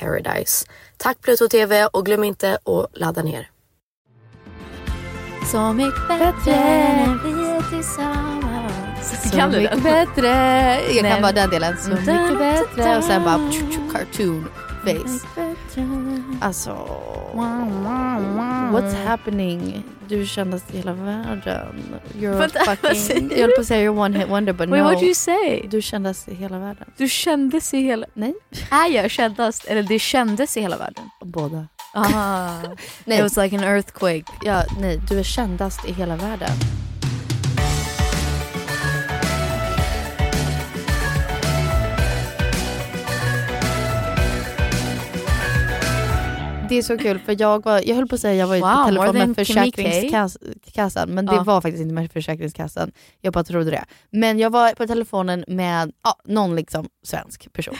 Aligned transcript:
paradise. 0.00 0.66
Tack 0.96 1.20
Pluto 1.20 1.48
TV 1.48 1.86
och 1.86 2.06
glöm 2.06 2.24
inte 2.24 2.54
att 2.64 2.98
ladda 2.98 3.22
ner. 3.22 3.50
Så 5.52 5.72
mycket 5.72 6.08
bättre 6.08 6.52
när 6.56 7.18
vi 7.24 7.48
är 7.50 7.62
tillsammans. 7.70 9.22
Så 9.30 9.36
Kan 9.36 9.50
du 9.50 9.58
mycket 9.58 9.72
den? 9.72 9.82
bättre. 9.82 10.28
Jag 10.90 11.12
kan 11.12 11.22
bara 11.22 11.32
den 11.32 11.50
delen. 11.50 11.76
Så 11.78 11.88
mycket 11.90 12.38
bättre. 12.38 12.96
Och 12.98 13.04
sen 13.04 13.24
bara 13.24 13.40
cartoon 13.92 14.48
face. 14.84 15.26
Alltså, 16.40 16.70
what's 18.72 19.04
happening? 19.04 19.82
Du 20.08 20.20
är 20.20 20.26
kändast 20.26 20.74
i 20.74 20.76
hela 20.76 20.92
världen. 20.92 22.00
You're 22.14 22.38
vad 22.38 22.52
fucking... 22.78 23.30
Jag 23.30 23.38
höll 23.38 23.50
på 23.50 23.60
att 23.60 23.66
säga 23.66 23.90
you're 23.90 23.98
one 23.98 24.18
hit 24.18 24.28
wonder 24.28 24.52
but 24.52 24.68
Wait, 24.68 24.82
no. 24.82 24.84
what 24.84 25.00
do 25.00 25.04
you 25.04 25.14
say? 25.14 25.66
Du 25.70 25.82
kändes 25.82 26.28
i 26.28 26.34
hela 26.34 26.58
världen. 26.58 26.90
Du 26.96 27.08
kändes 27.08 27.74
i 27.74 27.78
hela... 27.78 28.06
Nej. 28.14 28.34
Är 28.70 28.88
jag 28.90 29.10
kändast 29.10 29.64
eller 29.64 29.82
det 29.82 29.98
kändes 29.98 30.56
i 30.56 30.60
hela 30.60 30.76
världen? 30.76 31.04
Båda. 31.24 31.66
Ah. 31.94 32.54
Nej. 33.04 33.18
It 33.18 33.22
was 33.22 33.36
like 33.36 33.56
an 33.56 33.64
earthquake. 33.64 34.24
Ja, 34.42 34.62
nej, 34.80 35.00
du 35.08 35.18
är 35.18 35.22
kändast 35.22 35.88
i 35.88 35.92
hela 35.92 36.16
världen. 36.16 36.50
Det 46.70 46.78
är 46.78 46.82
så 46.82 46.98
kul 46.98 47.18
för 47.18 47.36
jag 47.40 47.64
var, 47.64 47.82
jag 47.86 47.96
höll 47.96 48.08
på 48.08 48.14
att 48.14 48.20
säga 48.20 48.34
jag 48.34 48.46
var 48.46 48.56
Wow, 48.56 48.84
på 48.96 49.12
telefon 49.12 49.28
med. 49.28 49.36
Försäkringskassan 49.36 51.08
men 51.10 51.26
det 51.26 51.34
Ja. 51.34 51.42
var 51.42 51.60
faktiskt 51.60 51.82
inte 51.82 51.94
med 51.94 52.12
Försäkringskassan. 52.12 52.92
Jag 53.20 53.32
bara 53.32 53.44
trodde 53.44 53.70
det. 53.70 53.84
Men 54.10 54.38
jag 54.38 54.50
var 54.50 54.72
på 54.74 54.86
telefonen 54.86 55.44
med 55.48 55.92
ja, 56.04 56.14
någon 56.24 56.56
liksom 56.56 56.88
svensk 57.06 57.52
person. 57.52 57.74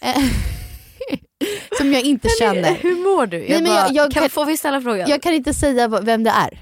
Eh, 0.00 0.22
Som 1.78 1.92
jag 1.92 2.02
inte 2.02 2.28
känner. 2.38 2.74
Hur 2.74 2.96
mår 3.16 3.26
du? 3.26 3.36
Jag 3.38 3.48
Nej, 3.48 3.62
men 3.62 3.70
bara, 3.70 3.86
jag- 3.86 3.92
jag 3.94 4.12
kan, 4.12 4.30
får 4.30 4.44
vi 4.44 4.56
ställa 4.56 4.80
frågan? 4.80 5.08
Jag 5.10 5.22
kan 5.22 5.34
inte 5.34 5.54
säga 5.54 5.88
vem 5.88 6.24
det 6.24 6.30
är. 6.30 6.60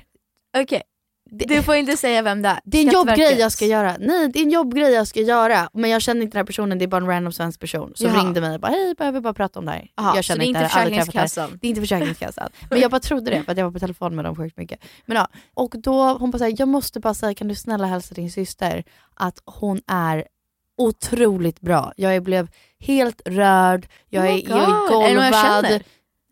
Okej. 0.63 0.83
Du 1.31 1.63
får 1.63 1.75
inte 1.75 1.97
säga 1.97 2.23
vem 2.23 2.43
det 2.43 2.49
är. 2.49 2.61
Det 2.65 2.79
är 2.79 2.87
en 2.87 2.93
jobbgrej 2.93 3.39
jag 3.39 3.53
ska 3.53 3.67
göra. 3.67 3.97
Nej, 4.01 4.29
det 4.29 4.39
är 4.39 4.43
en 4.43 4.51
jobbgrej 4.51 4.93
jag 4.93 5.07
ska 5.07 5.21
göra. 5.21 5.71
Men 5.73 5.91
jag 5.91 6.03
känner 6.03 6.23
inte 6.23 6.35
den 6.35 6.41
här 6.41 6.47
personen, 6.47 6.79
det 6.79 6.85
är 6.85 6.87
bara 6.87 6.97
en 6.97 7.07
random 7.07 7.33
svensk 7.33 7.61
person 7.61 7.93
som 7.95 8.07
Jaha. 8.07 8.25
ringde 8.25 8.41
mig 8.41 8.55
och 8.55 8.61
bara 8.61 8.73
hej, 8.73 8.87
jag 8.87 8.97
behöver 8.97 9.21
bara 9.21 9.35
prata 9.35 9.59
om 9.59 9.65
det 9.65 9.73
här. 9.73 9.91
Aha, 9.97 10.17
jag 10.17 10.25
så 10.25 10.35
det 10.35 10.45
är 10.45 10.47
inte 10.47 10.61
det. 10.61 10.69
Försäkringskassan? 10.69 11.59
Det 11.61 11.67
är 11.67 11.69
inte 11.69 11.81
Försäkringskassan. 11.81 12.49
Men 12.71 12.81
jag 12.81 12.91
bara 12.91 13.01
trodde 13.01 13.31
det 13.31 13.43
för 13.43 13.53
att 13.53 13.59
jag 13.59 13.65
var 13.65 13.73
på 13.73 13.79
telefon 13.79 14.17
med 14.17 14.25
dem 14.25 14.37
sjukt 14.37 14.57
mycket. 14.57 14.81
Men 15.07 15.17
ja, 15.17 15.29
och 15.55 15.75
då 15.79 16.13
hon 16.13 16.31
bara 16.31 16.39
såhär, 16.39 16.55
jag 16.59 16.69
måste 16.69 17.01
bara 17.01 17.15
säga, 17.15 17.35
kan 17.35 17.49
du 17.49 17.55
snälla 17.55 17.87
hälsa 17.87 18.15
din 18.15 18.31
syster 18.31 18.85
att 19.15 19.43
hon 19.45 19.81
är 19.87 20.25
otroligt 20.79 21.61
bra. 21.61 21.93
Jag 21.97 22.23
blev 22.23 22.49
helt 22.79 23.23
rörd, 23.25 23.89
jag 24.09 24.25
Oh 24.25 24.31
är, 24.31 24.49
jag 24.49 24.63
är 24.63 24.89
God. 24.89 25.65
Är 25.65 25.83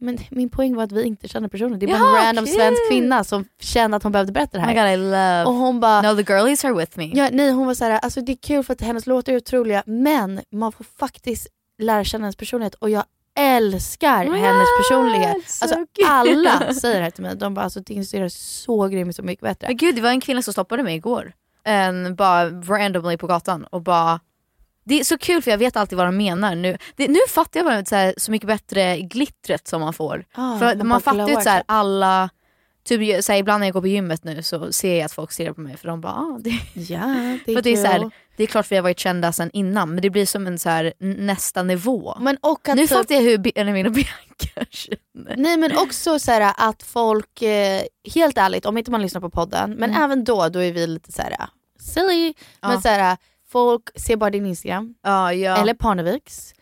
Men 0.05 0.19
min 0.31 0.51
poäng 0.51 0.75
var 0.77 0.85
att 0.85 0.93
vi 0.93 1.05
inte 1.05 1.29
känner 1.29 1.49
personen. 1.49 1.79
Det 1.79 1.87
är 1.87 1.89
bara 1.89 1.99
Jaha, 1.99 2.19
en 2.21 2.27
random 2.27 2.45
okej. 2.45 2.55
svensk 2.55 2.89
kvinna 2.91 3.25
som 3.25 3.45
kände 3.61 3.97
att 3.97 4.03
hon 4.03 4.13
behövde 4.13 4.33
berätta 4.33 4.59
det 4.59 4.65
Oh 4.65 4.67
my 4.69 4.75
här. 4.75 4.97
god 4.97 5.05
I 5.07 5.11
love... 5.11 5.45
och 5.45 5.55
hon 5.55 5.81
bara, 5.81 6.03
No 6.03 6.17
the 6.17 6.33
girlies 6.33 6.65
are 6.65 6.75
with 6.75 6.99
me. 6.99 7.11
Ja, 7.15 7.29
nej, 7.33 7.51
hon 7.51 7.67
var 7.67 7.75
så 7.75 7.85
här, 7.85 7.91
alltså 7.99 8.21
det 8.21 8.33
är 8.33 8.37
kul 8.37 8.65
för 8.65 8.73
att 8.73 8.81
hennes 8.81 9.07
låtar 9.07 9.33
är 9.33 9.37
otroliga 9.37 9.83
men 9.87 10.41
man 10.53 10.73
får 10.73 10.85
faktiskt 10.99 11.47
lära 11.79 12.05
känna 12.05 12.25
hennes 12.25 12.37
personlighet 12.37 12.75
och 12.75 12.91
jag 12.91 13.05
älskar 13.39 14.27
What? 14.27 14.39
hennes 14.39 14.69
personlighet. 14.79 15.51
So 15.51 15.65
Alltså 15.65 15.79
cute. 15.95 16.09
alla 16.11 16.75
säger 16.81 16.97
det 16.97 17.03
här 17.05 17.11
till 17.11 17.23
mig. 17.23 17.37
De 17.37 17.55
bara 17.55 17.65
alltså 17.65 17.81
din 17.81 18.07
syrra 18.07 18.25
är 18.25 18.29
så 18.29 18.89
grym, 18.89 19.13
så 19.13 19.23
mycket 19.23 19.43
bättre. 19.43 19.67
Men 19.67 19.77
gud 19.77 19.95
det 19.95 20.01
var 20.01 20.11
en 20.11 20.21
kvinna 20.21 20.43
som 20.43 20.53
stoppade 20.53 20.83
mig 20.83 20.95
igår. 20.97 21.33
En, 21.65 22.15
bara 22.15 22.51
randomly 22.51 23.17
på 23.17 23.27
gatan 23.27 23.65
och 23.65 23.83
bara 23.83 24.21
det 24.85 25.01
är 25.01 25.05
så 25.05 25.19
kul 25.19 25.43
för 25.43 25.51
jag 25.51 25.59
vet 25.59 25.77
alltid 25.77 25.99
vad 25.99 26.07
de 26.07 26.17
menar 26.17 26.55
nu. 26.55 26.79
Det, 26.97 27.09
nu 27.09 27.19
fattar 27.29 27.61
jag 27.61 27.65
vad 27.65 27.89
så, 27.89 27.95
här, 27.97 28.15
så 28.17 28.31
mycket 28.31 28.47
bättre 28.47 29.01
glittret 29.01 29.69
som 29.69 29.81
man 29.81 29.93
får. 29.93 30.25
Ah, 30.35 30.59
för 30.59 30.67
man 30.67 30.79
man 30.79 30.89
bara 30.89 31.01
fattar 31.01 31.29
ju 31.29 31.35
så 31.35 31.49
här, 31.49 31.59
typ. 31.59 31.65
alla 31.69 32.31
typ, 32.85 33.25
så 33.25 33.33
här, 33.33 33.39
ibland 33.39 33.61
när 33.61 33.67
jag 33.67 33.73
går 33.75 33.81
på 33.81 33.87
gymmet 33.87 34.25
nu 34.25 34.43
så 34.43 34.73
ser 34.73 34.97
jag 34.97 35.05
att 35.05 35.13
folk 35.13 35.33
stirrar 35.33 35.53
på 35.53 35.61
mig 35.61 35.77
för 35.77 35.89
de 35.89 36.01
bara 36.01 36.13
ah, 36.13 36.39
det, 36.41 36.51
Ja, 36.75 36.99
det 37.47 37.53
är 37.53 37.55
för 37.55 37.63
det 37.63 37.71
är, 37.71 37.77
så 37.77 37.87
här, 37.87 38.11
det 38.37 38.43
är 38.43 38.47
klart 38.47 38.73
vi 38.73 38.77
har 38.77 38.83
varit 38.83 38.99
kända 38.99 39.33
sen 39.33 39.51
innan 39.53 39.91
men 39.95 40.03
det 40.03 40.11
blir 40.11 40.27
som 40.27 40.47
en 40.47 40.59
så 40.59 40.91
nästa 40.99 41.63
nivå. 41.63 42.17
Men 42.21 42.37
och 42.37 42.69
nu 42.69 42.77
typ- 42.77 42.91
fattar 42.91 43.15
jag 43.15 43.23
hur 43.23 43.39
Benjamin 43.39 43.87
och 43.87 43.93
Bianca 43.93 44.65
känner. 44.71 45.37
Nej 45.37 45.57
men 45.57 45.79
också 45.79 46.19
så 46.19 46.53
att 46.57 46.83
folk, 46.83 47.43
eh, 47.43 47.83
helt 48.15 48.39
ärligt 48.39 48.67
om 48.67 48.79
inte 48.79 48.91
man 48.91 49.03
lyssnar 49.03 49.21
på 49.21 49.31
podden, 49.31 49.71
men 49.71 49.91
Mm. 49.91 50.03
även 50.03 50.25
då, 50.25 50.49
då 50.49 50.59
är 50.59 50.73
vi 50.73 50.87
lite 50.87 51.13
så 51.13 51.23
här 51.23 51.37
silly. 51.81 52.35
Ja. 52.61 52.69
Men 52.69 52.83
så 52.83 52.89
här, 52.89 53.17
folk 53.55 53.91
ser 53.97 54.17
bara 54.17 54.31
din 54.31 54.47
Instagram, 54.47 54.95
Ja, 55.05 55.33
ja. 55.33 55.57
eller 55.57 55.75
Parneviks. 55.75 56.54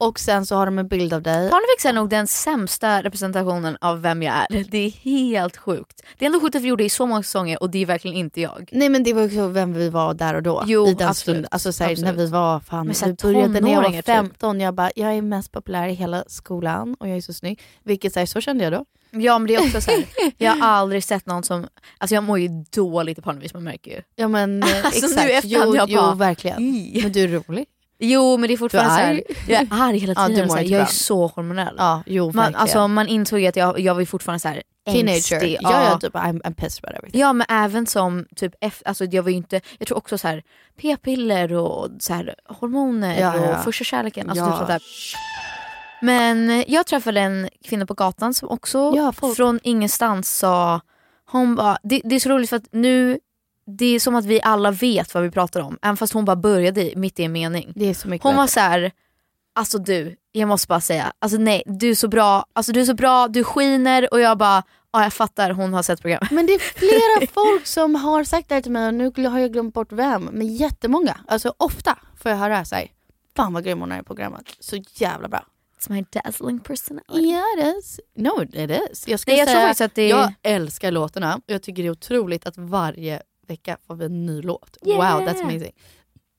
Och 0.00 0.20
sen 0.20 0.46
så 0.46 0.56
har 0.56 0.66
de 0.66 0.78
en 0.78 0.88
bild 0.88 1.12
av 1.12 1.22
dig. 1.22 1.50
Parneviks 1.50 1.84
är 1.86 1.92
nog 1.92 2.08
den 2.08 2.26
sämsta 2.26 3.02
representationen 3.02 3.76
av 3.80 4.02
vem 4.02 4.22
jag 4.22 4.34
är. 4.34 4.64
Det 4.70 4.78
är 4.78 4.90
helt 4.90 5.56
sjukt. 5.56 6.02
Det 6.18 6.24
är 6.24 6.26
ändå 6.26 6.40
sjukt 6.40 6.56
att 6.56 6.62
vi 6.62 6.68
gjorde 6.68 6.82
det 6.82 6.86
i 6.86 6.90
så 6.90 7.06
många 7.06 7.22
säsonger 7.22 7.62
och 7.62 7.70
det 7.70 7.78
är 7.82 7.86
verkligen 7.86 8.16
inte 8.16 8.40
jag. 8.40 8.68
Nej 8.72 8.88
men 8.88 9.02
det 9.02 9.12
var 9.12 9.24
också 9.24 9.48
vem 9.48 9.72
vi 9.72 9.88
var 9.88 10.14
där 10.14 10.34
och 10.34 10.42
då. 10.42 10.64
Jo, 10.66 10.86
I 10.88 10.94
den 10.94 11.08
absolut. 11.08 11.16
stunden. 11.16 11.48
Alltså 11.50 11.72
så 11.72 11.84
här, 11.84 11.90
när 11.90 11.94
Absolut. 12.08 12.18
vi 12.20 12.26
var, 12.26 12.60
fan, 12.60 12.86
Men 12.86 12.94
så 12.94 13.06
vi 13.06 13.12
började 13.14 13.48
när 13.48 13.54
jag 13.60 13.62
var 13.62 13.74
tonåringar, 13.82 14.02
typ. 14.02 14.06
15, 14.06 14.60
jag 14.60 14.74
bara, 14.74 14.90
jag 14.96 15.12
är 15.14 15.22
mest 15.22 15.52
populär 15.52 15.88
i 15.88 15.92
hela 15.94 16.24
skolan 16.26 16.96
och 17.00 17.08
jag 17.08 17.16
är 17.16 17.20
så 17.20 17.32
snygg. 17.32 17.60
Vilket 17.84 18.12
så, 18.12 18.18
här, 18.18 18.26
så 18.26 18.40
kände 18.40 18.64
jag 18.64 18.72
då. 18.72 18.84
Ja 19.12 19.38
men 19.38 19.48
det 19.48 19.54
är 19.54 19.60
också 19.66 19.80
så 19.80 19.90
här, 19.90 20.04
jag 20.38 20.52
har 20.52 20.68
aldrig 20.68 21.04
sett 21.04 21.26
någon 21.26 21.42
som, 21.42 21.66
alltså 21.98 22.14
jag 22.14 22.24
mår 22.24 22.38
ju 22.38 22.48
dåligt 22.74 23.18
i 23.18 23.22
Parneviks 23.22 23.54
man 23.54 23.64
märker 23.64 23.90
ju. 23.90 24.02
Ja 24.16 24.28
men 24.28 24.62
eh, 24.62 24.68
Alltså, 24.84 25.06
nu 25.06 25.12
exakt, 25.12 25.30
i 25.30 25.32
efterhand 25.32 25.68
jo, 25.70 25.76
jag 25.76 25.90
jo 25.90 25.96
bara, 25.96 26.14
verkligen. 26.14 26.62
"Ih." 26.62 27.02
Men 27.02 27.12
du 27.12 27.20
är 27.24 27.28
rolig. 27.28 27.66
Jo 28.00 28.36
men 28.36 28.48
det 28.48 28.54
är 28.54 28.56
fortfarande 28.56 28.90
Du 28.94 28.96
är 28.96 28.96
så 28.96 29.02
här, 29.02 29.12
arg. 29.12 29.22
jag 29.48 29.60
är 29.62 29.68
arg 29.88 29.98
hela 29.98 30.12
Ja, 30.16 30.28
du 30.28 30.34
tiden. 30.34 30.48
mår 30.48 30.58
inte 30.58 30.72
jag 30.72 30.82
är 30.82 30.86
så 30.86 31.26
hormonell. 31.26 31.74
Ja, 31.78 32.02
jo 32.06 32.24
man, 32.26 32.32
verkligen. 32.36 32.60
alltså, 32.60 32.88
man 32.88 33.08
insåg 33.08 33.44
att 33.46 33.56
jag, 33.56 33.80
jag 33.80 33.94
var 33.94 34.04
fortfarande 34.04 34.40
så 34.40 34.48
här 34.48 34.62
Teenager. 34.86 35.44
Ja, 35.62 35.84
ja, 35.84 35.98
typ 35.98 36.14
I'm, 36.14 36.42
I'm 36.42 36.54
pissed 36.54 36.84
about 36.84 36.98
everything. 36.98 37.20
Ja 37.20 37.32
men 37.32 37.46
även 37.50 37.86
som 37.86 38.26
typ 38.36 38.52
efter, 38.60 38.88
alltså 38.88 39.04
jag 39.04 39.22
var 39.22 39.30
ju 39.30 39.36
inte, 39.36 39.60
jag 39.78 39.88
tror 39.88 39.98
också 39.98 40.18
så 40.18 40.28
här 40.28 40.42
p-piller 40.80 41.52
och 41.52 41.88
så 41.98 42.14
här 42.14 42.34
hormoner 42.48 43.20
Ja, 43.20 43.36
ja. 43.36 43.58
och 43.58 43.64
första 43.64 43.84
kärleken. 43.84 44.30
Alltså 44.30 44.44
Ja. 44.44 44.48
typ 44.50 44.56
sånt 44.56 44.68
där. 44.68 44.82
Men 46.02 46.64
jag 46.68 46.86
träffade 46.86 47.20
en 47.20 47.48
kvinna 47.64 47.86
på 47.86 47.94
gatan 47.94 48.34
som 48.34 48.48
också 48.48 48.92
Ja, 48.96 49.12
från 49.36 49.60
ingenstans 49.62 50.38
sa, 50.38 50.80
hon 51.30 51.54
bara, 51.54 51.78
det, 51.82 52.00
det 52.04 52.14
är 52.14 52.20
så 52.20 52.28
roligt 52.28 52.50
för 52.50 52.56
att 52.56 52.68
nu, 52.72 53.18
det 53.76 53.94
är 53.94 54.00
som 54.00 54.14
att 54.14 54.24
vi 54.24 54.42
alla 54.42 54.70
vet 54.70 55.14
vad 55.14 55.22
vi 55.22 55.30
pratar 55.30 55.60
om. 55.60 55.78
Även 55.82 55.96
fast 55.96 56.12
hon 56.12 56.24
bara 56.24 56.36
började 56.36 56.92
mitt 56.96 57.20
i 57.20 57.24
en 57.24 57.32
mening. 57.32 57.72
Det 57.76 57.86
är 57.86 57.94
så 57.94 58.08
mycket 58.08 58.24
Hon 58.24 58.36
var 58.36 58.46
så 58.46 58.60
här, 58.60 58.92
alltså 59.54 59.78
du, 59.78 60.16
jag 60.32 60.48
måste 60.48 60.68
bara 60.68 60.80
säga, 60.80 61.12
alltså 61.18 61.38
nej 61.38 61.62
du 61.66 61.90
är 61.90 61.94
så 61.94 62.08
bra, 62.08 62.44
alltså 62.52 62.72
du 62.72 62.80
är 62.80 62.84
så 62.84 62.94
bra, 62.94 63.28
du 63.28 63.44
skiner 63.44 64.12
och 64.12 64.20
jag 64.20 64.38
bara, 64.38 64.62
ja 64.92 65.02
jag 65.02 65.12
fattar 65.12 65.50
hon 65.50 65.74
har 65.74 65.82
sett 65.82 66.00
programmet. 66.00 66.30
Men 66.30 66.46
det 66.46 66.52
är 66.52 66.58
flera 66.58 67.26
folk 67.32 67.66
som 67.66 67.94
har 67.94 68.24
sagt 68.24 68.48
det 68.48 68.54
här 68.54 68.62
till 68.62 68.72
mig 68.72 68.86
och 68.86 68.94
nu 68.94 69.26
har 69.28 69.38
jag 69.38 69.52
glömt 69.52 69.74
bort 69.74 69.92
vem. 69.92 70.24
Men 70.24 70.56
jättemånga, 70.56 71.20
alltså 71.26 71.54
ofta 71.56 71.98
får 72.16 72.30
jag 72.30 72.38
höra 72.38 72.64
så 72.64 72.74
här, 72.74 72.88
fan 73.36 73.52
vad 73.52 73.64
grym 73.64 73.80
hon 73.80 73.92
är 73.92 74.00
i 74.00 74.02
programmet. 74.02 74.56
Så 74.60 74.76
jävla 74.94 75.28
bra. 75.28 75.44
It's 75.80 75.90
my 75.92 76.04
dazzling 76.10 76.60
personality. 76.60 77.28
Yeah 77.28 77.44
it 77.58 77.76
is. 77.78 78.00
No 78.14 78.42
it 78.42 78.70
is. 78.70 79.08
Jag, 79.08 79.20
skulle 79.20 79.34
Nej, 79.34 79.38
jag 79.38 79.48
tror 79.48 79.54
säga, 79.54 79.66
faktiskt 79.68 79.80
att 79.80 79.94
det 79.94 80.08
jag 80.08 80.34
älskar 80.42 80.90
låtarna 80.90 81.36
och 81.36 81.42
jag 81.46 81.62
tycker 81.62 81.82
det 81.82 81.88
är 81.88 81.90
otroligt 81.90 82.46
att 82.46 82.58
varje 82.58 83.22
vecka 83.50 83.76
får 83.86 83.94
vi 83.94 84.04
en 84.04 84.26
ny 84.26 84.42
låt. 84.42 84.76
Wow 84.82 84.92
Yeah. 84.94 85.20
that's 85.22 85.40
amazing. 85.42 85.72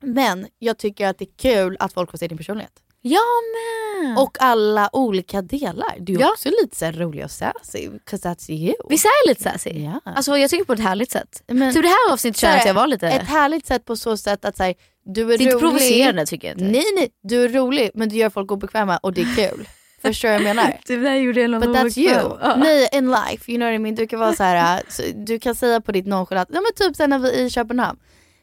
Men 0.04 0.48
jag 0.60 0.78
tycker 0.78 1.08
att 1.08 1.18
det 1.18 1.26
är 1.26 1.38
kul 1.38 1.78
att 1.80 1.94
folk 1.94 2.12
får 2.12 2.18
se 2.18 2.28
din 2.28 2.38
personlighet. 2.38 2.74
Jag 3.04 3.22
med! 3.54 4.18
Och 4.18 4.38
alla 4.40 4.90
olika 4.94 5.42
delar. 5.42 5.96
Du 6.00 6.16
är 6.16 6.20
Ja. 6.20 6.32
också 6.32 6.50
lite 6.50 6.76
så 6.76 6.92
rolig 6.92 7.24
och 7.26 7.32
sassy, 7.32 7.90
'cause 7.90 8.30
that's 8.30 8.52
you. 8.52 8.74
Visst 8.90 9.06
är 9.06 9.10
jag 9.26 9.32
lite 9.32 9.44
sassy? 9.44 9.70
Ja. 9.70 10.00
Alltså 10.06 10.38
jag 10.38 10.50
tycker 10.50 10.66
på 10.66 10.74
ett 10.74 10.80
härligt 10.80 11.12
sätt. 11.12 11.44
Men- 11.48 11.74
typ 11.74 11.84
det 11.84 11.88
här 11.90 12.14
avsnittet 12.14 12.40
känner 12.42 12.54
jag 12.54 12.60
att 12.62 12.68
jag 12.68 12.74
var 12.74 12.88
lite... 12.88 13.08
Ett 13.10 13.28
härligt 13.28 13.66
sätt 13.66 13.86
på 13.86 13.96
så 13.96 14.18
sätt 14.18 14.46
att 14.46 14.58
säga, 14.58 14.74
du 15.06 15.22
är, 15.22 15.26
det 15.28 15.34
är 15.34 15.36
inte 15.42 15.46
rolig. 15.56 15.60
provocerande 15.60 16.26
tycker 16.26 16.48
jag 16.48 16.56
inte. 16.56 16.64
Nej 16.72 16.86
nej, 16.96 17.10
du 17.24 17.44
är 17.44 17.50
rolig 17.50 17.92
men 17.94 18.10
du 18.10 18.16
gör 18.16 18.30
folk 18.30 18.52
obekväma 18.52 18.98
och 18.98 19.14
det 19.14 19.22
är 19.22 19.36
kul. 19.36 19.68
Förstår 20.02 20.28
du 20.30 20.34
vad 20.34 20.44
jag 20.44 20.56
menar? 20.56 20.80
Det 20.86 21.10
här 21.10 21.16
gjorde 21.16 21.42
jag 21.42 21.62
But 21.62 21.70
that's 21.70 22.00
you. 22.00 22.38
Nej, 22.58 22.90
in 22.92 23.12
life, 23.12 23.52
you 23.52 23.58
know 23.58 23.68
what 23.68 23.76
I 23.76 23.80
mean? 23.80 23.96
Du 23.96 24.08
kan 24.08 24.20
vara 24.20 24.34
så 24.36 24.44
här, 24.44 24.84
äh, 25.00 25.06
du 25.16 25.40
kan 25.40 25.56
säga 25.56 25.82
på 25.82 25.92
ditt 25.92 26.08
nonchalant, 26.08 26.50
ja 26.54 26.62
men 26.62 26.72
typ 26.88 26.96
sen 26.96 27.10
när 27.10 27.20
vi 27.20 27.32
i 27.40 27.50
Köpenhamn, 27.50 28.00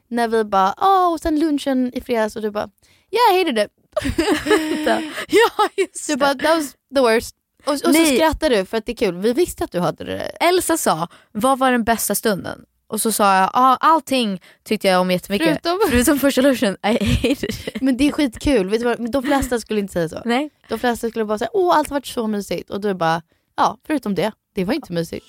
när 0.09 0.29
vi 0.29 0.45
bara, 0.45 0.75
åh, 0.81 1.13
och 1.13 1.21
sen 1.21 1.39
lunchen 1.41 1.95
i 1.95 2.01
fredags 2.01 2.37
och 2.37 2.43
du 2.43 2.51
bara, 2.51 2.69
yeah 3.11 3.35
I 3.35 3.45
hated 3.45 3.59
it. 3.65 3.71
ja 5.29 5.69
just 5.77 6.07
Du 6.07 6.13
det. 6.15 6.19
bara, 6.19 6.35
that 6.35 6.57
was 6.57 6.73
the 6.95 7.01
worst. 7.01 7.35
Och, 7.67 7.73
och 7.73 7.79
så 7.81 7.91
Nej. 7.91 8.17
skrattar 8.17 8.51
du 8.51 8.65
för 8.65 8.77
att 8.77 8.87
det 8.87 8.93
är 8.93 8.97
kul, 8.97 9.17
vi 9.17 9.33
visste 9.33 9.65
att 9.65 9.73
du 9.73 9.81
hade 9.81 10.05
det. 10.05 10.21
Elsa 10.41 10.77
sa, 10.77 11.09
vad 11.33 11.59
var 11.59 11.73
den 11.73 11.85
bästa 11.85 12.15
stunden? 12.15 12.65
Och 12.91 13.01
så 13.01 13.13
sa 13.13 13.37
jag, 13.39 13.51
ah, 13.53 13.77
allting 13.81 14.43
tyckte 14.65 14.89
jag 14.89 15.01
om 15.01 15.11
jättemycket. 15.11 15.47
Förutom- 15.63 15.79
Förutom 15.91 16.19
första 16.19 16.41
lunchen. 16.41 16.77
Men 17.81 17.97
det 17.97 18.09
är 18.09 18.13
skitkul, 18.13 18.69
vet 18.69 18.81
du 18.81 18.85
vad? 18.85 19.11
de 19.13 19.23
flesta 19.23 19.61
skulle 19.61 19.81
inte 19.81 19.93
säga 19.93 20.09
så. 20.09 20.23
Nej. 20.25 20.51
De 20.69 20.79
flesta 20.79 21.09
skulle 21.11 21.25
bara 21.25 21.39
säga, 21.39 21.51
åh 21.53 21.77
allt 21.77 21.89
har 21.89 21.97
varit 21.97 22.07
så 22.07 22.27
mysigt. 22.27 22.71
Och 22.71 22.81
du 22.81 22.95
bara, 22.95 23.23
ja 23.57 23.79
förutom 23.87 24.15
det, 24.15 24.33
det 24.55 24.65
var 24.65 24.75
inte 24.75 24.93
mysigt. 24.93 25.27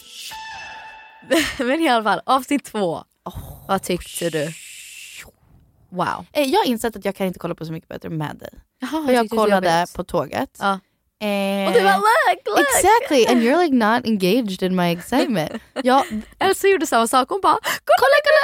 Men 1.60 1.82
i 1.82 1.90
alla 1.90 2.04
fall, 2.04 2.22
avsnitt 2.26 2.66
två. 2.66 3.04
Vad 3.68 3.82
tyckte 3.84 4.30
du? 4.30 4.48
Wow. 5.90 6.26
Eh, 6.32 6.44
Jag 6.44 6.60
har 6.60 6.66
insett 6.66 6.96
att 6.96 7.06
jag 7.06 7.16
kan 7.16 7.28
inte 7.28 7.40
kolla 7.40 7.56
på 7.56 7.66
Så 7.66 7.72
mycket 7.72 7.90
bättre 7.90 8.10
med 8.10 8.36
dig. 8.38 8.50
Jaha, 8.80 9.06
För 9.06 9.14
jag 9.14 9.30
kollade 9.30 9.86
på 9.96 10.04
tåget. 10.04 10.58
Ja. 10.60 10.80
Eh, 11.22 11.68
Och 11.68 11.74
du 11.74 11.84
bara 11.84 11.98
look, 11.98 12.40
look! 12.46 12.60
Exactly, 12.60 13.26
and 13.28 13.42
you're 13.44 13.64
like 13.64 13.76
not 13.76 14.06
engaged 14.06 14.64
in 14.64 14.76
my 14.76 14.92
excitement. 14.92 15.52
jag, 15.84 16.04
Elsa 16.40 16.68
gjorde 16.68 16.88
samma 16.88 17.08
sak, 17.08 17.30
hon 17.30 17.42
bara 17.42 17.58
kolla, 17.62 18.18
kolla, 18.24 18.42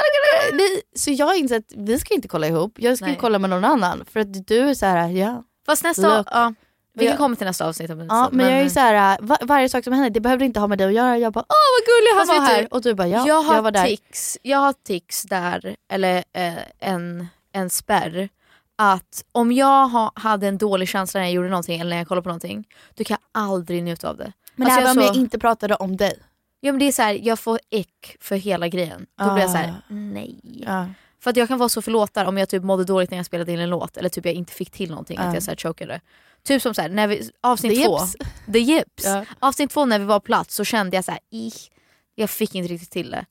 kolla! 0.50 0.57
Nej, 0.57 0.81
så 0.95 1.12
jag 1.12 1.25
har 1.25 1.33
insett 1.33 1.72
att 1.72 1.77
vi 1.77 2.00
ska 2.00 2.13
inte 2.13 2.27
kolla 2.27 2.48
ihop, 2.48 2.74
jag 2.77 2.98
ska 2.98 3.06
Nej. 3.06 3.18
kolla 3.22 3.39
med 3.39 3.50
någon 3.50 3.66
annan. 3.66 4.06
För 4.13 4.19
att 4.19 4.48
du 4.48 4.60
är 4.69 4.74
så 4.74 4.86
här, 4.86 5.10
ja. 5.10 5.44
Fast 5.66 5.83
nästa, 5.83 6.18
Look. 6.18 6.27
ja, 6.31 6.54
vi 6.94 7.07
kan 7.07 7.18
komma 7.18 7.36
till 7.36 7.45
nästa 7.48 7.68
avsnitt 7.68 7.89
om 7.92 8.00
en 8.00 8.07
ja 8.10 8.25
stund, 8.25 8.38
men 8.38 8.51
jag 8.54 8.62
är 8.62 8.69
så 8.69 8.80
här, 8.80 9.18
va, 9.21 9.38
varje 9.42 9.69
sak 9.69 9.83
som 9.83 9.94
händer, 9.94 10.10
det 10.10 10.19
behöver 10.21 10.45
inte 10.45 10.60
ha 10.60 10.68
med 10.68 10.78
dig 10.78 10.88
att 10.88 10.94
göra. 10.94 11.18
Jag 11.18 11.33
bara, 11.33 11.45
åh 11.50 11.56
vad 11.80 11.86
gullig 11.86 12.18
han 12.18 12.28
var 12.28 12.48
vet 12.48 12.57
du, 12.57 12.62
här. 12.63 12.74
Och 12.74 12.81
du 12.81 12.94
bara, 12.94 13.07
ja, 13.07 13.28
jag, 13.28 13.42
har 13.42 13.62
var 13.62 13.71
där. 13.71 13.86
tics, 13.86 14.38
jag 14.42 14.57
har 14.57 14.74
tics 14.88 15.24
där, 15.24 15.75
eller 15.92 16.24
eh, 16.33 16.54
en, 16.80 17.28
en 17.51 17.69
spärr. 17.69 18.30
Att 18.75 19.25
om 19.31 19.51
jag 19.51 19.88
ha, 19.88 20.12
hade 20.16 20.48
en 20.48 20.57
dålig 20.57 20.88
känsla 20.89 21.19
när 21.19 21.25
jag 21.27 21.33
gjorde 21.33 21.50
någonting 21.50 21.80
eller 21.81 21.89
när 21.89 21.98
jag 21.98 22.07
kollade 22.07 22.24
på 22.24 22.30
någonting, 22.30 22.68
då 22.95 23.04
kan 23.04 23.18
jag 23.33 23.42
aldrig 23.42 23.83
njuta 23.83 24.10
av 24.10 24.18
det. 24.18 24.33
Men 24.56 24.68
Alltså, 24.68 24.81
även 24.81 24.98
om 24.98 25.04
jag 25.04 25.16
inte 25.16 25.39
pratade 25.39 25.75
om 25.75 25.98
dig. 25.98 26.19
Ja, 26.60 26.72
men 26.72 26.80
det 26.80 26.86
är 26.86 26.92
så 26.92 27.01
här, 27.01 27.19
jag 27.24 27.39
får 27.39 27.60
ick 27.69 28.18
för 28.19 28.36
hela 28.36 28.68
grejen. 28.68 29.06
Då 29.19 29.33
blir 29.33 29.44
jag 29.44 29.51
så 29.51 29.57
här, 29.57 29.69
Ah. 29.69 29.81
nej. 29.89 30.39
Ja. 30.44 30.86
För 31.19 31.30
att 31.30 31.38
jag 31.38 31.48
kan 31.48 31.57
vara 31.57 31.69
så 31.69 31.81
förlåtad 31.81 32.28
om 32.28 32.38
jag 32.38 32.50
typ 32.50 32.64
mådde 32.64 32.83
dåligt 32.83 33.09
när 33.11 33.18
jag 33.18 33.26
spelade 33.26 33.52
in 33.52 33.59
en 33.59 33.69
låt 33.69 33.97
eller 33.97 34.09
typ 34.09 34.26
jag 34.26 34.33
inte 34.33 34.54
fick 34.54 34.69
till 34.71 34.90
någonting, 34.90 35.18
Ja. 35.21 35.23
att 35.28 35.33
jag 35.33 35.44
så 35.44 35.52
här 35.52 35.56
chokade. 35.56 36.02
Typ 36.44 36.61
som 36.61 36.73
så 36.73 36.81
här, 36.81 36.90
när 36.90 37.07
vi, 37.07 37.30
avsnitt 37.42 37.76
The 37.76 37.85
två, 37.85 38.00
Yips. 38.00 38.16
The 38.54 38.59
Yips. 38.59 39.06
Ja. 39.06 39.26
Avsnitt 39.40 39.71
två 39.71 39.85
när 39.85 40.00
vi 40.00 40.06
var 40.06 40.19
på 40.19 40.23
plats 40.26 40.56
så 40.56 40.64
kände 40.64 40.97
jag 40.97 41.06
så 41.06 41.11
här, 41.11 41.19
"Ih, 41.31 41.54
jag 42.16 42.30
fick 42.30 42.56
inte 42.56 42.73
riktigt 42.73 42.92
till 42.92 43.11
det. 43.11 43.26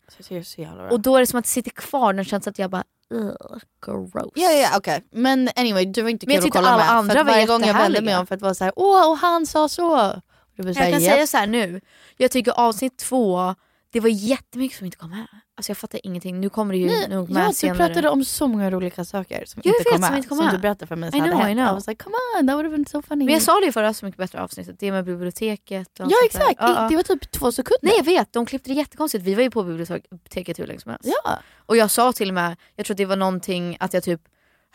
Det. 0.89 0.91
Och 0.91 1.01
då 1.01 1.17
är 1.17 1.21
det 1.21 1.27
som 1.27 1.39
att 1.39 1.45
det 1.45 1.51
sitter 1.51 1.71
kvar 1.71 2.13
den 2.13 2.25
känslan 2.25 2.51
att 2.51 2.59
jag 2.59 2.71
bara, 2.71 2.85
ugh, 3.15 3.61
gross. 3.87 4.33
Ja, 4.35 4.51
ja, 4.51 4.69
okej. 4.77 5.05
Men 5.13 5.51
anyway, 5.57 5.85
du 5.85 6.03
var 6.03 6.11
inte 6.11 6.27
kul 6.27 6.37
att 6.37 6.51
kolla 6.51 6.69
alla 6.69 6.85
med. 6.85 6.93
andra 6.93 7.15
för 7.15 7.25
varje 7.25 7.47
gång 7.47 7.63
jag 7.65 7.75
vände 7.75 8.01
mig 8.01 8.17
om 8.17 8.27
för 8.27 8.35
att 8.35 8.43
vara 8.43 8.55
så 8.55 8.65
här, 8.65 8.73
åh 8.77 9.11
och 9.11 9.19
han 9.19 9.47
sa 9.47 9.69
så. 9.69 10.11
Och 10.11 10.65
Jag 10.65 10.77
kan 10.77 10.91
"Japp." 10.91 11.03
säga 11.03 11.27
så 11.27 11.37
här 11.37 11.47
nu, 11.47 11.81
jag 12.17 12.31
tycker 12.31 12.53
avsnitt 12.53 12.99
två, 12.99 13.55
det 13.93 14.01
var 14.01 14.09
jättemycket 14.09 14.79
som 14.79 14.85
inte 14.85 14.97
kom 14.99 15.11
med. 15.11 15.27
Alltså 15.57 15.71
jag 15.71 15.77
fattar 15.79 16.01
ingenting, 16.03 16.41
nu 16.41 16.49
kommer 16.49 16.75
det 16.75 16.79
ju 16.79 16.87
Nej, 16.87 17.09
nog 17.09 17.31
med 17.31 17.45
ja, 17.45 17.49
du 17.49 17.55
senare. 17.55 17.77
pratade 17.77 18.09
om 18.09 18.25
så 18.25 18.47
många 18.47 18.77
olika 18.77 19.05
saker 19.05 19.45
som 19.47 19.63
Jag 19.65 19.75
inte 19.75 19.79
vet, 19.79 19.93
kom 19.93 20.03
som 20.03 20.11
med. 20.11 20.17
inte 20.17 20.29
kom 20.29 20.37
som 20.39 20.47
med. 20.47 20.55
du 20.55 20.59
berättade 20.59 20.87
för 20.87 20.97
mig 20.97 21.09
I 21.09 21.13
så 21.13 21.19
hade 21.19 21.31
know, 21.31 21.49
I 21.49 21.53
know. 21.55 21.71
I 21.71 21.75
was 21.75 21.87
like 21.87 22.05
come 22.05 22.17
on, 22.41 22.47
that 22.47 22.55
would 22.55 22.65
have 22.67 22.77
been 22.77 22.87
so 22.87 23.03
funny. 23.03 23.25
Men 23.25 23.35
jag 23.35 23.43
sa 23.43 23.61
det 23.61 23.67
ju 23.67 23.73
förra 23.73 23.95
Så 23.95 24.05
mycket 24.07 24.19
bättre 24.19 24.41
avsnittet, 24.43 24.77
det 24.79 24.93
med 24.93 25.05
biblioteket. 25.05 26.01
Och 26.01 26.07
ja 26.07 26.17
där. 26.21 26.27
exakt, 26.27 26.57
Ja, 26.59 26.81
det, 26.83 26.89
det 26.89 26.97
var 26.97 27.03
typ 27.03 27.31
två 27.31 27.53
sekunder. 27.53 27.79
Nej 27.83 27.95
jag 27.97 28.05
vet, 28.05 28.33
de 28.33 28.47
klippte 28.47 28.71
det 28.71 28.75
jättekonstigt. 28.75 29.25
Vi 29.25 29.35
var 29.35 29.43
ju 29.43 29.51
på 29.51 29.63
biblioteket 29.63 30.59
hur 30.59 30.67
länge 30.67 30.81
som 30.81 30.91
helst. 30.91 31.09
Ja. 31.25 31.39
Och 31.67 31.77
jag 31.77 31.91
sa 31.91 32.13
till 32.13 32.29
och 32.29 32.35
med, 32.35 32.57
jag 32.77 32.87
tror 32.87 32.95
att 32.95 32.99
det 32.99 33.05
var 33.07 33.17
någonting 33.17 33.77
att 33.81 33.95
jag 33.95 34.03
typ 34.03 34.21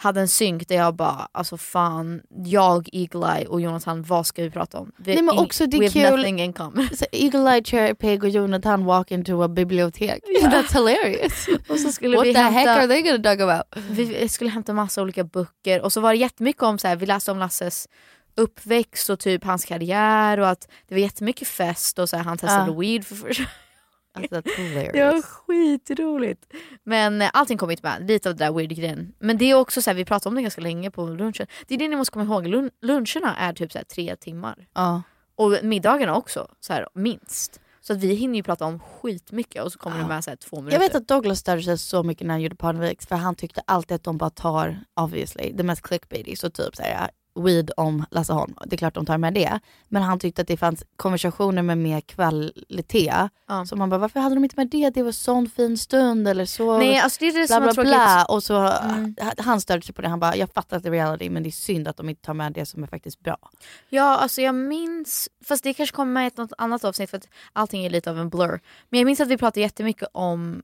hade 0.02 0.22
en 0.22 0.28
synk 0.28 0.68
där 0.68 0.76
jag 0.76 0.96
bara, 0.96 1.28
alltså 1.32 1.58
fan, 1.58 2.22
jag, 2.46 2.90
Eagle-Eye 2.94 3.46
och 3.46 3.62
Jonathan, 3.62 4.04
vad 4.04 4.26
ska 4.28 4.44
vi 4.44 4.50
prata 4.52 4.80
om? 4.80 4.92
Vi, 4.98 5.14
Nej, 5.14 5.24
men 5.24 5.38
också 5.38 5.66
det 5.66 5.78
är 5.78 5.90
kul- 5.90 6.16
nothing 6.18 6.40
in 6.42 6.54
common. 6.54 6.90
Så 6.94 7.06
Eagle 7.12 7.52
Eye, 7.54 7.64
Cherry 7.64 7.96
Pig 7.96 8.24
och 8.24 8.30
Jonathan 8.30 8.86
walk 8.86 9.12
into 9.12 9.42
a 9.44 9.48
bibliotek. 9.48 10.24
That's 10.44 10.74
hilarious. 10.74 11.48
Och 11.70 11.80
så 11.80 11.92
skulle 11.92 12.18
What 12.18 12.26
vi 12.28 12.34
the 12.34 12.40
heck 12.40 12.54
hämta, 12.54 12.72
are 12.74 12.88
they 12.88 13.02
gonna 13.02 13.24
talk 13.24 13.40
about? 13.40 13.86
vi 13.90 14.30
skulle 14.30 14.50
hämta 14.50 14.74
massa 14.74 15.02
olika 15.02 15.24
böcker 15.24 15.82
och 15.82 15.94
så 15.94 16.02
var 16.02 16.10
det 16.14 16.18
jättemycket 16.18 16.64
om, 16.64 16.78
så 16.80 16.88
här, 16.88 16.96
vi 16.96 17.06
läste 17.06 17.32
om 17.32 17.40
Lasses 17.40 17.88
uppväxt 18.38 19.10
och 19.10 19.20
typ 19.20 19.44
hans 19.44 19.66
karriär 19.66 20.40
och 20.40 20.50
att 20.50 20.68
det 20.88 20.96
var 20.96 21.00
jättemycket 21.00 21.48
fest 21.48 22.00
och 22.00 22.10
så 22.10 22.18
här, 22.18 22.24
han 22.24 22.38
testade 22.38 22.72
Ja. 22.72 22.80
weed 22.80 23.06
för 23.06 23.16
första 23.16 23.44
Alltså. 24.32 24.42
Det 24.94 25.04
var 25.04 25.22
skitroligt. 25.22 26.54
Men 26.84 27.22
eh, 27.22 27.30
allting 27.34 27.58
kom 27.58 27.72
inte 27.72 27.84
med, 27.84 28.08
lite 28.08 28.30
av 28.30 28.36
det 28.36 28.46
där 28.46 28.52
weird 28.52 28.70
grejen. 28.70 29.14
Men 29.20 29.38
det 29.38 29.46
är 29.46 29.56
också 29.56 29.82
så 29.82 29.90
här, 29.90 29.96
vi 29.96 30.06
pratade 30.06 30.30
om 30.30 30.36
det 30.36 30.42
ganska 30.42 30.62
länge 30.62 30.92
på 30.92 31.06
lunchen. 31.06 31.48
Det 31.68 31.74
är 31.74 31.78
det 31.78 31.88
ni 31.88 31.96
måste 31.96 32.12
komma 32.14 32.26
ihåg, 32.26 32.48
Lun- 32.48 32.72
luncherna 32.82 33.36
är 33.36 33.54
typ 33.54 33.72
så 33.72 33.78
här 33.78 33.86
tre 33.86 34.16
timmar. 34.16 34.68
Ja. 34.74 35.02
Och 35.36 35.58
middagarna 35.64 36.16
också, 36.16 36.48
så 36.60 36.74
här, 36.74 36.88
minst. 36.94 37.62
Så 37.82 37.94
att 37.94 38.00
vi 38.00 38.14
hinner 38.14 38.36
ju 38.36 38.44
prata 38.44 38.66
om 38.66 38.80
skitmycket 38.80 39.64
och 39.64 39.72
så 39.72 39.80
kommer 39.80 40.00
det 40.00 40.08
med 40.08 40.24
så 40.24 40.30
här 40.32 40.36
två 40.38 40.58
minuter. 40.58 40.76
Jag 40.76 40.80
vet 40.80 40.96
att 40.96 41.08
Douglas 41.08 41.40
störde 41.40 41.62
sig 41.64 41.78
så 41.78 42.04
mycket 42.04 42.28
när 42.28 42.34
han 42.34 42.42
gjorde 42.42 42.56
Parneviks 42.56 43.08
för 43.08 43.16
han 43.16 43.36
tyckte 43.36 43.62
alltid 43.66 43.96
att 43.96 44.04
de 44.04 44.18
bara 44.18 44.30
tar, 44.30 44.80
obviously, 44.96 45.52
det 45.54 45.64
mest 45.64 45.82
clickbaity. 45.82 46.36
Så 46.36 46.50
typ 46.50 46.76
såhär, 46.76 47.10
weed 47.40 47.72
om 47.78 48.06
Lasse 48.12 48.34
Holm. 48.34 48.54
Det 48.66 48.76
är 48.76 48.78
klart 48.78 48.94
de 48.94 49.06
tar 49.06 49.18
med 49.18 49.34
det. 49.34 49.60
Men 49.88 50.02
han 50.02 50.20
tyckte 50.20 50.42
att 50.42 50.48
det 50.48 50.58
fanns 50.58 50.84
konversationer 50.96 51.62
med 51.62 51.78
mer 51.78 52.02
kvalitet. 52.02 53.30
Ja. 53.48 53.66
Så 53.66 53.76
man 53.76 53.90
bara, 53.90 53.98
varför 53.98 54.20
hade 54.20 54.36
de 54.36 54.44
inte 54.44 54.56
med 54.58 54.68
det? 54.70 54.90
Det 54.90 55.04
var 55.04 55.12
sån 55.12 55.50
fin 55.50 55.78
stund 55.78 56.28
eller 56.28 56.46
så. 56.46 56.78
Nej 56.78 57.00
alltså 57.00 57.18
det 57.20 57.28
är 57.28 57.34
det 57.34 57.48
bla 57.48 57.74
som 57.74 57.84
bla 57.84 57.84
bla. 57.84 58.26
Och 58.30 58.44
så, 58.44 58.60
Mm. 58.90 59.16
Han 59.38 59.62
störde 59.62 59.82
sig 59.82 59.96
på 59.96 60.02
det. 60.02 60.08
Han 60.08 60.20
bara, 60.20 60.36
jag 60.36 60.50
fattar 60.50 60.78
att 60.78 60.84
det 60.84 60.90
är 60.90 60.92
reality 60.92 61.30
men 61.30 61.44
det 61.44 61.50
är 61.50 61.52
synd 61.52 61.88
att 61.88 61.98
de 61.98 62.10
inte 62.10 62.22
tar 62.22 62.34
med 62.34 62.54
det 62.54 62.66
som 62.66 62.84
är 62.84 62.88
faktiskt 62.88 63.20
bra. 63.20 63.38
Ja 63.90 64.18
alltså 64.18 64.42
jag 64.42 64.56
minns, 64.56 65.30
fast 65.46 65.64
det 65.64 65.74
kanske 65.74 65.96
kommer 65.96 66.14
med 66.14 66.24
i 66.24 66.28
ett 66.28 66.38
något 66.38 66.54
annat 66.58 66.84
avsnitt 66.84 67.10
för 67.10 67.18
att 67.18 67.28
allting 67.54 67.86
är 67.86 67.90
lite 67.90 68.10
av 68.10 68.20
en 68.20 68.30
blur. 68.30 68.60
Men 68.90 69.00
jag 69.00 69.06
minns 69.06 69.20
att 69.20 69.28
vi 69.28 69.38
pratade 69.38 69.62
jättemycket 69.62 70.08
om 70.12 70.62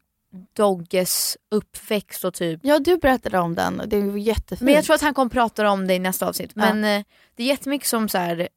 Dogges 0.53 1.37
uppväxt 1.51 2.25
och 2.25 2.33
typ 2.33 2.59
Ja 2.63 2.79
du 2.79 2.97
berättade 2.97 3.39
om 3.39 3.55
den, 3.55 3.81
det 3.87 4.01
var 4.01 4.17
jättefint. 4.17 4.61
Men 4.61 4.73
jag 4.73 4.83
tror 4.83 4.95
att 4.95 5.01
han 5.01 5.13
kommer 5.13 5.29
prata 5.29 5.69
om 5.69 5.87
det 5.87 5.93
i 5.93 5.99
nästa 5.99 6.27
avsnitt. 6.27 6.51
Ja. 6.53 6.73
Men 6.73 6.99
eh, 6.99 7.05
det 7.35 7.43
är 7.43 7.47
jättemycket 7.47 7.87
som 7.87 8.09
så 8.09 8.17
här, 8.17 8.47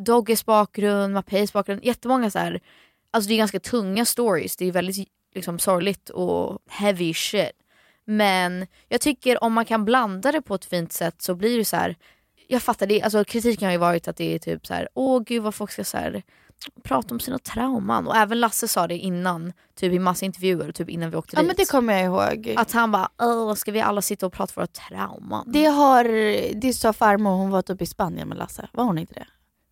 Dogges 0.00 0.46
bakgrund, 0.46 1.14
Mapeis 1.14 1.52
bakgrund, 1.52 1.84
jättemånga 1.84 2.30
så 2.30 2.38
här, 2.38 2.60
alltså 3.10 3.28
det 3.28 3.34
är 3.34 3.38
ganska 3.38 3.60
tunga 3.60 4.04
stories, 4.04 4.56
det 4.56 4.66
är 4.66 4.72
väldigt 4.72 5.08
liksom 5.34 5.58
sorgligt 5.58 6.10
och 6.10 6.58
heavy 6.68 7.14
shit. 7.14 7.52
Men 8.04 8.66
jag 8.88 9.00
tycker 9.00 9.44
om 9.44 9.52
man 9.52 9.64
kan 9.64 9.84
blanda 9.84 10.32
det 10.32 10.42
på 10.42 10.54
ett 10.54 10.64
fint 10.64 10.92
sätt 10.92 11.22
så 11.22 11.34
blir 11.34 11.58
det 11.58 11.64
så 11.64 11.76
här. 11.76 11.96
jag 12.48 12.62
fattar 12.62 12.86
det, 12.86 13.02
alltså 13.02 13.24
kritiken 13.24 13.66
har 13.66 13.72
ju 13.72 13.78
varit 13.78 14.08
att 14.08 14.16
det 14.16 14.34
är 14.34 14.38
typ 14.38 14.66
så 14.66 14.74
här, 14.74 14.88
åh 14.94 15.22
gud 15.22 15.42
vad 15.42 15.54
folk 15.54 15.70
ska 15.70 15.84
så 15.84 15.96
här, 15.96 16.22
prata 16.82 17.14
om 17.14 17.20
sina 17.20 17.38
trauman. 17.38 18.06
Och 18.06 18.16
även 18.16 18.40
Lasse 18.40 18.68
sa 18.68 18.86
det 18.86 18.98
innan, 18.98 19.52
typ 19.74 19.92
i 19.92 19.98
massa 19.98 20.24
intervjuer, 20.24 20.72
typ 20.72 20.88
innan 20.88 21.10
vi 21.10 21.16
åkte 21.16 21.36
Ja 21.36 21.40
dit. 21.42 21.46
men 21.46 21.56
det 21.58 21.70
kommer 21.70 21.94
jag 21.94 22.04
ihåg. 22.04 22.54
Att 22.56 22.72
han 22.72 22.90
bara, 22.92 23.08
åh 23.22 23.54
ska 23.54 23.72
vi 23.72 23.80
alla 23.80 24.02
sitta 24.02 24.26
och 24.26 24.32
prata 24.32 24.52
våra 24.56 24.66
trauman? 24.66 25.44
Det 25.52 25.64
har, 25.64 26.04
det 26.60 26.72
sa 26.72 26.92
farmor, 26.92 27.30
hon 27.30 27.50
var 27.50 27.62
typ 27.62 27.82
i 27.82 27.86
Spanien 27.86 28.28
med 28.28 28.38
Lasse, 28.38 28.68
var 28.72 28.84
hon 28.84 28.98
inte 28.98 29.14
det? 29.14 29.26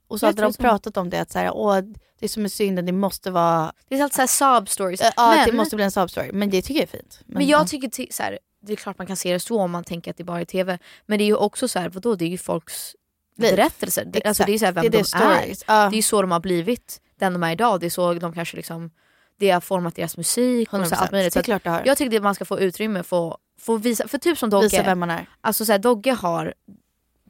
Och 0.08 0.20
så 0.20 0.26
Jag 0.26 0.28
hade 0.32 0.42
de 0.42 0.52
så. 0.52 0.62
pratat 0.62 0.96
om 0.96 1.10
det, 1.10 1.18
att 1.20 1.30
så 1.30 1.38
här, 1.38 1.50
Åh, 1.54 1.78
det 2.20 2.28
som 2.28 2.44
är 2.44 2.48
synd, 2.48 2.84
det 2.84 2.92
måste 2.92 3.30
vara, 3.30 3.72
Det 3.88 3.98
är 3.98 4.02
alltid 4.02 4.14
såhär 4.14 4.56
sob 4.58 4.68
stories. 4.68 5.00
äh, 5.00 5.10
ja 5.16 5.34
men, 5.36 5.46
det 5.46 5.52
måste 5.52 5.76
bli 5.76 5.84
en 5.84 5.90
sob 5.90 6.10
story. 6.10 6.30
Men 6.32 6.50
det 6.50 6.62
tycker 6.62 6.80
jag 6.80 6.82
är 6.94 6.98
fint. 6.98 7.20
men 7.26 7.46
jag 7.46 7.68
tycker 7.68 7.88
till, 7.88 8.06
så 8.10 8.22
här, 8.22 8.38
det 8.62 8.72
är 8.72 8.76
klart 8.76 8.98
man 8.98 9.06
kan 9.06 9.16
se 9.16 9.32
det 9.32 9.40
så 9.40 9.60
om 9.60 9.70
man 9.70 9.84
tänker 9.84 10.10
att 10.10 10.16
det 10.16 10.24
bara 10.24 10.40
är 10.40 10.44
TV. 10.44 10.78
Men 11.06 11.18
det 11.18 11.24
är 11.24 11.26
ju 11.26 11.36
också 11.36 11.68
så 11.68 11.78
här, 11.78 11.88
vadå, 11.88 12.14
det 12.14 12.24
är 12.24 12.28
ju 12.28 12.38
folks. 12.38 12.92
Berättelser. 13.36 14.04
Det, 14.04 14.24
alltså, 14.24 14.44
det 14.46 14.52
är 14.52 14.58
så 14.58 14.64
här, 14.64 14.72
vem 14.72 14.82
det 14.82 14.88
är 14.88 15.02
de 15.02 15.04
stories. 15.04 15.64
Är. 15.66 15.90
Det 15.90 15.98
är 15.98 16.02
så 16.02 16.22
de 16.22 16.30
har 16.30 16.40
blivit 16.40 17.00
den 17.18 17.32
de 17.32 17.42
är 17.42 17.52
idag. 17.52 17.80
Det 17.80 17.86
är 17.86 17.90
så 17.90 18.14
de 18.14 18.32
kanske 18.32 18.56
liksom, 18.56 18.90
det 19.38 19.50
har 19.50 19.60
format 19.60 19.94
deras 19.94 20.16
musik 20.16 20.72
och 20.72 20.86
så 20.86 20.94
här, 20.94 21.02
allt 21.02 21.12
möjligt. 21.12 21.32
Så 21.32 21.38
det 21.38 21.40
är 21.40 21.40
att 21.40 21.62
klart 21.62 21.64
det 21.64 21.70
har. 21.70 21.82
jag 21.84 21.98
tycker 21.98 22.16
att 22.16 22.22
man 22.22 22.34
ska 22.34 22.44
få 22.44 22.60
utrymme 22.60 23.02
för 23.02 23.36
få 23.58 23.76
visa, 23.76 24.08
för 24.08 24.18
typ 24.18 24.38
som 24.38 24.50
Dogge. 24.50 24.64
Visa 24.64 24.82
vem 24.82 24.98
man 24.98 25.10
är. 25.10 25.26
Alltså 25.40 25.64
så 25.64 25.72
här, 25.72 25.78
Dogge 25.78 26.12
har 26.12 26.54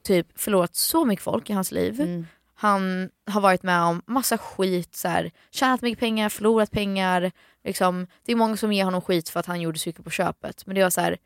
typ 0.03 0.41
förlorat 0.41 0.75
så 0.75 1.05
mycket 1.05 1.23
folk 1.23 1.51
i 1.51 1.53
hans 1.53 1.73
liv. 1.73 2.01
Mm. 2.01 2.27
Han 2.55 3.11
har 3.31 3.41
varit 3.41 3.63
med 3.63 3.83
om 3.83 4.03
massa 4.07 4.39
skit, 4.39 4.97
så 4.97 5.09
här, 5.09 5.31
tjänat 5.51 5.83
mycket 5.83 6.01
pengar, 6.01 6.29
förlorat 6.29 6.71
pengar. 6.71 7.33
Liksom, 7.65 8.07
det 8.27 8.33
är 8.33 8.37
många 8.37 8.57
som 8.57 8.73
ger 8.73 8.85
honom 8.85 9.01
skit 9.01 9.29
för 9.29 9.41
att 9.41 9.47
han 9.47 9.61
gjorde 9.61 9.79
cykel 9.79 10.05
på 10.05 10.11
köpet. 10.11 10.67
Men 10.67 10.75
det 10.75 10.83
var 10.83 10.91
så 10.91 11.01
här, 11.01 11.17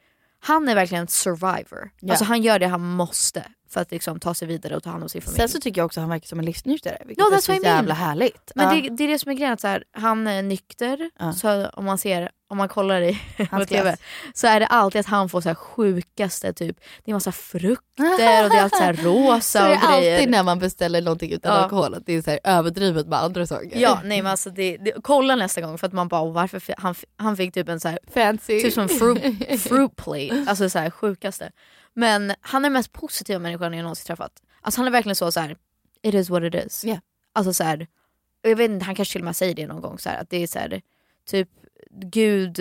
han 0.41 0.69
är 0.69 0.75
verkligen 0.75 1.03
en 1.03 1.09
survivor. 1.09 1.91
Ja. 2.01 2.11
Alltså 2.11 2.25
han 2.25 2.43
gör 2.43 2.59
det 2.59 2.67
han 2.67 2.81
måste 2.81 3.45
för 3.71 3.81
att 3.81 3.91
liksom, 3.91 4.21
ta 4.21 4.35
sig 4.35 4.49
vidare 4.49 4.77
och 4.77 4.83
ta 4.83 4.91
hand 4.91 5.03
om 5.03 5.09
sin 5.09 5.23
familj. 5.23 5.37
Sen 5.41 5.49
så 5.49 5.61
tycker 5.61 5.81
jag 5.81 5.87
också 5.87 6.01
att 6.01 6.03
han 6.03 6.11
verkar 6.11 6.27
som 6.27 6.39
en 6.39 6.45
livsnjutare, 6.45 6.99
vilket 7.07 7.25
Ja, 7.31 7.37
är 7.37 7.41
så 7.41 7.53
jävla 7.53 7.95
härligt. 7.95 8.53
Men 8.55 8.77
Ja. 8.77 8.83
det, 8.83 8.89
det 8.97 9.05
är 9.05 9.09
det 9.09 9.19
som 9.19 9.31
är 9.31 9.35
grejen, 9.37 9.53
att 9.53 9.61
så 9.61 9.67
här, 9.69 9.85
han 9.93 10.27
är 10.27 10.43
nykter, 10.43 11.11
Ja. 11.19 11.33
så 11.33 11.67
om 11.69 11.85
man 11.85 11.99
ser, 11.99 12.31
om 12.49 12.57
man 12.57 12.69
kollar 12.69 13.01
i 13.01 13.21
på 13.37 13.47
Hans 13.51 13.69
TV 13.69 13.97
så 14.35 14.47
är 14.47 14.61
det 14.61 14.67
alltid 14.67 15.01
att 15.01 15.07
han 15.07 15.29
får 15.29 15.41
så 15.41 15.49
här 15.49 15.55
sjukaste 15.55 16.53
typ, 16.53 16.77
det 17.05 17.11
är 17.11 17.15
massa 17.15 17.33
frukter 17.33 18.45
och 18.45 18.51
det 18.51 18.57
är 18.57 18.63
allt 18.63 18.77
så 18.77 18.83
här 18.83 18.95
så 18.97 19.03
rosa 19.03 19.59
är 19.61 19.69
det 19.69 19.75
och 19.75 19.93
grejer. 20.01 20.15
alltid 20.15 20.31
när 20.31 20.43
man 20.43 20.59
beställer 20.59 21.03
någonting 21.03 21.33
utan 21.33 21.55
Ja. 21.55 21.59
alkohol, 21.63 21.95
att 21.95 22.07
det 22.07 22.13
är 22.13 22.23
så 22.23 22.31
här 22.31 22.41
överdrivet 22.45 23.07
med 23.07 23.19
andra 23.23 23.47
saker. 23.47 23.79
Ja, 23.81 24.01
nej 24.05 24.23
men 24.23 24.31
alltså 24.31 24.51
det, 24.51 24.77
det, 24.77 24.93
kolla 25.03 25.37
nästa 25.37 25.61
gång 25.61 25.79
för 25.79 25.87
att 25.87 25.93
man 25.93 26.09
bara 26.09 26.21
"Åh, 26.23 26.33
varför 26.33 26.63
han, 26.79 26.95
han 27.17 27.37
fick 27.37 27.55
typ 27.55 27.69
en 27.69 27.81
så 27.81 27.89
här, 27.89 27.99
Fancy. 28.15 28.61
typ 28.63 28.73
som 28.75 28.89
fruit, 28.89 29.61
fruit 29.69 29.97
plate, 29.97 30.45
alltså 30.49 30.71
så 30.71 30.79
här 30.79 30.91
sjukaste. 30.91 31.51
Men 31.95 32.35
han 32.41 32.65
är 32.65 32.67
den 32.67 32.73
mest 32.73 32.93
positiva 32.93 33.39
människan 33.39 33.73
jag 33.73 33.83
någonsin 33.83 34.07
träffat. 34.07 34.43
Alltså 34.61 34.81
han 34.81 34.87
är 34.87 34.91
verkligen 34.91 35.17
så, 35.17 35.33
så 35.33 35.41
här, 35.41 35.57
it 36.03 36.15
is 36.15 36.31
what 36.31 36.43
it 36.43 36.55
is. 36.55 36.85
Ja. 36.85 37.01
Alltså 37.33 37.53
så 37.53 37.65
här, 37.65 37.87
jag 38.43 38.57
vet 38.57 38.71
inte, 38.71 38.85
han 38.85 38.95
kanske 38.95 39.13
till 39.13 39.21
och 39.21 39.25
med 39.25 39.37
säger 39.37 39.55
det 39.55 39.67
någon 39.67 39.81
gång 39.81 39.99
så 39.99 40.09
här, 40.09 40.21
att 40.21 40.31
det 40.31 40.43
är 40.43 40.47
så 40.47 40.59
här, 40.59 40.81
typ 41.27 41.49
Gud 41.91 42.61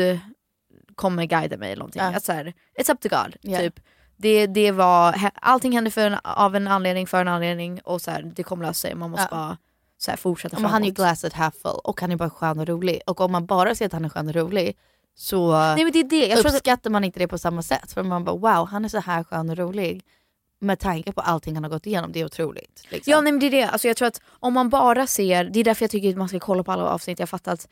kommer 0.96 1.26
guida 1.26 1.58
mig 1.58 1.72
eller 1.72 1.80
någonting. 1.80 2.02
Ja. 2.02 2.16
Att 2.16 2.24
så 2.24 2.32
här, 2.32 2.54
it's 2.80 2.92
up 2.92 3.00
to 3.02 3.10
God. 3.10 3.36
Ja. 3.42 3.60
Typ. 3.60 3.80
Det, 4.18 4.48
det 4.48 4.72
var, 4.72 5.32
allting 5.34 5.72
händer 5.72 5.92
för 5.92 6.08
en, 6.08 6.18
av 6.24 6.56
en 6.56 6.68
anledning, 6.68 7.08
för 7.08 7.22
en 7.22 7.28
anledning 7.28 7.80
och 7.84 8.02
så 8.02 8.12
det 8.36 8.44
kommer 8.44 8.66
lösa 8.66 8.74
sig. 8.74 8.96
Man 8.96 9.10
måste 9.12 9.28
Ja. 9.32 9.38
bara 9.38 9.58
så 9.98 10.18
fortsätta 10.18 10.56
framåt. 10.56 10.62
men 10.64 10.72
han 10.72 10.84
är 10.84 10.88
ju 10.88 10.94
glassed 10.94 11.34
half 11.34 11.56
full 11.56 11.80
och 11.84 12.02
han 12.02 12.12
är 12.12 12.16
bara 12.16 12.30
skön 12.30 12.60
och 12.60 12.68
rolig. 12.68 13.02
Och 13.08 13.22
om 13.22 13.32
man 13.32 13.46
bara 13.46 13.76
ser 13.76 13.86
att 13.86 13.94
han 13.94 14.06
är 14.06 14.10
skön 14.10 14.28
och 14.28 14.36
rolig 14.36 14.78
så 15.22 15.52
Nej 15.52 15.84
men 15.84 15.92
det 15.94 16.00
är 16.00 16.04
det, 16.04 16.28
jag 16.28 16.40
uppskattar 16.46 16.90
man 16.90 17.04
inte 17.04 17.20
det 17.20 17.28
på 17.28 17.38
samma 17.38 17.62
sätt. 17.62 17.92
För 17.92 18.04
man 18.04 18.24
bara 18.24 18.36
wow, 18.36 18.68
han 18.68 18.86
är 18.86 18.90
så 18.90 19.00
här 19.00 19.24
skön 19.24 19.50
och 19.50 19.58
rolig. 19.58 20.04
Med 20.62 20.80
tanke 20.80 21.12
på 21.12 21.22
allting 21.22 21.54
han 21.56 21.64
har 21.64 21.72
gått 21.72 21.86
igenom, 21.86 22.12
det 22.12 22.20
är 22.20 22.26
otroligt. 22.26 22.86
Liksom. 22.90 23.12
Ja 23.12 23.22
nej, 23.22 23.32
men 23.32 23.40
det 23.40 23.46
är 23.46 23.52
det, 23.52 23.64
alltså, 23.64 23.88
jag 23.88 23.98
tror 23.98 24.08
att 24.08 24.22
om 24.30 24.54
man 24.54 24.70
bara 24.70 25.08
ser, 25.08 25.44
det 25.44 25.60
är 25.60 25.64
därför 25.64 25.84
jag 25.84 25.92
tycker 25.92 26.10
att 26.10 26.18
man 26.18 26.28
ska 26.28 26.40
kolla 26.40 26.64
på 26.64 26.72
alla 26.72 26.84
avsnitt. 26.84 27.20
Jag 27.20 27.30
fattar 27.30 27.54
att 27.54 27.68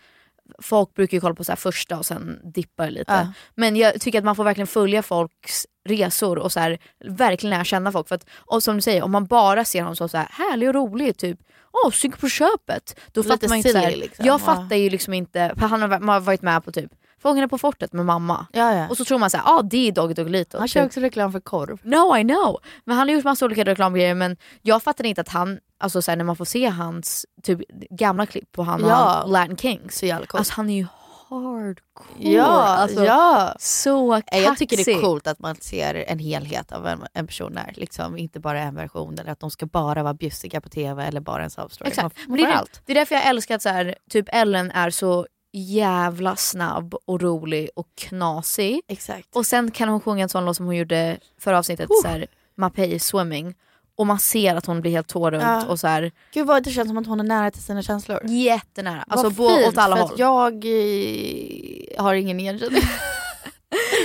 folk 0.62 0.94
brukar 0.94 1.18
ju 1.18 1.22
kolla 1.22 1.36
på 1.36 1.44
så 1.44 1.56
första 1.56 1.98
och 1.98 2.06
sen 2.06 2.40
dippar 2.54 2.90
lite. 2.90 3.12
Ja. 3.14 3.34
Men 3.56 3.76
jag 3.76 4.02
tycker 4.02 4.20
att 4.20 4.26
man 4.26 4.36
får 4.36 4.44
verkligen 4.44 4.68
följa 4.68 5.04
folks 5.04 5.66
resor 5.90 6.38
och 6.38 6.52
så 6.52 6.60
här, 6.60 6.78
verkligen 7.06 7.50
lära 7.50 7.64
känna 7.64 7.92
folk. 7.92 8.08
För 8.08 8.16
att, 8.16 8.26
och 8.36 8.64
som 8.64 8.76
du 8.76 8.82
säger, 8.82 9.04
om 9.04 9.12
man 9.12 9.26
bara 9.26 9.66
ser 9.66 9.82
honom 9.82 9.96
som 9.96 10.10
så 10.10 10.18
här, 10.18 10.28
härlig 10.32 10.70
och 10.70 10.76
rolig, 10.76 11.18
typ 11.18 11.40
åh, 11.86 11.92
cykel 11.92 12.20
på 12.20 12.30
köpet. 12.30 13.00
Då 13.12 13.22
Lite 13.22 13.34
fattar 13.34 13.48
man 13.48 13.58
inte 13.58 13.72
så 13.72 13.78
här, 13.78 13.90
silly, 13.92 14.02
liksom. 14.02 14.26
Jag 14.26 14.34
Ja. 14.34 14.40
fattar 14.40 14.76
ju 14.76 14.90
liksom 14.90 15.14
inte, 15.14 15.54
han 15.58 15.82
har, 15.82 15.88
man 15.88 16.10
har 16.10 16.20
varit 16.20 16.42
med 16.42 16.64
på 16.64 16.72
typ 16.72 16.92
Fångarna 17.22 17.48
på 17.48 17.58
fortet 17.58 17.94
med 17.94 18.06
mamma. 18.06 18.48
ja, 18.52 18.74
ja. 18.74 18.90
Och 18.90 18.98
så 18.98 19.06
tror 19.06 19.20
man 19.20 19.30
så 19.30 19.38
här, 19.38 19.44
ah, 19.58 19.62
det 19.62 19.88
är 19.88 19.92
Doggy 19.92 20.14
Doggelito. 20.14 20.58
han 20.58 20.68
kör 20.68 20.86
också 20.86 21.00
reklam 21.00 21.32
för 21.32 21.40
korv. 21.40 21.80
No 21.84 22.18
I 22.18 22.24
know. 22.24 22.58
Men 22.86 22.98
han 22.98 23.08
har 23.08 23.16
gjort 23.16 23.24
massa 23.24 23.46
olika 23.46 23.64
reklamgrejer 23.64 24.16
men 24.16 24.38
jag 24.62 24.84
fattar 24.84 25.06
inte 25.06 25.22
att 25.22 25.30
han, 25.30 25.60
alltså 25.80 26.02
så 26.02 26.12
här, 26.12 26.16
när 26.16 26.24
man 26.26 26.36
får 26.36 26.46
se 26.46 26.66
hans 26.68 27.26
typ, 27.44 27.60
gamla 27.90 28.26
klipp 28.26 28.52
på 28.52 28.64
han 28.64 28.84
och 28.84 28.90
Ja. 28.90 28.96
han, 29.22 29.32
Latin 29.32 29.58
Kings. 29.58 29.98
Så 30.00 30.06
jävla 30.06 30.26
coolt. 30.26 30.40
Alltså 30.40 30.54
han 30.54 30.70
är 30.70 30.74
ju 30.76 30.86
hardcore. 31.30 32.32
ja, 32.34 32.44
alltså, 32.46 33.06
ja. 33.06 33.56
Så 33.60 34.22
kaxig. 34.22 34.44
Jag 34.44 34.58
tycker 34.58 34.78
det 34.78 34.92
är 34.92 35.02
coolt 35.02 35.28
att 35.28 35.40
man 35.40 35.56
ser 35.56 35.96
en 36.08 36.20
helhet 36.20 36.72
av 36.72 36.88
en, 36.88 37.04
en 37.14 37.28
person 37.28 37.54
där. 37.54 37.74
Liksom, 37.76 38.18
inte 38.18 38.40
bara 38.40 38.60
en 38.62 38.76
version 38.76 39.14
eller 39.20 39.32
att 39.32 39.40
de 39.40 39.52
ska 39.52 39.66
bara 39.66 40.04
vara 40.04 40.14
bjussiga 40.14 40.62
på 40.62 40.70
tv 40.70 41.04
eller 41.06 41.20
bara 41.22 41.44
en 41.44 41.50
sob 41.50 41.72
story. 41.72 41.88
Exakt. 41.90 42.04
Man, 42.04 42.12
Men 42.28 42.30
man 42.30 42.38
det, 42.50 42.56
är, 42.56 42.60
allt. 42.60 42.82
det 42.86 42.94
är 42.94 42.96
därför 42.96 43.16
jag 43.16 43.26
älskar 43.26 43.56
att 43.56 43.62
så 43.62 43.70
här, 43.70 43.96
typ 44.10 44.26
Ellen 44.32 44.72
är 44.72 44.90
så 44.90 45.28
jävla 45.54 46.36
snabb 46.36 46.96
och 47.06 47.22
rolig 47.22 47.70
och 47.76 47.88
knasig. 47.98 48.82
Exakt. 48.88 49.36
Och 49.36 49.46
sen 49.46 49.72
kan 49.72 49.90
hon 49.90 50.00
sjunga 50.02 50.24
en 50.24 50.30
sån 50.30 50.46
låt 50.46 50.58
som 50.58 50.66
hon 50.66 50.76
gjorde 50.76 51.18
förra 51.40 51.58
avsnittet, 51.58 51.90
Oh. 51.90 52.02
så 52.02 52.08
här, 52.08 52.26
Mapei 52.58 53.00
Swimming. 53.00 53.54
Och 53.98 54.08
man 54.08 54.20
ser 54.20 54.56
att 54.56 54.66
hon 54.66 54.82
blir 54.82 54.92
helt 54.92 55.08
tårögd 55.08 55.44
Ja. 55.44 55.66
och 55.66 55.80
så 55.80 55.88
här, 55.88 56.12
Gud 56.34 56.48
vad 56.48 56.64
det 56.64 56.70
känns 56.72 56.88
som 56.88 56.98
att 56.98 57.08
hon 57.08 57.20
är 57.20 57.24
nära 57.24 57.52
till 57.52 57.64
sina 57.64 57.82
känslor. 57.82 58.20
jättenära. 58.26 59.06
Alltså 59.08 59.30
Vad 59.30 59.38
på, 59.38 59.48
fint, 59.56 59.68
åt 59.68 59.78
alla 59.78 59.96
för 59.96 60.04
håll. 60.04 60.14
Att 60.14 60.20
jag 60.20 60.54
eh, 60.66 62.04
har 62.04 62.14
ingen 62.14 62.40
igenkänning. 62.40 62.82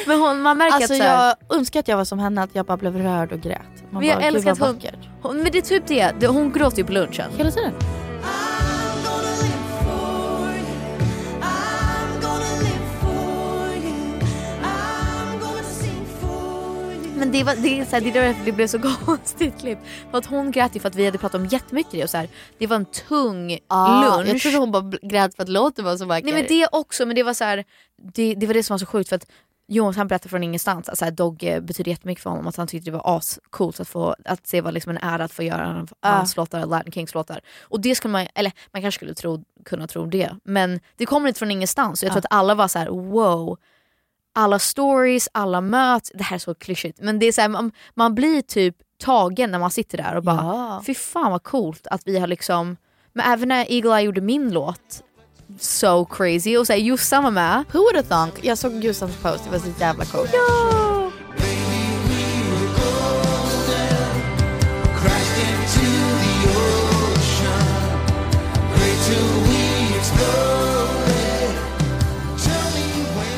Men 0.06 0.20
hon, 0.20 0.42
man 0.42 0.58
märker 0.58 0.74
Alltså 0.76 0.92
att 0.94 0.98
så 0.98 1.04
här, 1.04 1.34
jag 1.50 1.58
önskar 1.58 1.80
att 1.80 1.88
jag 1.88 1.96
var 1.96 2.04
som 2.04 2.18
henne, 2.18 2.42
att 2.42 2.50
jag 2.54 2.66
bara 2.66 2.76
blev 2.76 2.96
rörd 2.96 3.32
och 3.32 3.40
grät. 3.40 3.58
Man 3.90 4.00
Men 4.00 4.08
jag 4.08 4.18
bara, 4.18 4.26
älskar 4.26 4.52
att 4.52 4.58
hon- 4.58 4.78
hon, 5.22 5.36
men 5.42 5.52
det 5.52 5.58
är 5.58 5.62
typ 5.62 5.86
det, 5.86 6.14
det 6.20 6.26
hon 6.26 6.52
gråter 6.52 6.78
ju 6.78 6.84
på 6.84 6.92
lunchen. 6.92 7.30
Hela 7.36 7.50
tiden. 7.50 7.72
Men 17.22 17.32
det, 17.32 17.44
var, 17.44 17.54
det, 17.56 17.80
är 17.80 17.84
så 17.84 17.90
här, 17.90 18.00
det 18.00 18.08
är 18.08 18.12
därför 18.12 18.44
det 18.44 18.52
blev 18.52 18.66
så 18.66 18.78
konstigt 19.04 19.60
klipp. 19.60 19.78
För 20.10 20.18
att 20.18 20.26
hon 20.26 20.50
grät 20.50 20.76
ju 20.76 20.80
för 20.80 20.88
att 20.88 20.94
vi 20.94 21.04
hade 21.04 21.18
pratat 21.18 21.40
om 21.40 21.46
jättemycket 21.46 21.92
det 21.92 22.04
och 22.04 22.10
så 22.10 22.16
här, 22.16 22.28
det 22.58 22.66
var 22.66 22.76
en 22.76 22.84
tung 22.84 23.58
Ah, 23.68 24.16
lunch. 24.16 24.28
Jag 24.28 24.40
trodde 24.40 24.56
hon 24.56 24.72
bara 24.72 24.92
grät 25.02 25.34
för 25.34 25.42
att 25.42 25.48
låten 25.48 25.84
var 25.84 25.96
så 25.96 26.04
vacker. 26.04 26.24
Nej 26.24 26.34
men 26.34 26.44
det 26.48 26.68
också, 26.72 27.06
men 27.06 27.16
det 27.16 27.22
var 27.22 27.34
så 27.34 27.44
här, 27.44 27.64
det, 28.14 28.34
det 28.34 28.46
var 28.46 28.54
det 28.54 28.62
som 28.62 28.74
var 28.74 28.78
så 28.78 28.86
sjukt 28.86 29.08
för 29.08 29.16
att 29.16 29.26
Jonas 29.68 29.96
han 29.96 30.08
berättade 30.08 30.28
från 30.28 30.42
ingenstans 30.42 30.88
att 30.88 30.98
så 30.98 31.04
här, 31.04 31.12
Dogge 31.12 31.60
betyder 31.60 31.90
jättemycket 31.90 32.22
för 32.22 32.30
honom. 32.30 32.46
Att 32.46 32.56
han 32.56 32.66
tyckte 32.66 32.90
det 32.90 32.96
var 32.96 33.16
ascoolt 33.16 33.80
att 33.80 33.88
få 33.88 34.14
att 34.24 34.46
se 34.46 34.60
vad 34.60 34.74
liksom 34.74 34.90
en 34.90 34.98
ära 35.02 35.24
att 35.24 35.32
få 35.32 35.42
göra 35.42 35.86
hans 36.00 36.36
låtar, 36.36 36.66
Latin 36.66 36.92
Kings 36.92 37.14
låtar. 37.14 37.40
Och 37.60 37.80
det 37.80 37.94
skulle 37.94 38.12
man, 38.12 38.26
eller 38.34 38.52
man 38.72 38.82
kanske 38.82 38.98
skulle 38.98 39.14
tro, 39.14 39.44
kunna 39.64 39.86
tro 39.86 40.06
det. 40.06 40.36
Men 40.44 40.80
det 40.96 41.06
kommer 41.06 41.28
inte 41.28 41.38
från 41.38 41.50
ingenstans. 41.50 42.02
Och 42.02 42.06
jag 42.06 42.12
tror 42.12 42.18
att 42.18 42.32
alla 42.32 42.54
var 42.54 42.68
så 42.68 42.78
här: 42.78 42.88
wow. 42.88 43.58
Alla 44.34 44.58
stories, 44.58 45.28
alla 45.32 45.60
möts, 45.60 46.10
det 46.14 46.24
här 46.24 46.36
är 46.36 46.38
så 46.38 46.54
klyschigt 46.54 46.98
men 47.00 47.18
det 47.18 47.26
är 47.26 47.32
så 47.32 47.40
här, 47.40 47.48
man, 47.48 47.72
man 47.94 48.14
blir 48.14 48.42
typ 48.42 48.76
tagen 49.04 49.50
när 49.50 49.58
man 49.58 49.70
sitter 49.70 49.98
där 49.98 50.16
och 50.16 50.22
bara 50.22 50.36
Ja. 50.36 50.82
fy 50.86 50.94
fan 50.94 51.30
vad 51.30 51.42
coolt 51.42 51.86
att 51.86 52.02
vi 52.04 52.18
har 52.18 52.26
liksom, 52.26 52.76
men 53.12 53.32
även 53.32 53.48
när 53.48 53.72
Eagle 53.72 53.96
Eye 53.96 54.04
gjorde 54.04 54.20
min 54.20 54.52
låt 54.52 55.02
so 55.60 56.04
crazy. 56.04 56.56
Och 56.56 56.66
så 56.66 56.72
här, 56.72 56.80
Jossan 56.80 57.24
var 57.24 57.30
med. 57.30 57.64
Who 57.72 57.78
would 57.78 57.96
have 57.96 58.08
thunk? 58.08 58.44
Jag 58.44 58.58
såg 58.58 58.84
Jossans 58.84 59.16
post, 59.16 59.44
det 59.44 59.50
var 59.50 59.58
så 59.58 59.68
jävla 59.80 60.04
coolt. 60.04 60.30
Ja! 60.32 60.91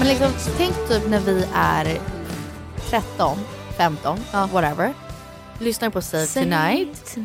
Men 0.05 0.11
liksom, 0.11 0.33
tänk 0.57 0.89
typ 0.89 1.11
när 1.11 1.21
vi 1.21 1.47
är 1.55 2.01
13, 2.91 3.39
15, 3.77 4.19
whatever. 4.53 4.95
Lyssnar 5.59 5.91
på 5.91 6.03
Save 6.03 6.27
Tonight, 6.27 7.17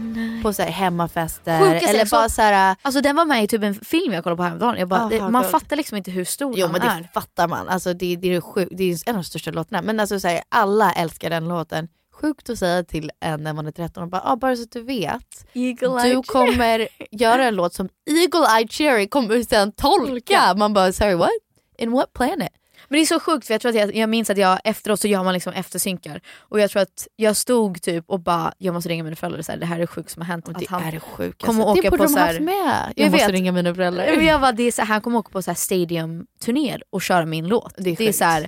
på 0.44 0.54
så 0.54 0.62
här 0.62 0.70
hemmafester 0.70 1.60
Sjukaste, 1.60 1.90
eller 1.90 2.00
alltså- 2.00 2.16
bara 2.16 2.30
så 2.30 2.42
här. 2.42 2.76
Alltså 2.82 3.02
den 3.02 3.16
var 3.16 3.26
med 3.26 3.44
i 3.44 3.48
typ 3.48 3.64
en 3.64 3.76
film 3.76 4.14
jag 4.14 4.24
kollade 4.24 4.38
på 4.38 4.44
häromdagen. 4.44 4.76
Jag 4.80 4.88
bara, 4.88 5.00
Aha, 5.00 5.10
det, 5.10 5.30
man 5.30 5.42
gud. 5.42 5.52
fattar 5.52 5.76
liksom 5.76 5.98
inte 5.98 6.12
hur 6.12 6.26
stor 6.26 6.54
Jo 6.58 6.66
han 6.66 6.72
men 6.72 6.82
det 6.82 6.88
är. 6.88 7.10
fattar 7.14 7.48
man. 7.48 7.68
Alltså, 7.70 7.94
det, 7.94 8.16
det, 8.16 8.36
är 8.36 8.42
sjuk, 8.42 8.68
det 8.72 8.84
är 8.84 9.10
en 9.10 9.16
av 9.16 9.22
de 9.22 9.24
största 9.24 9.52
låtarna. 9.52 9.82
Men 9.82 10.00
alltså, 10.00 10.20
så 10.20 10.28
här, 10.28 10.42
alla 10.50 10.92
älskar 10.92 11.30
den 11.30 11.48
låten. 11.48 11.88
Sjukt 12.22 12.50
att 12.50 12.60
säga 12.60 12.84
till 12.84 13.12
en 13.20 13.44
när 13.44 13.54
man 13.54 13.68
är 13.68 13.72
13 13.72 14.04
och 14.04 14.10
bara, 14.10 14.22
ah, 14.26 14.36
bara 14.36 14.56
så 14.56 14.64
att 14.64 14.72
du 14.72 14.82
vet. 14.84 15.54
Du 15.54 16.24
kommer 16.28 16.88
göra 17.12 17.46
en 17.46 17.56
låt 17.56 17.74
som 17.74 17.90
Eagle 18.10 18.58
Eye 18.60 18.68
Cherry 18.68 19.08
kommer 19.08 19.44
sen 19.44 19.72
tolka. 19.72 20.54
Man 20.58 20.74
bara, 20.74 20.94
sorry 20.94 21.16
what? 21.16 21.30
In 21.78 21.92
what 21.92 22.14
planet? 22.14 22.50
Men 22.90 22.98
det 22.98 23.04
är 23.04 23.06
så 23.06 23.20
sjukt 23.20 23.48
för 23.48 23.54
jag 23.54 23.62
tror 23.62 23.70
att 23.70 23.76
jag, 23.78 23.96
jag 23.96 24.10
minns 24.10 24.30
att 24.30 24.38
jag 24.38 24.60
efteråt 24.64 25.00
så 25.00 25.08
gör 25.08 25.24
man 25.24 25.34
liksom 25.34 25.54
eftersynkar. 25.54 26.22
Och 26.38 26.60
jag 26.60 26.72
tror 26.72 26.82
att 26.82 27.08
jag 27.16 27.36
stod 27.36 27.82
typ 27.82 28.04
och 28.08 28.20
bara, 28.20 28.54
jag 28.58 28.74
måste 28.74 28.90
ringa 28.90 29.04
mina 29.04 29.16
föräldrar 29.16 29.40
och 29.40 29.46
säga 29.46 29.58
det 29.58 29.66
här 29.66 29.76
är 29.76 29.80
det 29.80 29.88
sjukt 29.88 30.10
som 30.12 30.22
har 30.22 30.28
hänt. 30.28 30.48
Och 30.48 30.54
att 30.54 30.60
det 30.60 30.70
han 30.70 30.84
är 30.84 30.92
det 30.92 31.00
sjukaste. 31.00 31.46
kommer 31.46 31.66
det 31.66 31.72
åka 31.72 31.90
borde 31.90 31.98
på 31.98 32.04
de 32.04 32.16
här- 32.16 32.28
haft 32.28 32.40
med. 32.40 32.94
Jag, 32.96 33.06
Jag 33.06 33.12
måste 33.12 33.26
vet. 33.28 33.34
ringa 33.36 33.52
mina 33.52 33.76
föräldrar. 33.76 34.06
Jag 34.06 34.42
bara, 34.42 34.52
det 34.52 34.64
är 34.64 34.72
så 34.72 34.82
här, 34.82 34.88
han 34.88 35.02
kommer 35.02 35.20
åka 35.20 35.30
på 35.32 35.42
så 35.42 35.52
här 35.52 35.56
stadiumturnéer 35.56 36.84
och 36.90 37.02
köra 37.02 37.26
min 37.26 37.48
låt. 37.48 37.74
Det 37.78 37.82
är 37.82 37.84
Det 37.84 37.92
är 38.04 38.08
sjukt. 38.08 38.18
så 38.18 38.24
här, 38.24 38.48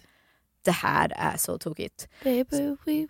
det 0.65 0.71
här 0.71 1.13
är 1.17 1.37
så 1.37 1.57
tokigt. 1.57 2.07
Baby, 2.23 2.75
we. 2.85 3.07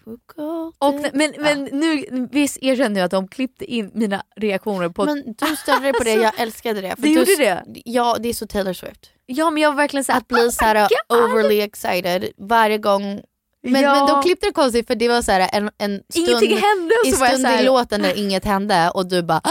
Och, 0.77 0.93
men 1.13 1.33
men 1.39 1.63
nu, 1.63 2.05
visst 2.31 2.57
erkänner 2.61 2.99
jag 2.99 3.05
att 3.05 3.11
de 3.11 3.27
klippte 3.27 3.65
in 3.65 3.91
mina 3.93 4.23
reaktioner 4.35 4.89
på... 4.89 5.05
Men 5.05 5.23
du 5.37 5.55
ställde 5.55 5.83
dig 5.83 5.93
på 5.93 6.03
det, 6.03 6.13
jag 6.13 6.39
älskade 6.39 6.81
det. 6.81 6.95
För 6.95 7.01
Det 7.01 7.07
du, 7.07 7.13
gjorde 7.13 7.35
det? 7.35 7.63
Ja, 7.85 8.17
det 8.19 8.29
är 8.29 8.33
så 8.33 8.47
Taylor 8.47 8.73
Swift. 8.73 9.09
ja 9.25 9.49
men 9.49 9.63
jag 9.63 9.71
var 9.71 9.77
verkligen 9.77 10.03
såhär, 10.03 10.19
Att 10.19 10.27
bli 10.27 10.51
så 10.51 10.65
här 10.65 10.87
overly 11.09 11.61
excited 11.61 12.25
varje 12.37 12.77
gång. 12.77 13.21
Men, 13.63 13.81
Ja. 13.81 13.95
men 13.95 14.07
de 14.07 14.21
klippte 14.23 14.47
det 14.47 14.51
konstigt 14.53 14.87
för 14.87 14.95
det 14.95 15.07
var 15.07 15.21
så 15.21 15.31
här 15.31 15.49
en, 15.53 15.69
en 15.77 16.01
stund, 16.09 16.27
ingenting 16.27 16.49
hände 16.57 16.93
och 17.03 17.07
i 17.07 17.11
så 17.11 17.17
var 17.19 17.25
jag 17.25 17.33
stund 17.39 17.47
i 17.53 17.57
såhär, 17.57 17.63
låten 17.65 18.01
när 18.01 18.17
inget 18.17 18.45
hände 18.45 18.89
och 18.93 19.05
du 19.09 19.23
bara 19.23 19.37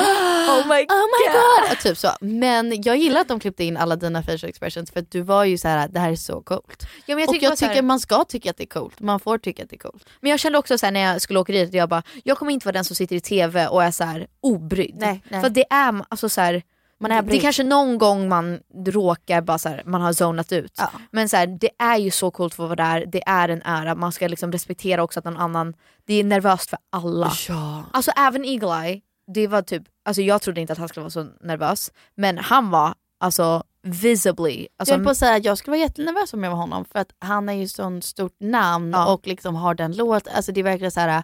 oh 0.49 0.67
my 0.69 0.75
Oh 0.75 1.07
my 1.07 1.27
god. 1.33 1.71
god! 1.71 1.79
Typ 1.83 1.99
så. 1.99 2.09
Men 2.21 2.83
jag 2.83 2.97
gillar 2.97 3.21
att 3.21 3.29
de 3.29 3.41
klippte 3.41 3.65
in 3.65 3.77
alla 3.77 3.97
dina 3.97 4.23
facial 4.23 4.49
expressions 4.51 4.91
för 4.91 5.01
att 5.01 5.11
du 5.11 5.21
var 5.21 5.45
ju 5.45 5.59
så 5.59 5.69
här: 5.69 5.89
det 5.89 6.01
här 6.01 6.11
är 6.13 6.17
så 6.17 6.41
coolt. 6.41 6.87
Ja, 7.07 7.19
jag 7.21 7.29
och 7.29 7.35
tycker 7.35 7.47
jag 7.47 7.59
så 7.59 7.65
här- 7.65 7.73
tycker 7.73 7.83
man 7.83 8.01
ska 8.01 8.25
tycka 8.25 8.51
att 8.51 8.57
det 8.57 8.65
är 8.65 8.67
coolt, 8.81 9.01
man 9.01 9.21
får 9.21 9.39
tycka 9.39 9.63
att 9.63 9.71
det 9.71 9.77
är 9.77 9.91
coolt. 9.91 10.07
Men 10.21 10.31
jag 10.31 10.41
kände 10.41 10.59
också 10.59 10.79
så 10.79 10.87
här, 10.87 10.91
när 10.93 11.01
jag 11.01 11.23
skulle 11.23 11.39
åka 11.39 11.53
dit, 11.53 11.75
jag 11.75 11.89
bara, 11.89 12.03
jag 12.25 12.39
kommer 12.39 12.53
inte 12.53 12.67
vara 12.67 12.73
den 12.73 12.85
som 12.85 12.97
sitter 12.97 13.17
i 13.17 13.21
TV 13.21 13.67
och 13.67 13.85
är 13.85 13.91
så 13.91 14.05
här 14.05 14.27
obrydd. 14.41 14.97
Nej, 14.99 15.23
nej. 15.29 15.41
För 15.43 15.49
det 15.49 15.65
är 15.71 16.05
alltså 16.09 16.29
så 16.29 16.41
här, 16.41 16.63
Man 17.01 17.13
är 17.13 17.23
det 17.23 17.37
är 17.37 17.41
kanske 17.41 17.65
någon 17.65 17.99
gång 17.99 18.29
man 18.29 18.61
råkar 18.87 19.41
bara 19.41 19.59
så 19.59 19.69
här, 19.69 19.83
man 19.87 20.01
har 20.01 20.13
zonat 20.13 20.53
ut. 20.53 20.75
Ja. 20.79 20.91
Men 21.11 21.29
så 21.29 21.37
här, 21.37 21.47
det 21.47 21.71
är 21.79 21.97
ju 21.97 22.11
så 22.11 22.31
coolt 22.31 22.55
för 22.55 22.63
att 22.63 22.69
vara 22.69 22.89
där, 22.89 23.07
det 23.07 23.23
är 23.27 23.49
en 23.49 23.63
ära, 23.65 23.95
man 23.95 24.13
ska 24.13 24.29
liksom 24.29 24.53
respektera 24.53 25.03
också 25.03 25.19
att 25.19 25.25
någon 25.25 25.37
annan, 25.37 25.75
det 26.07 26.15
är 26.15 26.25
nervöst 26.25 26.71
för 26.71 26.79
alla. 26.93 27.33
Ja. 27.49 27.83
Alltså 27.93 28.11
även 28.17 28.45
Eagle 28.45 28.87
Eye, 28.87 29.01
det 29.35 29.47
var 29.47 29.63
typ, 29.63 29.83
alltså 30.05 30.23
jag 30.23 30.43
trodde 30.43 30.61
inte 30.61 30.73
att 30.73 30.79
han 30.79 30.89
skulle 30.89 31.03
vara 31.03 31.11
så 31.11 31.27
nervös, 31.41 31.93
men 32.15 32.39
han 32.39 32.71
var 32.71 32.95
alltså 33.21 33.63
visibly, 33.83 34.67
alltså, 34.79 34.93
jag 34.93 34.99
höll 34.99 35.05
på 35.05 35.11
att 35.11 35.17
säga 35.17 35.37
att 35.37 35.45
jag 35.45 35.59
skulle 35.59 35.73
vara 35.77 35.81
jättenervös 35.83 36.35
om 36.35 36.45
jag 36.45 36.51
var 36.51 36.59
honom 36.59 36.85
för 36.85 36.99
att 36.99 37.13
han 37.19 37.49
är 37.49 37.53
ju 37.53 37.69
sån 37.69 38.03
stort 38.03 38.37
namn 38.41 38.91
Ja. 38.93 39.13
och 39.13 39.27
liksom 39.27 39.55
har 39.55 39.75
den 39.75 39.97
låt, 39.97 40.29
alltså 40.29 40.53
det 40.53 40.61
är 40.61 40.65
verkligen 40.65 40.91
så 40.91 41.01
här. 41.01 41.23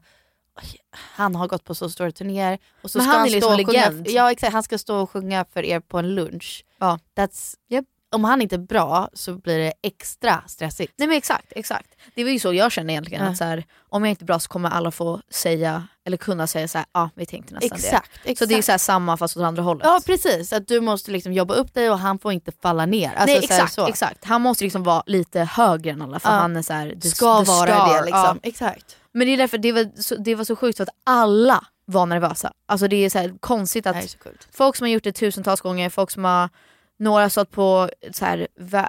Han 0.93 1.35
har 1.35 1.49
gått 1.49 1.65
på 1.65 1.75
så 1.75 1.91
stora 1.91 2.13
turnéer 2.13 2.59
och 2.83 2.91
så 2.91 2.99
Men 2.99 3.05
ska 3.05 3.11
han 3.13 3.19
han, 3.21 3.29
är 3.29 3.33
liksom 3.33 3.57
sjunga, 3.57 3.89
legend. 3.91 4.09
ja, 4.09 4.33
exakt, 4.33 4.53
han 4.53 4.63
ska 4.63 4.79
stå 4.79 4.97
och 5.01 5.11
sjunga 5.11 5.45
för 5.53 5.63
er 5.65 5.81
på 5.81 5.99
en 5.99 6.15
lunch. 6.15 6.65
Ja. 6.79 6.99
That's, 7.17 7.55
Japp. 7.69 7.85
Om 8.15 8.25
han 8.25 8.43
inte 8.43 8.57
är 8.57 8.59
bra 8.61 9.09
så 9.13 9.35
blir 9.35 9.59
det 9.59 9.73
extra 9.83 10.43
stressigt. 10.47 10.93
Nej 10.97 11.09
men 11.09 11.17
exakt, 11.17 11.53
exakt. 11.57 11.89
Det 12.15 12.25
var 12.25 12.31
ju 12.31 12.39
så 12.39 12.53
jag 12.53 12.73
kände 12.73 12.93
egentligen. 12.93 13.25
Ja. 13.25 13.31
Att 13.31 13.37
så 13.37 13.45
här, 13.45 13.65
om 13.89 14.05
jag 14.05 14.11
inte 14.11 14.25
är 14.25 14.27
bra 14.27 14.39
så 14.39 14.49
kommer 14.49 14.71
alla 14.71 14.91
få 14.91 15.21
säga, 15.31 15.87
eller 16.05 16.17
kunna 16.17 16.47
säga 16.47 16.69
så 16.69 16.79
här, 16.79 16.87
ja 16.93 17.11
vi 17.15 17.27
tänkte 17.27 17.55
nästan 17.55 17.77
Exakt, 17.77 18.11
det. 18.25 18.31
exakt. 18.31 18.39
Så 18.39 18.45
det 18.47 18.59
är 18.59 18.63
så 18.63 18.71
här 18.73 18.79
samma 18.79 19.17
fast 19.17 19.37
åt 19.37 19.43
andra 19.43 19.63
hållet. 19.63 19.87
Ja 19.87 20.01
precis, 20.07 20.53
att 20.53 20.69
du 20.69 20.81
måste 20.81 21.11
liksom 21.11 21.33
jobba 21.33 21.55
upp 21.55 21.75
dig 21.75 21.91
och 21.91 21.99
han 21.99 22.19
får 22.19 22.33
inte 22.33 22.53
falla 22.63 22.87
ner. 22.87 23.09
Alltså, 23.09 23.25
Nej 23.27 23.45
exakt, 23.45 23.73
så. 23.73 23.87
exakt. 23.87 24.25
Han 24.25 24.43
måste 24.43 24.65
liksom 24.65 24.83
vara 24.83 25.03
lite 25.07 25.41
högre 25.41 25.91
än 25.91 26.03
alla 26.03 26.19
för 26.19 26.29
Ja. 26.29 26.35
han 26.35 26.57
är 26.57 26.63
så 26.63 26.73
här, 26.73 26.95
the, 27.03 27.09
Ska 27.09 27.27
vara 27.33 27.45
star. 27.45 27.67
det 27.95 28.05
liksom. 28.05 28.21
Ja. 28.23 28.37
Exakt. 28.43 28.97
Men 29.13 29.27
det 29.27 29.33
är 29.33 29.37
därför 29.37 29.59
det 29.59 29.73
var, 29.73 30.03
så, 30.03 30.15
det 30.17 30.35
var 30.35 30.45
så 30.45 30.57
sjukt 30.57 30.77
för 30.77 30.83
att 30.83 30.95
alla 31.05 31.65
var 31.85 32.07
nervösa. 32.07 32.53
Alltså 32.67 32.89
det 32.89 32.97
är 32.97 33.11
så 33.11 33.19
här 33.19 33.35
konstigt 33.41 33.85
Det 33.85 33.91
att 33.91 34.05
är 34.05 34.09
så 34.09 34.19
coolt. 34.19 34.49
folk 34.53 34.77
som 34.77 34.85
har 34.85 34.89
gjort 34.91 35.05
det 35.05 35.13
tusentals 35.13 35.61
gånger, 35.61 35.91
folk 35.91 36.11
som 36.11 36.25
har 36.25 36.49
några 36.99 37.23
har 37.23 37.29
stått 37.29 37.51
på 37.51 37.89
så 38.13 38.25
här, 38.25 38.49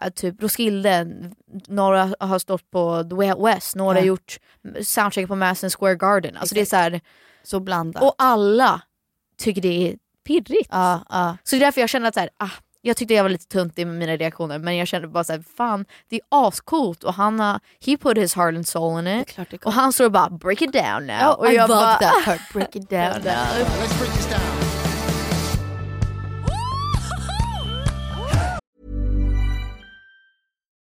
typ 0.09 0.43
Roskilde, 0.43 1.07
några 1.67 2.13
har 2.19 2.39
stått 2.39 2.71
på 2.71 3.03
The 3.09 3.15
Way 3.15 3.31
Out 3.31 3.47
West, 3.47 3.75
några 3.75 3.95
Ja. 3.97 4.01
har 4.01 4.07
gjort 4.07 4.37
soundcheck 4.83 5.27
på 5.27 5.35
Madison 5.35 5.69
Square 5.69 5.95
Garden. 5.95 6.37
Alltså 6.37 6.55
det 6.55 6.61
är 6.61 6.65
så 6.65 6.75
här, 6.75 7.01
Så 7.43 7.59
blandat. 7.59 8.03
och 8.03 8.15
alla 8.17 8.81
tycker 9.37 9.61
det 9.61 9.91
är 9.91 9.95
pirrigt. 10.27 10.69
ja, 10.71 11.01
ja. 11.09 11.37
Så 11.43 11.55
det 11.55 11.59
är 11.61 11.65
därför 11.65 11.81
jag 11.81 11.89
känner 11.89 12.07
att 12.07 12.13
så 12.13 12.19
här, 12.19 12.29
ah, 12.37 12.49
jag 12.81 12.97
tyckte 12.97 13.13
jag 13.13 13.23
var 13.23 13.29
lite 13.29 13.47
tunt 13.47 13.79
i 13.79 13.85
mina 13.85 14.15
reaktioner 14.17 14.59
men 14.59 14.77
jag 14.77 14.87
kände 14.87 15.07
bara 15.07 15.23
så 15.23 15.33
här, 15.33 15.43
fan 15.57 15.85
det 16.09 16.15
är 16.15 16.21
ascoolt 16.29 17.03
och 17.03 17.13
han 17.13 17.39
har, 17.39 17.59
he 17.85 17.97
put 17.97 18.17
his 18.17 18.35
heart 18.35 18.55
and 18.55 18.67
soul 18.67 18.99
in 18.99 19.07
it. 19.21 19.27
klart 19.27 19.47
det 19.51 19.65
Och 19.65 19.73
han 19.73 19.93
står 19.93 20.05
och 20.05 20.11
bara 20.11 20.29
break 20.29 20.61
it 20.61 20.73
down 20.73 21.07
now. 21.07 21.17
Oh, 21.21 21.31
och 21.31 21.51
I 21.51 21.55
jag 21.55 21.69
love 21.69 21.81
bara, 21.81 21.97
that 21.97 22.13
part. 22.25 22.53
Break 22.53 22.75
it 22.75 22.89
down 22.89 23.21
now. 23.23 24.76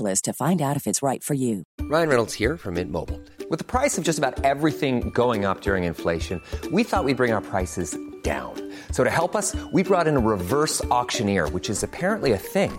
to 0.00 0.32
find 0.32 0.60
out 0.60 0.76
if 0.76 0.86
it's 0.86 1.02
right 1.02 1.22
for 1.22 1.34
you. 1.34 1.62
Ryan 1.82 2.08
Reynolds 2.08 2.34
here 2.34 2.56
from 2.56 2.74
Mint 2.74 2.90
Mobile. 2.90 3.20
With 3.50 3.58
the 3.58 3.64
price 3.64 3.98
of 3.98 4.04
just 4.04 4.18
about 4.18 4.44
everything 4.44 5.10
going 5.10 5.44
up 5.44 5.60
during 5.60 5.84
inflation, 5.84 6.40
we 6.72 6.84
thought 6.84 7.04
we'd 7.04 7.16
bring 7.16 7.32
our 7.32 7.40
prices 7.40 7.96
down. 8.22 8.72
So 8.92 9.04
to 9.04 9.10
help 9.10 9.36
us, 9.36 9.54
we 9.72 9.82
brought 9.82 10.06
in 10.06 10.16
a 10.16 10.20
reverse 10.20 10.84
auctioneer, 10.86 11.48
which 11.48 11.68
is 11.68 11.82
apparently 11.82 12.32
a 12.32 12.38
thing. 12.38 12.78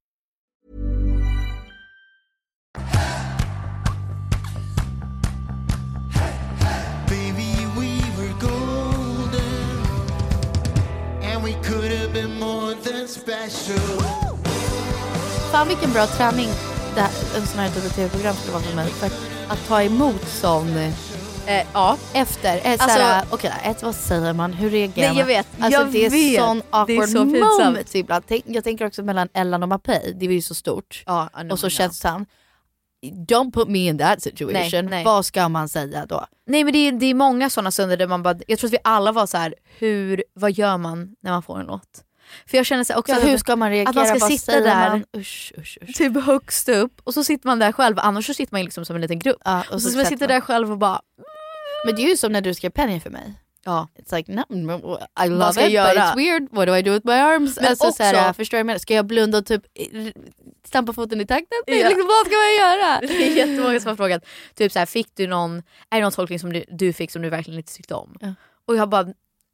Fan 15.51 15.67
vilken 15.67 15.93
bra 15.93 16.07
träning 16.07 16.49
det 16.95 17.01
här, 17.01 17.11
en 17.37 17.47
sån 17.47 17.59
här 17.59 17.69
typ 17.69 17.85
av 17.85 17.89
tv-program 17.89 18.35
skulle 18.35 18.53
vara 18.53 18.63
för 18.63 18.75
mig. 18.75 18.87
För 18.87 19.07
att, 19.07 19.67
ta 19.67 19.81
emot 19.83 20.27
sån 20.27 20.77
Eh, 21.45 21.67
ja. 21.73 21.97
efter. 22.13 22.57
Eh, 22.63 22.71
Alltså- 22.71 22.87
såhär, 22.87 23.25
okej, 23.29 23.51
ett, 23.63 23.83
vad 23.83 23.95
säger 23.95 24.33
man? 24.33 24.53
Hur 24.53 24.69
reagerar 24.69 25.07
Nej, 25.07 25.07
man? 25.07 25.17
jag 25.17 25.25
vet. 25.25 25.47
Alltså, 25.59 25.81
Jag 25.81 25.91
det 25.91 26.05
är 26.05 26.09
vet. 26.09 26.41
sån 26.41 26.57
Det 26.57 26.63
är 26.63 26.79
awkward 26.81 27.09
så 27.09 27.25
moment 27.25 27.95
ibland. 27.95 28.23
Tänk, 28.27 28.43
jag 28.47 28.63
tänker 28.63 28.85
också 28.87 29.03
mellan 29.03 29.27
Ellen 29.33 29.63
och 29.63 29.69
Mapei, 29.69 30.13
det 30.19 30.27
var 30.27 30.33
ju 30.33 30.41
så 30.41 30.55
stort. 30.55 31.03
Ja, 31.05 31.29
och 31.51 31.59
så 31.59 31.65
know. 31.65 31.69
känslan. 31.69 32.25
Don't 33.27 33.51
put 33.53 33.67
me 33.67 33.79
in 33.87 33.97
that 33.97 34.21
situation. 34.21 34.53
Nej, 34.71 34.81
nej. 34.83 35.03
Vad 35.05 35.25
ska 35.25 35.49
man 35.49 35.69
säga 35.69 36.05
då? 36.05 36.25
Nej 36.47 36.63
men 36.63 36.73
det 36.73 36.79
är, 36.87 36.91
det 36.91 37.05
är 37.05 37.13
många 37.13 37.49
sådana 37.49 37.71
stunder 37.71 37.97
där 37.97 38.07
man 38.07 38.23
bara, 38.23 38.35
jag 38.47 38.59
tror 38.59 38.67
att 38.67 38.73
vi 38.73 38.77
alla 38.83 39.11
var 39.11 39.25
så 39.27 39.37
här, 39.37 39.55
hur, 39.79 40.23
vad 40.33 40.51
gör 40.51 40.77
man 40.77 41.15
när 41.23 41.31
man 41.31 41.43
får 41.43 41.59
en 41.59 41.65
låt? 41.65 41.81
För 42.47 42.57
jag 42.57 42.65
känner 42.65 42.83
så 42.83 42.93
här 42.93 42.99
också 42.99 43.13
Ja, 43.13 43.19
hur 43.19 43.37
ska 43.37 43.55
man 43.55 43.69
reagera? 43.69 43.89
Att 43.89 43.95
man 43.95 44.05
ska 44.05 44.17
Vad 44.19 44.31
sitta 44.39 44.59
där 44.59 44.89
man? 44.89 45.03
Usch, 45.17 45.53
usch, 45.57 45.77
usch. 45.81 45.95
typ 45.97 46.23
högst 46.23 46.69
upp 46.69 47.01
och 47.03 47.13
så 47.13 47.23
sitter 47.23 47.47
man 47.47 47.59
där 47.59 47.71
själv, 47.71 47.99
annars 47.99 48.25
så 48.25 48.33
sitter 48.33 48.53
man 48.53 48.63
liksom 48.63 48.85
som 48.85 48.95
en 48.95 49.01
liten 49.01 49.19
grupp. 49.19 49.41
Ja, 49.45 49.63
och 49.71 49.81
så, 49.81 49.89
så 49.89 49.97
man 49.97 50.05
sätter 50.05 50.15
sitter 50.15 50.27
man. 50.27 50.35
där 50.35 50.41
själv 50.41 50.71
och 50.71 50.77
bara, 50.77 51.01
Men 51.85 51.95
det 51.95 52.01
är 52.01 52.09
ju 52.09 52.17
som 52.17 52.31
när 52.31 52.41
du 52.41 52.53
skrev 52.53 52.69
Penny 52.69 52.99
för 52.99 53.09
mig. 53.09 53.33
ja. 53.65 53.87
It's 53.99 54.15
like, 54.15 54.31
no, 54.33 54.41
I 54.53 54.65
Vad 55.15 55.29
love 55.29 55.53
ska 55.53 55.65
it 55.65 55.71
göra? 55.71 55.93
but 55.93 55.97
it's 56.03 56.15
weird. 56.15 56.47
What 56.51 56.67
do 56.67 56.75
I 56.75 56.81
do 56.81 56.91
with 56.91 57.05
my 57.07 57.13
arms? 57.13 57.55
Men 57.55 57.65
alltså, 57.69 57.87
också- 57.87 57.97
såhär, 57.97 58.33
förstår 58.33 58.57
du 58.57 58.57
vad 58.57 58.59
jag 58.59 58.65
menar? 58.65 58.79
Ska 58.79 58.93
jag 58.93 59.05
blunda 59.05 59.37
och 59.37 59.45
typ 59.45 59.61
eh, 59.75 59.87
stampa 60.67 60.93
foten 60.93 61.21
i 61.21 61.25
takten? 61.27 61.47
Ja. 61.65 61.73
Liksom, 61.73 62.07
vad 62.07 62.25
ska 62.27 62.35
man 62.35 62.55
göra? 62.59 62.99
Det 63.07 63.27
är 63.27 63.35
jättemånga 63.47 63.79
som 63.79 63.89
har 63.89 63.95
frågat, 63.95 64.25
typ 64.55 64.71
så 64.71 64.79
här, 64.79 64.85
fick 64.85 65.07
du 65.15 65.27
någon, 65.27 65.57
är 65.89 65.95
det 65.97 66.01
någon 66.01 66.11
tolkning 66.11 66.39
som 66.39 66.53
du, 66.53 66.63
du 66.69 66.93
fick 66.93 67.11
som 67.11 67.21
du 67.21 67.29
verkligen 67.29 67.59
inte 67.59 67.73
tyckte 67.75 67.93
om? 67.93 68.15
Ja. 68.21 68.33
Och 68.65 68.75
jag 68.75 68.89
bara, 68.89 69.05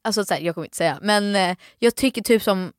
alltså 0.04 0.24
så 0.24 0.34
här, 0.34 0.40
jag 0.40 0.54
kommer 0.54 0.66
inte 0.66 0.76
säga, 0.76 0.98
men 1.02 1.36
eh, 1.36 1.56
jag 1.78 1.94
tycker 1.94 2.22
typ 2.22 2.42
som 2.42 2.72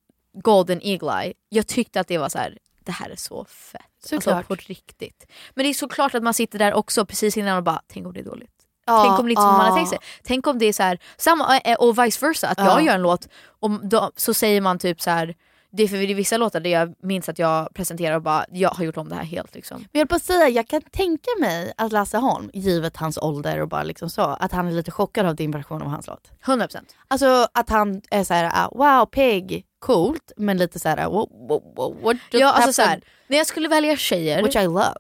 Golden 0.43 0.79
Eagle 0.83 1.23
Eye, 1.23 1.33
jag 1.49 1.67
tyckte 1.67 1.99
att 1.99 2.07
det 2.07 2.17
var 2.17 2.29
så 2.29 2.37
här. 2.37 2.57
det 2.83 2.91
här 2.91 3.09
är 3.09 3.15
så 3.15 3.45
fett. 3.45 3.81
Såklart. 4.05 4.35
Alltså 4.35 4.47
på 4.47 4.55
riktigt. 4.55 5.25
Men 5.53 5.63
det 5.63 5.69
är 5.69 5.73
såklart 5.73 6.15
att 6.15 6.23
man 6.23 6.33
sitter 6.33 6.59
där 6.59 6.73
också 6.73 7.05
precis 7.05 7.37
innan 7.37 7.57
och 7.57 7.63
bara, 7.63 7.81
tänk 7.87 8.07
om 8.07 8.13
det 8.13 8.19
är 8.19 8.23
dåligt. 8.23 8.51
Ja, 8.85 9.03
Tänk 9.07 9.19
om 9.19 9.25
det 9.25 9.31
inte 9.31 9.41
är 9.41 9.43
som 9.45 9.51
man 9.53 9.65
ja. 9.65 9.71
har 9.71 9.77
tänkt 9.77 9.89
sig. 9.89 9.99
Tänk 10.23 10.47
om 10.47 10.59
det 10.59 10.65
är 10.65 10.73
så 10.73 10.83
här, 10.83 10.99
samma, 11.17 11.59
eh, 11.59 11.75
och 11.75 11.99
vice 12.05 12.25
versa, 12.27 12.47
att 12.47 12.57
Ja. 12.57 12.65
jag 12.65 12.83
gör 12.85 12.95
en 12.95 13.01
låt 13.01 13.27
och 13.59 13.69
då, 13.87 14.11
så 14.15 14.33
säger 14.33 14.61
man 14.61 14.79
typ 14.79 15.01
så 15.01 15.09
här. 15.09 15.35
Det 15.71 15.83
är 15.83 15.87
för 15.87 15.97
det 15.97 16.03
är 16.11 16.15
vissa 16.15 16.37
låtar 16.37 16.59
där 16.59 16.69
jag 16.69 16.93
minns 17.03 17.29
att 17.29 17.39
jag 17.39 17.73
presenterar 17.73 18.15
och 18.15 18.21
bara, 18.21 18.45
jag 18.51 18.69
har 18.69 18.83
gjort 18.83 18.97
om 18.97 19.09
det 19.09 19.15
här 19.15 19.23
helt 19.23 19.55
liksom. 19.55 19.77
Men 19.77 19.89
jag 19.91 19.99
höll 19.99 20.07
på 20.07 20.15
att 20.15 20.23
säga, 20.23 20.49
jag 20.49 20.67
kan 20.67 20.81
tänka 20.81 21.29
mig 21.39 21.73
att 21.77 21.91
Lasse 21.91 22.17
Holm, 22.17 22.49
givet 22.53 22.97
hans 22.97 23.17
ålder 23.17 23.61
och 23.61 23.67
bara 23.67 23.83
liksom 23.83 24.09
så, 24.09 24.21
att 24.21 24.51
han 24.51 24.67
är 24.67 24.71
lite 24.71 24.91
chockad 24.91 25.25
av 25.25 25.35
din 25.35 25.51
version 25.51 25.81
av 25.81 25.87
hans 25.87 26.07
låt. 26.07 26.31
100%. 26.45 26.77
Alltså 27.07 27.47
att 27.53 27.69
han 27.69 28.01
är 28.11 28.23
såhär, 28.23 28.51
ah, 28.53 28.69
wow 28.71 29.05
pig, 29.05 29.65
coolt, 29.79 30.31
men 30.37 30.57
lite 30.57 30.79
såhär, 30.79 30.97
ah, 30.97 31.09
what, 31.09 31.29
what, 31.49 31.61
what, 31.75 32.03
what 32.03 32.17
Ja, 32.31 32.51
alltså 32.51 32.73
så 32.73 32.81
här, 32.81 33.01
när 33.27 33.37
jag 33.37 33.47
skulle 33.47 33.67
välja 33.67 33.97
tjejer, 33.97 34.43
Which 34.43 34.55
I 34.55 34.63
love. 34.65 34.99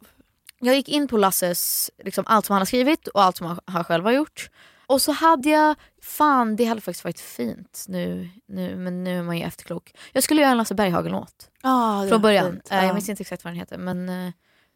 jag 0.59 0.75
gick 0.75 0.89
in 0.89 1.07
på 1.07 1.17
Lasses, 1.17 1.91
liksom, 2.03 2.23
allt 2.27 2.45
som 2.45 2.53
han 2.53 2.61
har 2.61 2.65
skrivit 2.65 3.07
och 3.07 3.23
allt 3.23 3.37
som 3.37 3.47
han, 3.47 3.59
han 3.65 3.83
själv 3.83 4.03
har 4.05 4.11
gjort. 4.11 4.49
Och 4.89 5.01
så 5.01 5.11
hade 5.11 5.49
jag, 5.49 5.75
fan 6.01 6.55
det 6.55 6.65
hade 6.65 6.81
faktiskt 6.81 7.03
varit 7.03 7.19
fint 7.19 7.85
nu, 7.87 8.29
nu 8.47 8.75
men 8.75 9.03
nu 9.03 9.17
är 9.19 9.23
man 9.23 9.37
ju 9.37 9.43
efterklok. 9.43 9.93
Jag 10.13 10.23
skulle 10.23 10.41
göra 10.41 10.51
en 10.51 10.57
Lasse 10.57 10.75
Berghagen-låt 10.75 11.49
Ah, 11.61 12.07
från 12.07 12.21
början. 12.21 12.51
fint. 12.51 12.71
Eh, 12.71 12.77
Ja. 12.77 12.83
Jag 12.85 12.93
minns 12.93 13.09
inte 13.09 13.21
exakt 13.21 13.43
vad 13.43 13.53
den 13.53 13.59
heter 13.59 13.77
men 13.77 14.09
eh, 14.09 14.31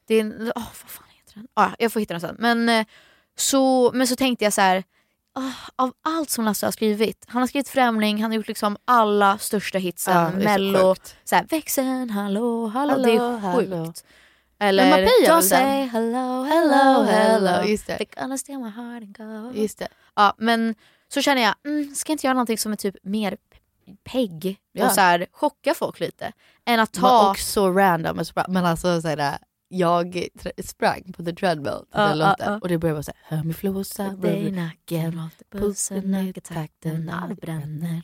det 0.07 0.15
är 0.15 0.21
en, 0.21 0.51
åh 0.55 0.63
vad 0.83 0.91
fan 0.91 1.07
heter 1.09 1.33
den? 1.33 1.47
Ah, 1.53 1.69
jag 1.79 1.91
får 1.93 1.99
hitta 1.99 2.13
den 2.13 2.21
sen. 2.21 2.35
Men, 2.39 2.69
eh, 2.69 2.85
så, 3.37 3.91
men 3.93 4.07
så 4.07 4.15
tänkte 4.15 4.43
jag 4.45 4.53
så 4.53 4.61
här. 4.61 4.83
ah, 5.35 5.51
av 5.75 5.91
allt 6.01 6.29
som 6.29 6.45
Lasse 6.45 6.65
har 6.65 6.71
skrivit, 6.71 7.25
han 7.27 7.41
har 7.41 7.47
skrivit 7.47 7.69
Främling, 7.69 8.21
han 8.21 8.31
har 8.31 8.35
gjort 8.35 8.47
liksom 8.47 8.77
alla 8.85 9.37
största 9.37 9.77
hitsen, 9.77 10.13
Ja, 10.13 10.31
mello, 10.31 10.95
så 11.23 11.35
här, 11.35 11.45
växeln, 11.49 12.09
hallå, 12.09 12.67
hallå, 12.67 12.91
Hallå, 12.91 13.03
det 13.05 13.11
är 13.15 13.53
sjukt. 13.53 13.71
hallå. 13.71 13.93
Eller 14.59 14.89
Men 14.89 15.09
Don't 15.27 15.41
say 15.41 15.85
hello, 15.85 16.43
Hello, 16.43 17.03
hello. 17.03 17.63
Just 17.67 17.87
det. 17.87 17.97
They 17.97 18.07
gonna 18.17 18.37
steal 18.37 18.59
my 18.61 18.69
heart 18.69 19.03
and 19.03 19.17
go. 19.17 19.51
Just 19.61 19.79
det. 19.79 19.87
Ja, 20.15 20.35
men 20.37 20.75
så 21.13 21.21
känner 21.21 21.41
jag, 21.41 21.55
mm, 21.65 21.95
ska 21.95 22.11
jag 22.11 22.13
inte 22.15 22.27
göra 22.27 22.33
någonting 22.33 22.57
som 22.57 22.71
är 22.71 22.75
typ 22.75 22.95
mer 23.03 23.37
pegg 24.03 24.57
Ja. 24.71 24.85
och 24.85 24.91
så 24.91 25.01
här, 25.01 25.25
chocka 25.31 25.73
folk 25.73 25.99
lite. 25.99 26.31
Än 26.65 26.79
att 26.79 26.93
Ta... 26.93 27.01
ta... 27.01 27.29
Och 27.31 27.37
så 27.37 27.71
random, 27.71 28.15
men 28.15 28.25
men 28.53 28.65
alltså 28.65 29.01
såhär, 29.01 29.37
jag 29.67 30.05
tr- 30.15 30.61
sprang 30.67 31.13
på 31.17 31.23
the 31.23 31.33
treadmill 31.35 31.71
till 31.71 31.87
Ja, 31.93 32.07
den 32.07 32.17
låten 32.17 32.53
ja. 32.53 32.59
och 32.61 32.67
det 32.67 32.77
började 32.77 32.93
vara 32.93 33.03
såhär, 33.03 33.19
hör 33.23 33.43
mig 33.43 33.53
flosa, 33.53 34.03
dig 34.03 34.45
i 34.47 34.51
nacken, 34.51 35.29
pulsen 35.51 36.13
ökar 36.15 36.41
takten, 36.41 37.11
ja 37.11 37.27
det 37.29 37.35
bränner. 37.35 38.01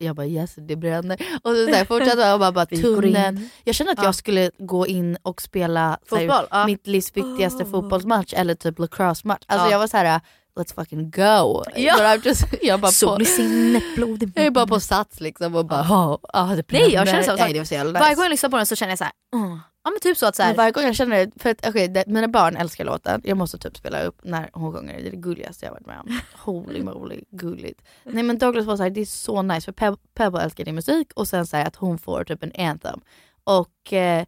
Jag 0.00 0.16
bara 0.16 0.26
yes 0.26 0.54
det 0.54 0.76
bränner. 0.76 1.14
Och 1.42 1.50
så, 1.50 1.66
så 1.66 1.74
här, 1.74 1.84
fortsatte 1.84 2.20
jag 2.20 2.40
bara, 2.40 2.52
bara 2.52 2.66
tunneln. 2.66 3.48
Jag 3.64 3.74
kände 3.74 3.92
att 3.92 3.98
Ja. 3.98 4.04
jag 4.04 4.14
skulle 4.14 4.50
gå 4.58 4.86
in 4.86 5.16
och 5.22 5.42
spela 5.42 5.98
så 6.08 6.16
här, 6.16 6.26
Fotboll, 6.28 6.46
ja. 6.50 6.66
mitt 6.66 6.86
livs 6.86 7.16
viktigaste 7.16 7.64
Oh. 7.64 7.70
fotbollsmatch 7.70 8.34
eller 8.36 8.54
typ 8.54 8.78
lacrosse-match. 8.78 9.42
Alltså 9.46 9.66
Ja. 9.66 9.70
jag 9.72 9.78
var 9.78 9.86
så 9.86 9.96
här: 9.96 10.20
let's 10.56 10.74
fucking 10.74 11.10
go. 11.10 11.64
Ja. 11.76 11.94
But 11.96 12.02
I'm 12.02 12.26
just, 12.26 12.44
jag 12.62 12.80
bara 12.80 12.92
Sol 12.92 13.16
på, 13.16 13.22
i 13.22 13.24
sinnet, 13.24 13.82
blod 13.96 14.22
i 14.22 14.32
jag 14.34 14.46
är 14.46 14.50
bara 14.50 14.66
på 14.66 14.80
sats 14.80 15.20
liksom 15.20 15.54
och 15.54 15.66
bara, 15.66 15.86
ja 15.88 16.18
oh, 16.32 16.56
det 16.56 16.72
Nej 16.72 16.92
jag 16.92 17.08
känner 17.08 17.22
samma 17.22 17.38
sak. 17.38 17.50
Nej, 17.52 17.66
så 17.66 17.74
jävla 17.74 17.92
Varje 17.92 18.08
nice. 18.08 18.16
gång 18.16 18.24
jag 18.24 18.30
lyssnar 18.30 18.50
på 18.50 18.56
den 18.56 18.66
så 18.66 18.76
känner 18.76 18.90
jag 18.90 18.98
så 18.98 19.04
här, 19.04 19.12
mm. 19.34 19.60
ja 19.84 19.90
men 19.90 20.00
typ 20.00 20.18
så 20.18 20.26
att 20.26 20.36
så 20.36 20.42
här, 20.42 20.50
Men 20.50 20.56
varje 20.56 20.70
gång 20.70 20.84
jag 20.84 20.96
känner 20.96 21.26
det, 21.26 21.42
för 21.42 21.50
att 21.50 21.68
okay, 21.68 21.88
det, 21.88 22.04
mina 22.06 22.28
barn 22.28 22.56
älskar 22.56 22.84
låten, 22.84 23.20
jag 23.24 23.36
måste 23.36 23.58
typ 23.58 23.76
spela 23.76 24.02
upp 24.02 24.20
när 24.22 24.50
hon 24.52 24.72
sjunger, 24.72 24.94
det 24.94 25.06
är 25.06 25.10
det 25.10 25.16
gulligaste 25.16 25.66
jag 25.66 25.72
varit 25.72 25.86
med 25.86 26.00
om. 26.00 26.20
Holy 26.32 26.82
moly, 26.82 27.24
gulligt. 27.30 27.82
Nej 28.04 28.22
men 28.22 28.38
Douglas 28.38 28.66
var 28.66 28.76
såhär, 28.76 28.90
det 28.90 29.00
är 29.00 29.06
så 29.06 29.42
nice 29.42 29.64
för 29.64 29.72
Peb- 29.72 29.98
Pebble 30.14 30.42
älskar 30.42 30.64
din 30.64 30.74
musik 30.74 31.12
och 31.14 31.28
sen 31.28 31.46
säger 31.46 31.66
att 31.66 31.76
hon 31.76 31.98
får 31.98 32.24
typ 32.24 32.42
en 32.42 32.52
anthem. 32.68 33.00
Och 33.44 33.92
eh, 33.92 34.24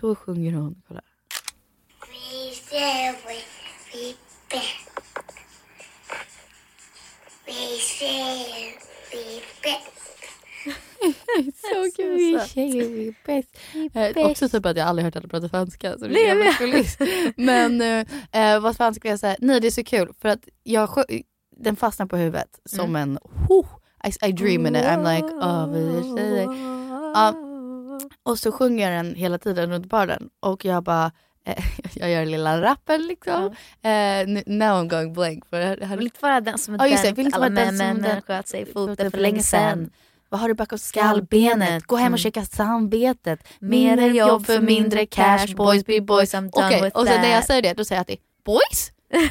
då 0.00 0.14
sjunger 0.14 0.52
hon, 0.52 0.82
kolla. 0.88 1.00
We 4.50 4.83
jag 12.32 12.48
tjejer, 12.48 12.88
vi 12.88 13.08
är 13.08 13.14
bäst. 13.26 13.58
Så 13.92 13.98
är 13.98 14.18
eh, 14.18 14.30
också 14.30 14.48
typ 14.48 14.66
att 14.66 14.76
jag 14.76 14.88
aldrig 14.88 15.04
hört 15.04 15.14
henne 15.14 15.28
prata 15.28 15.48
svenska. 15.48 15.98
Så 15.98 16.06
det 16.06 16.28
är 16.28 16.34
Nej, 16.34 16.54
jävligt 16.60 16.98
Men 17.36 17.80
eh, 17.80 18.52
eh, 18.54 18.60
vad 18.60 18.76
fan 18.76 18.94
skulle 18.94 19.12
jag 19.12 19.20
säga? 19.20 19.36
Nej, 19.38 19.60
det 19.60 19.66
är 19.66 19.70
så 19.70 19.84
kul 19.84 20.12
för 20.20 20.28
att 20.28 20.48
jag, 20.62 21.04
den 21.56 21.76
fastnar 21.76 22.06
på 22.06 22.16
huvudet 22.16 22.60
som 22.64 22.84
mm. 22.84 23.02
en... 23.02 23.18
Oh, 23.48 23.66
I, 24.04 24.28
I 24.28 24.32
dream 24.32 24.66
in 24.66 24.76
it. 24.76 24.84
I'm 24.84 25.14
like, 25.14 25.26
oh, 25.26 25.72
vi 25.72 25.80
är 25.80 26.16
tjejer. 26.16 26.46
Uh, 26.46 27.34
och 28.22 28.38
så 28.38 28.52
sjunger 28.52 28.90
jag 28.90 29.04
den 29.04 29.14
hela 29.14 29.38
tiden 29.38 29.70
runt 29.70 29.86
baren 29.86 30.30
och 30.40 30.64
jag 30.64 30.82
bara 30.82 31.12
jag 31.94 32.10
gör 32.10 32.24
lilla 32.24 32.62
rappen 32.62 33.06
liksom. 33.06 33.44
Eh, 33.82 33.90
n- 34.20 34.42
now 34.46 34.82
I'm 34.84 34.88
going 34.88 35.12
blank. 35.12 35.44
För 35.50 35.60
jag, 35.60 35.82
jag 35.82 35.96
Vill 35.96 36.06
inte 36.06 36.18
vara 36.22 36.40
den 36.40 36.58
som 36.58 36.74
Ja, 36.74 36.86
just 36.88 37.02
det, 37.16 37.30
alla 37.32 37.50
män, 37.50 38.02
den- 38.02 38.22
sköt 38.22 38.48
sig 38.48 38.60
i 38.62 38.72
foten 38.72 39.10
för 39.10 39.18
länge 39.18 39.42
sen. 39.42 39.90
Vad 40.28 40.40
har 40.40 40.48
du 40.48 40.54
bakom 40.54 40.78
skallbenet? 40.78 41.86
Gå 41.86 41.96
hem 41.96 42.04
och 42.04 42.06
Mm. 42.08 42.18
checka 42.18 42.44
samvetet. 42.44 43.40
Mer 43.58 43.96
Mindre 43.96 44.06
jobb 44.18 44.46
för 44.46 44.60
mindre 44.60 45.06
cash, 45.06 45.46
boys 45.56 45.86
be 45.86 46.00
boys, 46.00 46.34
I'm 46.34 46.50
done 46.50 46.66
Okej, 46.66 46.82
with 46.82 46.96
och 46.96 47.06
sen 47.06 47.20
när 47.20 47.28
jag 47.28 47.40
that. 47.40 47.46
säger 47.46 47.62
det 47.62 47.72
då 47.74 47.84
säger 47.84 47.96
jag 47.96 48.00
alltid 48.00 48.18
boys? 48.44 48.92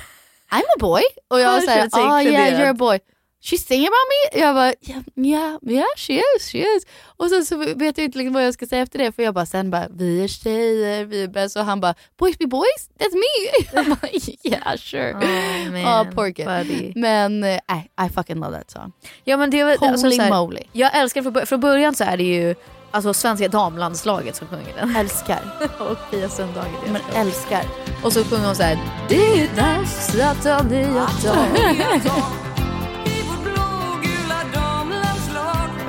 I'm 0.52 0.62
a 0.76 0.80
boy. 0.80 1.02
Och 1.28 1.40
jag 1.40 1.56
Ja, 1.58 1.62
säger 1.66 1.90
sig 1.90 2.04
oh 2.04 2.24
yeah 2.34 2.60
you're 2.62 2.70
a 2.70 2.74
boy. 2.74 3.00
She's 3.44 3.68
singing 3.68 3.88
about 3.88 4.08
me? 4.14 4.40
Jag 4.42 4.56
bara 4.56 4.74
yeah, 4.82 5.02
yeah, 5.16 5.58
yeah 5.68 5.86
she 5.98 6.14
is, 6.14 6.50
she 6.52 6.58
is. 6.58 6.86
Och 7.18 7.30
sen 7.30 7.46
så 7.46 7.58
vet 7.58 7.98
jag 7.98 8.06
inte 8.06 8.18
liksom 8.18 8.34
vad 8.34 8.46
jag 8.46 8.54
ska 8.54 8.66
säga 8.66 8.82
efter 8.82 9.00
det 9.00 9.12
för 9.12 9.24
jag 9.24 9.34
bara 9.34 9.46
sen 9.46 9.72
bara 9.72 9.88
vi 9.90 10.24
är 10.24 10.28
tjejer, 10.28 11.06
vi 11.06 11.24
är 11.24 11.28
bäst 11.28 11.56
och 11.56 11.66
han 11.66 11.82
bara 11.82 11.96
boys 12.20 12.38
be 12.38 12.48
boys, 12.48 12.90
that's 13.00 13.14
me. 13.14 13.66
Jag 13.74 13.86
bara 13.86 14.10
yeah 14.44 14.78
sure. 14.78 15.14
Oh, 15.14 15.72
man, 15.72 15.82
Ja, 15.82 16.06
poor 16.16 16.32
kid. 16.32 16.46
buddy. 16.46 16.94
Men 16.96 17.44
eh, 17.44 17.60
I, 18.06 18.10
fucking 18.16 18.36
love 18.40 18.58
that 18.58 18.72
song. 18.72 18.92
Ja, 19.24 19.38
men 19.38 19.50
det 19.50 19.60
är, 19.60 19.66
väl- 19.66 19.78
Holy 19.78 19.92
alltså, 19.92 20.12
så 20.12 20.22
här, 20.22 20.30
moly. 20.30 20.62
Jag 20.72 20.96
älskar 20.98 21.22
från, 21.22 21.46
från 21.46 21.60
början 21.60 21.96
så 21.96 22.04
är 22.04 22.18
det 22.18 22.24
ju 22.24 22.56
alltså, 22.92 23.14
svenska 23.14 23.48
damlandslaget 23.48 24.36
som 24.36 24.48
sjunger 24.48 24.74
den. 24.80 24.96
Älskar. 24.96 25.40
och 25.80 25.98
Pia 26.12 26.30
Sundhage. 26.30 26.68
det 26.86 26.92
Men 26.92 27.02
jag. 27.14 27.22
älskar. 27.22 27.64
Och 28.04 28.14
så 28.14 28.24
sjunger 28.24 28.46
hon 28.46 28.56
så 28.56 28.64
här. 28.64 28.78
Det 29.10 29.16
är 29.42 29.56
dags 29.56 30.16
att 30.22 30.44
ta 30.44 30.64
nya 30.64 31.06
tag. 31.06 32.53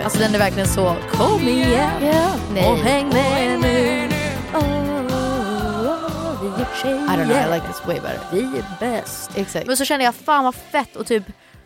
Alltså 0.05 0.19
den 0.19 0.35
är 0.35 0.39
verkligen 0.39 0.69
så, 0.69 0.97
kom 1.13 1.49
igen 1.49 2.01
Nej. 2.55 2.71
och 2.71 2.79
häng 2.79 3.09
med 3.09 3.61
nu. 3.61 4.09
Oh, 4.55 6.43
vi 6.43 6.63
är 6.63 6.83
tjejer. 6.83 6.97
I 6.97 7.09
don't 7.09 7.25
know, 7.25 7.37
I 7.37 7.55
like 7.55 7.67
this 7.67 7.87
way 7.87 8.01
better. 8.01 8.21
Vi 8.33 8.41
är 8.41 8.65
bäst. 8.81 9.31
Exakt. 9.35 9.67
Men 9.67 9.77
så 9.77 9.85
kände 9.85 10.05
jag, 10.05 10.15
fan 10.15 10.45
vad 10.45 10.55
fett 10.55 10.97
och 10.97 11.07
typ 11.07 11.25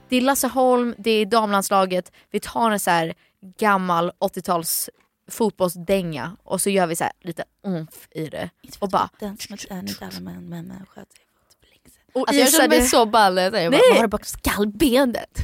det 0.09 0.17
är 0.17 0.21
Lasse 0.21 0.49
Holm, 0.49 0.95
det 0.99 1.11
är 1.11 1.27
damlandslaget, 1.27 2.13
vi 2.31 2.41
tar 2.41 2.71
en 2.71 2.81
så 2.81 2.91
här 2.91 3.15
gammal 3.59 4.13
80-tals 4.21 4.91
fotbollsdänga 5.31 6.37
och 6.43 6.61
så 6.61 6.71
gör 6.71 6.87
vi 6.87 6.97
så 6.97 7.05
här 7.05 7.13
lite 7.21 7.45
umf 7.65 8.09
i 8.11 8.29
det. 8.29 8.51
Och 8.79 8.89
bara... 8.89 9.09
Den 9.21 9.37
som 9.39 9.57
är 9.71 9.79
inte 9.79 10.05
alla 10.05 10.21
män, 10.21 10.49
men 10.49 10.67
män 10.67 10.87
sköter 10.89 11.13
sig. 11.13 11.25
Och 12.13 12.29
Alltså 12.29 12.35
jag 12.35 12.53
känner 12.53 12.69
mig 12.69 12.83
så 12.83 13.07
ball 13.07 13.37
jag 13.37 13.51
vad 13.51 13.63
har 13.75 14.03
du 14.03 14.09
bakom 14.09 14.25
skallbenet? 14.25 15.39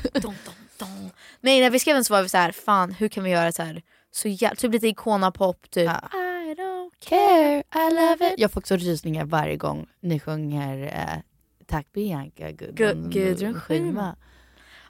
Nej 1.41 1.61
när 1.61 1.71
vi 1.71 1.79
skrev 1.79 1.95
den 1.95 2.05
så 2.05 2.15
var 2.15 2.23
vi 2.23 2.29
så 2.29 2.39
här, 2.39 2.53
fan 2.53 2.93
hur 2.93 3.09
kan 3.09 3.25
vi 3.25 3.31
göra 3.31 3.53
så 3.53 3.63
här 3.63 3.83
så 4.11 4.29
jävla, 4.29 4.57
typ 4.57 4.73
lite 4.73 4.87
Icona-pop 4.87 5.71
typ. 5.71 5.91
I 5.91 6.55
don't 6.57 6.91
Care, 7.01 7.63
I 7.89 7.91
love 7.95 8.29
it. 8.33 8.35
Jag 8.39 8.53
får 8.53 8.61
också 8.61 8.77
rysningar 8.77 9.25
varje 9.25 9.57
gång 9.57 9.87
ni 10.01 10.21
sjunger 10.21 10.87
eh, 10.87 11.21
Tack 11.67 11.93
Bianca 11.93 12.51
Gudrun, 12.51 13.05
Gu- 13.05 13.11
Gudrun 13.13 13.61
Schyman. 13.61 14.17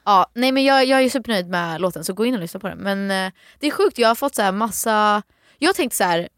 Ja, 0.05 0.27
nej 0.35 0.53
men 0.53 0.65
jag, 0.65 0.85
jag 0.85 1.03
är 1.03 1.09
supernöjd 1.09 1.49
med 1.49 1.81
låten 1.81 2.05
så 2.05 2.13
gå 2.13 2.27
in 2.27 2.35
och 2.35 2.41
lyssna 2.41 2.61
på 2.61 2.69
den. 2.69 2.79
Men 2.79 3.11
eh, 3.11 3.33
det 3.59 3.67
är 3.67 3.71
sjukt, 3.71 3.99
jag 3.99 4.09
har 4.09 4.15
fått 4.15 4.35
så 4.35 4.43
här 4.43 4.53
massa... 4.53 5.23
Jag 5.59 5.69
har 5.69 5.75
tänkt 5.75 5.95
så 5.95 6.05
här. 6.05 6.29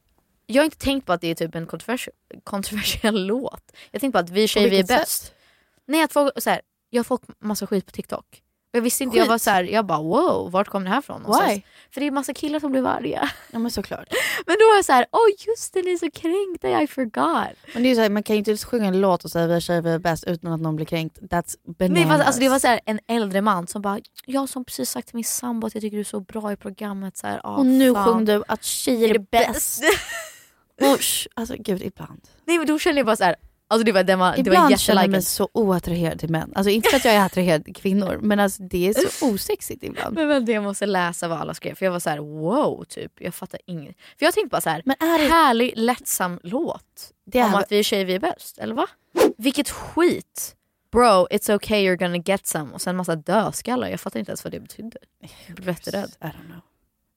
Jag 0.47 0.61
har 0.63 0.65
inte 0.65 0.79
tänkt 0.79 1.07
på 1.07 1.13
att 1.13 1.21
det 1.21 1.29
är 1.29 1.35
typ 1.35 1.55
en 1.55 1.67
kontroversiell, 1.67 2.15
kontroversiell 2.45 3.27
låt. 3.27 3.73
Jag 3.91 4.01
tänkte 4.01 4.19
på 4.19 4.25
att 4.25 4.31
vi 4.31 4.49
tjejer 4.49 4.71
vi 4.71 4.79
är 4.79 4.85
bäst. 4.85 5.35
Nej, 5.87 6.03
att 6.03 6.13
folk, 6.13 6.33
så 6.43 6.51
här, 6.51 6.61
jag 6.91 6.99
har 6.99 7.05
fått 7.05 7.23
massa 7.41 7.67
skit 7.67 7.87
på 7.87 7.93
TikTok. 7.93 8.43
Jag 8.77 8.83
visste 8.83 9.05
inte, 9.05 9.17
jag 9.17 9.25
Skit? 9.25 9.31
var 9.31 9.39
så 9.39 9.51
här, 9.51 9.65
jag 9.65 9.87
bara 9.87 10.03
wow, 10.03 10.51
vart 10.51 10.69
kom 10.69 10.85
det 10.85 10.91
här 10.91 10.99
ifrån? 10.99 11.23
Why? 11.23 11.63
För 11.91 12.01
det 12.01 12.07
är 12.07 12.11
massa 12.11 12.35
killar 12.35 12.61
som 12.61 12.73
blir 12.73 12.87
arga. 12.87 13.31
Ja 13.51 13.59
men 13.59 13.71
såklart. 13.71 14.09
Men 14.47 14.57
då 14.61 14.65
var 14.69 14.77
jag 14.77 14.85
så 14.85 14.93
här, 14.93 15.07
åh 15.13 15.29
just 15.47 15.75
det, 15.75 15.83
ni 15.83 15.93
är 15.93 15.97
så 15.97 16.11
kränkta, 16.11 16.83
I 16.83 16.87
forgot. 16.87 17.57
Men 17.75 17.83
det 17.83 17.91
är 17.91 17.95
så 17.95 18.01
här, 18.01 18.11
man 18.11 18.23
kan 18.23 18.37
ju 18.37 18.39
inte 18.39 18.57
sjunga 18.57 18.87
en 18.87 19.01
låt 19.01 19.25
och 19.25 19.31
säga 19.31 19.47
vi 19.47 19.55
är 19.55 19.61
tjejer 19.61 19.83
vi 19.83 19.91
är 19.91 19.99
bäst 19.99 20.25
utan 20.25 20.53
att 20.53 20.61
någon 20.61 20.77
blir 20.77 20.87
kränkt. 20.87 21.19
That's 21.19 21.57
bananas. 21.79 21.99
Nej, 21.99 22.07
fast, 22.07 22.27
alltså, 22.27 22.41
det 22.41 22.49
var 22.49 22.59
så 22.59 22.67
här, 22.67 22.81
en 22.87 23.01
äldre 23.09 23.41
man 23.41 23.67
som 23.67 23.83
bara, 23.83 24.01
jag 24.27 24.49
som 24.49 24.65
precis 24.65 24.91
sagt 24.91 25.09
till 25.09 25.17
min 25.17 25.25
sambo 25.25 25.67
att 25.67 25.75
jag 25.75 25.81
tycker 25.81 25.97
du 25.97 26.01
är 26.01 26.05
så 26.05 26.21
bra 26.21 26.53
i 26.53 26.57
programmet. 26.57 27.17
Så 27.17 27.27
här, 27.27 27.41
ah, 27.45 27.57
och 27.57 27.67
nu 27.67 27.95
fan. 27.95 28.05
sjöng 28.05 28.25
du 28.25 28.43
att 28.49 28.65
tjejer 28.65 29.15
är 29.15 29.19
bäst. 29.19 29.83
Usch, 30.83 31.29
alltså 31.35 31.55
gud 31.59 31.83
ibland. 31.83 32.21
Nej 32.45 32.59
men 32.59 32.67
då 32.67 32.79
kände 32.79 32.99
jag 32.99 33.07
bara 33.07 33.17
så 33.17 33.25
här, 33.25 33.37
alltså 33.69 33.85
det 33.85 33.93
var, 33.93 34.03
det 34.05 34.17
var, 34.17 34.31
det 34.37 34.51
var 34.51 34.57
Ibland 34.57 34.81
känner 34.81 35.03
jag 35.03 35.11
mig 35.11 35.23
så 35.23 35.49
oattraherad 35.53 36.19
till 36.19 36.31
män. 36.31 36.53
Alltså 36.55 36.71
inte 36.71 36.89
för 36.89 36.97
att 36.97 37.05
jag 37.05 37.15
är 37.15 37.27
attraherad 37.27 37.65
till 37.65 37.75
kvinnor 37.75 38.19
men 38.23 38.41
alltså 38.41 38.63
det 38.63 38.89
är 38.89 39.09
så 39.09 39.27
osexigt 39.35 39.85
ibland. 39.85 40.15
Men 40.15 40.29
vänta 40.29 40.53
jag 40.53 40.63
måste 40.63 40.87
läsa 40.87 41.29
vad 41.29 41.39
alla 41.41 41.55
skrev 41.55 41.75
för 41.75 41.85
jag 41.87 41.93
var 41.93 42.01
så 42.01 42.11
här: 42.11 42.19
wow 42.19 42.85
typ, 42.85 43.13
jag 43.21 43.35
fattar 43.35 43.61
inget. 43.67 43.97
För 44.19 44.27
jag 44.27 44.35
tänkte 44.35 44.49
bara 44.49 44.61
så 44.61 44.71
här, 44.71 44.83
Men 44.85 44.97
är 45.01 45.19
det- 45.19 45.29
härlig 45.29 45.73
lättsam 45.77 46.41
låt 46.43 47.13
Det 47.27 47.43
om 47.43 47.55
är- 47.55 47.59
att 47.59 47.73
vi 47.73 47.79
är 47.79 47.83
tjejer 47.83 48.05
vi 48.05 48.15
är 48.15 48.21
bäst, 48.21 48.59
eller 48.59 48.75
va? 48.75 48.87
Vilket 49.39 49.71
skit! 49.71 50.53
Bro, 50.93 51.27
it's 51.31 51.55
okay 51.55 51.89
you're 51.89 51.97
gonna 51.97 52.17
get 52.17 52.47
some 52.47 52.73
och 52.73 52.81
sen 52.83 52.97
massa 52.97 53.17
dödskallar, 53.17 53.89
jag 53.89 54.01
fattar 54.01 54.21
inte 54.21 54.31
ens 54.31 54.45
vad 54.45 54.53
det 54.53 54.61
betydde. 54.61 54.99
Jag 55.47 55.57
blev 55.57 55.69
jätterädd. 55.69 56.11
I 56.21 56.25
don't 56.25 56.47
know. 56.47 56.61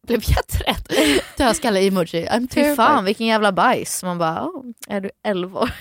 Blev 0.07 0.21
jätterädd. 0.29 0.88
Dödskalle-emoji. 1.38 2.27
I'm 2.29 2.47
terrified. 2.47 2.75
fan 2.75 3.05
vilken 3.05 3.27
jävla 3.27 3.51
bajs. 3.51 4.03
Man 4.03 4.17
bara, 4.17 4.45
oh, 4.45 4.65
är 4.88 5.01
du 5.01 5.09
11 5.23 5.59
år? 5.59 5.71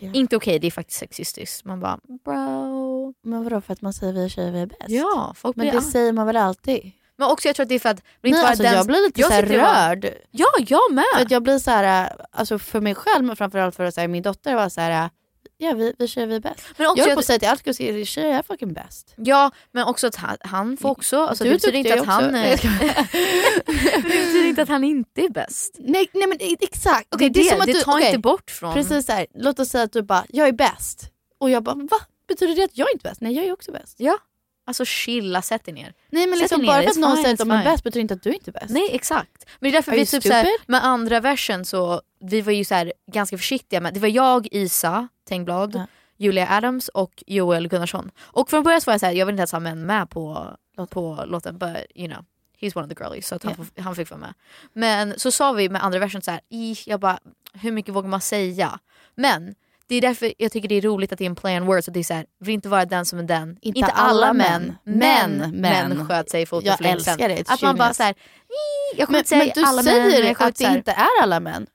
Inte 0.00 0.36
okej, 0.36 0.58
det 0.58 0.66
är 0.66 0.70
faktiskt 0.70 0.98
sexistiskt. 1.00 1.64
Man 1.64 1.80
bara, 1.80 1.98
bro. 2.24 3.14
Men 3.24 3.44
vadå 3.44 3.60
för 3.60 3.72
att 3.72 3.80
man 3.82 3.92
säger 3.92 4.12
vi 4.12 4.24
är 4.24 4.28
tjejer 4.28 4.52
vi 4.52 4.60
är 4.60 4.66
bäst? 4.66 4.82
Ja, 4.88 5.32
folk 5.36 5.56
Men 5.56 5.66
det 5.76 5.82
säger 5.82 6.12
man 6.12 6.26
väl 6.26 6.36
alltid? 6.36 6.90
Men 7.16 7.28
också 7.30 7.48
jag 7.48 7.56
tror 7.56 7.64
att 7.64 7.68
det 7.68 7.74
är 7.74 7.78
för 7.78 7.88
att... 7.88 7.96
det 7.96 8.30
Nej, 8.30 8.32
bara 8.32 8.48
alltså, 8.48 8.62
den- 8.62 8.74
jag 8.74 8.86
blir 8.86 9.06
lite 9.06 9.20
Jag 9.20 9.32
så 9.32 9.42
det 9.42 9.58
var- 9.58 9.88
rörd. 9.88 10.08
Ja, 10.30 10.46
jag 10.58 10.92
med. 10.92 11.04
För 11.16 11.22
att 11.22 11.30
jag 11.30 11.42
blir 11.42 11.58
så 11.58 11.70
här, 11.70 12.12
alltså 12.32 12.58
för 12.58 12.80
mig 12.80 12.94
själv 12.94 13.24
men 13.24 13.36
framförallt 13.36 13.74
för 13.76 13.84
att 13.84 13.96
här, 13.96 14.08
min 14.08 14.22
dotter 14.22 14.54
var 14.54 14.68
så 14.68 14.80
här, 14.80 15.10
ja 15.58 15.72
vi, 15.72 15.94
vi 15.98 16.08
tjejer 16.08 16.26
vi 16.26 16.34
är 16.34 16.40
bäst. 16.40 16.60
Men 16.76 16.86
också 16.86 16.98
jag 16.98 17.06
höll 17.06 17.14
på 17.14 17.20
att 17.20 17.26
säga 17.26 17.38
till 17.38 17.48
säga 17.74 18.04
tjejer 18.04 18.38
är 18.38 18.42
fucking 18.42 18.72
bäst. 18.72 19.14
Ja, 19.16 19.50
men 19.72 19.84
också 19.84 20.06
att 20.06 20.16
han, 20.16 20.36
han 20.40 20.76
får 20.76 20.90
också... 20.90 21.26
Alltså, 21.26 21.44
Du 21.44 21.50
det 21.50 21.54
är 21.54 21.58
betyder 21.58 21.78
inte 21.78 22.00
att 22.00 22.06
han... 22.06 22.24
också. 22.24 22.30
Nej, 22.32 22.50
jag 22.50 22.60
det 24.02 24.02
betyder 24.02 24.44
inte 24.48 24.62
att 24.62 24.68
han 24.68 24.84
inte 24.84 25.20
är 25.20 25.28
bäst. 25.28 25.76
Nej, 25.78 26.10
nej 26.12 26.26
men 26.26 26.38
exakt. 26.60 27.14
Okej, 27.14 27.30
Det 27.30 27.40
är 27.40 27.44
det, 27.56 27.60
att 27.60 27.66
det 27.66 27.72
du, 27.72 27.80
tar 27.80 27.92
okej, 27.92 28.06
inte 28.06 28.18
bort 28.18 28.50
från... 28.50 28.74
Precis 28.74 29.06
så 29.06 29.12
här, 29.12 29.26
låt 29.34 29.58
oss 29.58 29.68
säga 29.68 29.84
att 29.84 29.92
du 29.92 30.02
bara, 30.02 30.24
jag 30.28 30.48
är 30.48 30.52
bäst. 30.52 31.10
Och 31.40 31.50
jag 31.50 31.62
bara, 31.62 31.74
va? 31.74 31.96
Betyder 32.28 32.54
det 32.54 32.64
att 32.64 32.78
jag 32.78 32.88
inte 32.92 33.08
är 33.08 33.10
bäst? 33.10 33.20
Nej 33.20 33.32
jag 33.32 33.44
är 33.44 33.52
också 33.52 33.72
bäst. 33.72 33.94
Ja. 33.98 34.18
Alltså 34.66 34.84
chilla, 34.84 35.42
sätt 35.42 35.64
dig 35.64 35.74
ner. 35.74 35.94
Nej 36.10 36.26
men 36.26 36.38
liksom 36.38 36.66
bara 36.66 36.82
för 36.82 36.90
att 36.90 36.96
någon 36.96 37.16
säger 37.16 37.32
att 37.32 37.38
de 37.38 37.50
är 37.50 37.64
bäst 37.64 37.84
betyder 37.84 38.00
inte 38.00 38.14
att 38.14 38.22
du 38.22 38.32
inte 38.32 38.50
är 38.50 38.52
bäst. 38.52 38.70
Nej 38.70 38.88
exakt. 38.92 39.46
Men 39.60 39.70
det 39.70 39.76
är 39.76 39.78
därför 39.78 39.92
Are 39.92 39.98
vi 40.00 40.06
typ 40.06 40.22
såhär, 40.22 40.48
med 40.66 40.84
andra 40.84 41.20
versen 41.20 41.64
så, 41.64 42.02
vi 42.20 42.40
var 42.40 42.52
ju 42.52 42.64
såhär 42.64 42.92
ganska 43.12 43.38
försiktiga 43.38 43.80
med, 43.80 43.94
det 43.94 44.00
var 44.00 44.08
jag, 44.08 44.48
Isa 44.50 45.08
Tengblad, 45.28 45.74
Ja. 45.74 45.86
Julia 46.16 46.48
Adams 46.50 46.88
och 46.88 47.22
Joel 47.26 47.68
Gunnarsson. 47.68 48.10
Och 48.20 48.50
från 48.50 48.62
början 48.62 48.80
så 48.80 48.86
var 48.88 48.92
jag 48.92 49.00
såhär, 49.00 49.12
jag 49.12 49.26
vill 49.26 49.32
inte 49.32 49.40
ens 49.40 49.52
ha 49.52 49.60
män 49.60 49.86
med 49.86 50.10
på, 50.10 50.56
på 50.90 51.24
låten, 51.26 51.58
but 51.58 51.76
you 51.94 52.08
know. 52.12 52.24
He's 52.60 52.76
one 52.78 52.86
of 52.86 52.88
the 52.98 53.04
girlies 53.04 53.26
så 53.28 53.38
han, 53.42 53.54
får- 53.54 53.82
han 53.82 53.96
fick 53.96 54.10
vara 54.10 54.20
med. 54.20 54.34
Men 54.72 55.14
så 55.18 55.30
sa 55.30 55.52
vi 55.52 55.68
med 55.68 55.84
andra 55.84 55.98
versen 55.98 56.22
så 56.22 56.30
här, 56.30 56.40
"Ih, 56.50 56.78
jag 56.86 57.00
bara, 57.00 57.18
hur 57.54 57.72
mycket 57.72 57.94
vågar 57.94 58.08
man 58.08 58.20
säga? 58.20 58.78
Men 59.14 59.54
det 59.88 59.94
är 59.94 60.00
därför 60.00 60.32
jag 60.38 60.52
tycker 60.52 60.68
det 60.68 60.74
är 60.74 60.80
roligt 60.82 61.12
att 61.12 61.18
det 61.18 61.24
är 61.24 61.30
en 61.30 61.36
play 61.36 61.56
on 61.60 61.66
words. 61.66 61.88
Att 61.88 61.94
det 61.94 62.00
är 62.00 62.04
så 62.04 62.14
här, 62.14 62.26
vill 62.40 62.54
inte 62.54 62.68
vara 62.68 62.84
den 62.84 63.06
som 63.06 63.18
är 63.18 63.22
den. 63.22 63.56
Inte 63.60 63.84
alla 63.86 64.32
män, 64.32 64.74
men 64.84 64.98
men 65.38 65.60
män. 65.60 65.88
män 65.88 66.08
sköt 66.08 66.30
sig 66.30 66.42
i 66.42 66.46
foten 66.46 66.76
Jag 66.80 66.90
älskar 66.90 67.28
det, 67.28 67.50
Att 67.50 67.62
man 67.62 67.76
bara 67.76 67.94
så 67.94 68.02
här, 68.02 68.10
"Ih, 68.12 68.98
jag 68.98 69.06
kommer 69.06 69.16
Men, 69.16 69.18
inte 69.20 69.28
säga 69.28 69.38
men 69.44 69.52
du 69.54 69.62
alla 69.64 69.82
män, 69.82 69.84
säger 69.84 70.36
att 70.46 70.56
det 70.56 70.66
här." 70.66 70.76
inte 70.76 70.92
är 70.92 71.22
alla 71.22 71.40
män. 71.40 71.66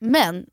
Men 0.00 0.46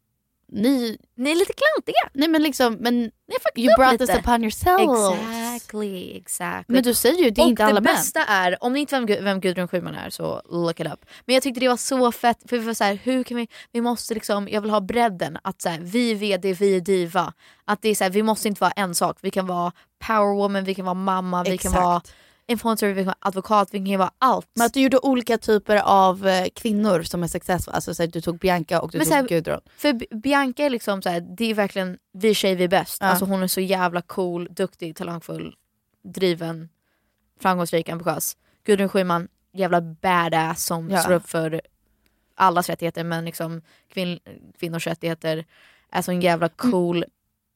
ni... 0.52 0.98
Ni 1.18 1.32
är 1.32 1.36
lite 1.36 1.54
klantiga. 1.54 2.10
Nej 2.14 2.28
men 2.28 2.44
liksom, 2.44 2.74
men 2.80 3.12
you 3.56 3.76
brought 3.78 3.92
lite. 3.92 4.06
this 4.06 4.16
upon 4.20 4.44
yourselves. 4.44 5.20
Exactly, 5.56 6.18
exactly. 6.18 6.74
Men 6.74 6.84
du 6.84 6.94
säger 6.94 7.24
ju 7.24 7.30
det 7.30 7.42
är 7.42 7.44
och 7.44 7.50
inte 7.50 7.66
alla 7.66 7.80
det 7.80 7.82
män. 7.82 7.96
bästa 7.96 8.26
är, 8.26 8.64
om 8.64 8.74
ni 8.74 8.80
inte 8.80 9.00
vet 9.00 9.18
vem, 9.18 9.24
vem 9.26 9.40
Gudrun 9.40 9.68
Schyman 9.68 9.96
är 9.96 10.10
så 10.10 10.42
look 10.46 10.80
it 10.80 10.88
up. 10.88 11.06
Men 11.26 11.34
jag 11.34 11.44
tyckte 11.44 11.60
det 11.60 11.68
var 11.68 11.78
så 11.78 12.12
fett, 12.12 12.38
för 12.50 12.58
vi 12.58 12.66
var 12.66 12.74
så 12.74 12.84
här, 12.84 13.00
hur 13.04 13.24
kan 13.24 13.38
vi, 13.38 13.48
vi 13.72 13.82
måste 13.82 14.14
liksom, 14.14 14.48
jag 14.50 14.62
vill 14.62 14.72
ha 14.72 14.82
bredden. 14.82 15.38
Att 15.42 15.62
så 15.62 15.70
här, 15.70 15.80
vi 15.80 16.12
är 16.12 16.16
vd, 16.16 16.54
vi 16.54 16.76
är 16.76 16.82
diva. 16.82 17.34
Att 17.66 17.82
det 17.82 17.90
är 17.90 17.96
så 17.96 18.04
här, 18.04 18.12
vi 18.12 18.24
måste 18.24 18.48
inte 18.48 18.62
vara 18.62 18.72
en 18.72 18.96
sak. 18.96 19.18
Vi 19.22 19.32
kan 19.32 19.48
vara 19.48 19.72
powerwoman, 20.08 20.64
vi 20.64 20.76
kan 20.76 20.86
vara 20.86 20.94
mamma, 20.94 21.44
vi 21.44 21.48
kan 21.48 21.54
Exakt. 21.54 21.76
vara 21.76 22.02
influencer, 22.48 22.88
vi 22.88 22.96
kan 22.96 23.06
vara 23.06 23.16
advokat, 23.20 23.70
vi 23.72 23.86
kan 23.90 24.00
vara 24.00 24.12
allt. 24.18 24.48
Men 24.56 24.66
att 24.66 24.74
du 24.74 24.82
gjorde 24.82 24.98
olika 25.00 25.38
typer 25.38 25.76
av 25.78 26.28
eh, 26.28 26.48
kvinnor 26.56 27.04
som 27.04 27.24
är 27.24 27.28
successful. 27.28 27.74
Alltså 27.74 27.94
så 27.94 28.04
här, 28.04 28.08
du 28.08 28.22
tog 28.22 28.40
Bianca 28.40 28.82
och 28.82 28.92
du 28.92 28.98
Men 28.98 29.08
tog 29.08 29.14
här- 29.16 29.28
Gudrun. 29.28 29.62
För 29.78 30.16
Bianca 30.16 30.64
är 30.64 30.70
liksom 30.70 31.02
så 31.02 31.10
här, 31.10 31.22
det 31.38 31.46
är 31.46 31.54
verkligen 31.54 31.98
vi 32.14 32.34
tjejer 32.34 32.56
vi 32.56 32.64
är 32.64 32.68
bäst. 32.68 32.98
Ja. 33.02 33.08
Alltså 33.08 33.26
hon 33.26 33.44
är 33.44 33.48
så 33.48 33.62
jävla 33.62 34.02
cool, 34.02 34.48
duktig, 34.52 34.96
talangfull, 34.96 35.56
driven, 36.04 36.70
framgångsrik, 37.40 37.90
ambitiös. 37.90 38.38
Gudrun 38.64 38.90
Schyman, 38.90 39.28
jävla 39.54 39.82
badass 39.82 40.66
som 40.66 40.90
Ja. 40.90 40.98
står 41.02 41.12
upp 41.12 41.30
för 41.30 41.62
allas 42.36 42.70
rättigheter 42.70 43.04
men 43.04 43.26
liksom 43.26 43.62
kvinn, 43.94 44.20
kvinnors 44.60 44.88
rättigheter 44.88 45.46
är 45.92 46.02
så 46.02 46.12
en 46.12 46.22
jävla 46.22 46.50
cool, 46.50 47.06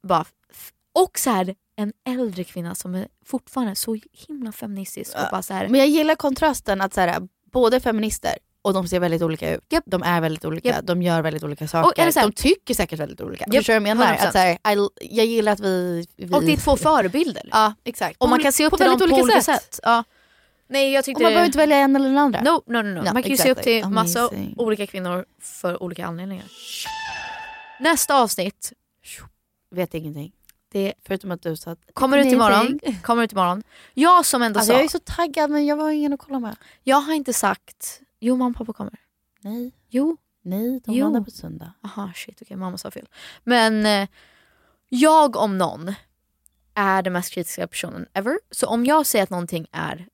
bara, 0.04 0.26
f- 0.52 0.72
och 0.94 1.20
så 1.20 1.30
här 1.30 1.56
en 1.78 1.94
äldre 2.08 2.44
kvinna 2.44 2.76
som 2.76 2.96
är 2.96 3.08
fortfarande 3.26 3.76
så 3.76 3.98
himla 4.28 4.52
feministisk 4.52 5.16
och 5.16 5.22
bara 5.32 5.42
så 5.42 5.54
här, 5.54 5.68
Men 5.68 5.80
jag 5.80 5.90
gillar 5.90 6.16
kontrasten 6.16 6.82
att 6.82 6.94
så 6.94 7.02
här, 7.02 7.22
båda 7.52 7.76
är 7.76 7.80
feminister 7.80 8.34
och 8.62 8.74
de 8.74 8.88
ser 8.88 9.00
väldigt 9.00 9.22
olika 9.22 9.56
ut. 9.56 9.62
De 9.86 10.04
är 10.04 10.22
väldigt 10.22 10.46
olika, 10.46 10.70
Japp. 10.70 10.88
de 10.88 11.02
gör 11.02 11.22
väldigt 11.22 11.44
olika 11.44 11.64
Och 11.64 11.70
saker. 11.70 12.12
så 12.12 12.20
här- 12.20 12.28
de 12.28 12.34
tycker 12.34 12.74
säkert 12.74 13.00
väldigt 13.00 13.22
olika. 13.22 13.46
Japp, 13.48 13.56
Förstår 13.56 13.74
du 13.74 13.80
vad 13.80 13.90
jag 13.90 13.98
menar? 13.98 14.14
100%. 14.16 14.28
Att, 14.28 14.32
så 14.34 14.38
här, 14.40 14.54
I, 14.76 14.90
jag 15.18 15.26
gillar 15.26 15.52
att 15.52 15.60
vi, 15.60 16.06
vi... 16.18 16.34
och 16.34 16.44
det 16.44 16.54
är 16.54 16.58
två 16.58 16.78
förebilder. 16.78 17.44
Ja 17.52 17.74
exakt. 17.84 18.16
Och 18.20 18.30
man 18.30 18.40
På- 18.40 18.44
kan 18.44 18.52
se 18.54 18.66
upp 18.66 18.72
på 18.72 18.78
till 18.78 18.86
dem 18.86 19.00
på 19.00 19.06
olika 19.16 19.42
sätt. 19.42 19.80
Ja. 19.84 20.04
Nej, 20.70 20.92
jag 20.92 21.00
Och 21.00 21.06
tyckte 21.06 21.24
man 21.24 21.30
behöver 21.32 21.46
inte 21.46 21.58
välja 21.58 21.78
en 21.78 21.96
eller 21.96 22.10
den 22.10 22.18
andra. 22.18 22.42
No, 22.42 22.62
no, 22.68 22.82
no, 22.82 22.82
no. 22.82 23.06
Ja, 23.06 23.14
Man 23.14 23.24
kan 23.24 23.32
ju 23.32 23.38
se 23.38 23.52
upp 23.52 23.58
exactly. 23.58 23.82
till 23.82 23.90
massa 23.90 24.20
Amazing. 24.20 24.56
olika 24.58 24.88
kvinnor 24.88 25.26
för 25.42 25.84
olika 25.84 26.06
anledningar. 26.06 26.46
Nästa 27.80 28.16
avsnitt 28.22 28.74
Vet 29.72 29.94
ingenting. 29.94 30.32
Det 30.70 30.94
Förutom 31.06 31.32
att 31.32 31.42
du 31.42 31.56
sa 31.56 31.72
att... 31.72 31.80
kommer 31.94 32.18
ut 32.18 32.26
imorgon. 32.26 32.80
Kommer 33.04 33.24
ut 33.24 33.32
imorgon. 33.32 33.64
Jag 33.94 34.26
som 34.26 34.42
ändå 34.42 34.60
Alltså, 34.60 34.72
sa, 34.72 34.78
jag 34.78 34.86
är 34.86 34.90
så 34.90 35.00
taggad 35.00 35.50
men 35.52 35.66
jag 35.66 35.76
har 35.76 35.92
ingen 35.92 36.14
att 36.14 36.20
kolla 36.20 36.40
med. 36.40 36.56
jag 36.84 36.98
har 36.98 37.14
inte 37.14 37.34
sagt, 37.34 38.02
jo 38.20 38.36
mamma 38.36 38.50
och 38.50 38.56
pappa 38.56 38.74
kommer. 38.74 39.00
Nej. 39.42 39.72
Jo. 39.90 40.18
Nej, 40.42 40.80
de 40.86 40.94
Jo. 40.94 41.04
landar 41.04 41.22
på 41.22 41.32
söndag. 41.32 41.74
Aha 41.84 42.12
shit 42.16 42.42
okej 42.42 42.58
mamma 42.58 42.78
sa 42.78 42.92
fel. 42.92 43.08
Men 43.44 43.86
eh, 43.86 44.08
jag 44.90 45.36
om 45.36 45.58
någon 45.58 45.94
är 46.74 47.02
den 47.02 47.14
mest 47.14 47.32
kritiska 47.32 47.68
personen 47.68 48.06
ever. 48.14 48.40
Så 48.52 48.68
om 48.68 48.86
jag 48.86 49.06
säger 49.06 49.24
att 49.24 49.30
någonting 49.30 49.68
är 49.72 50.08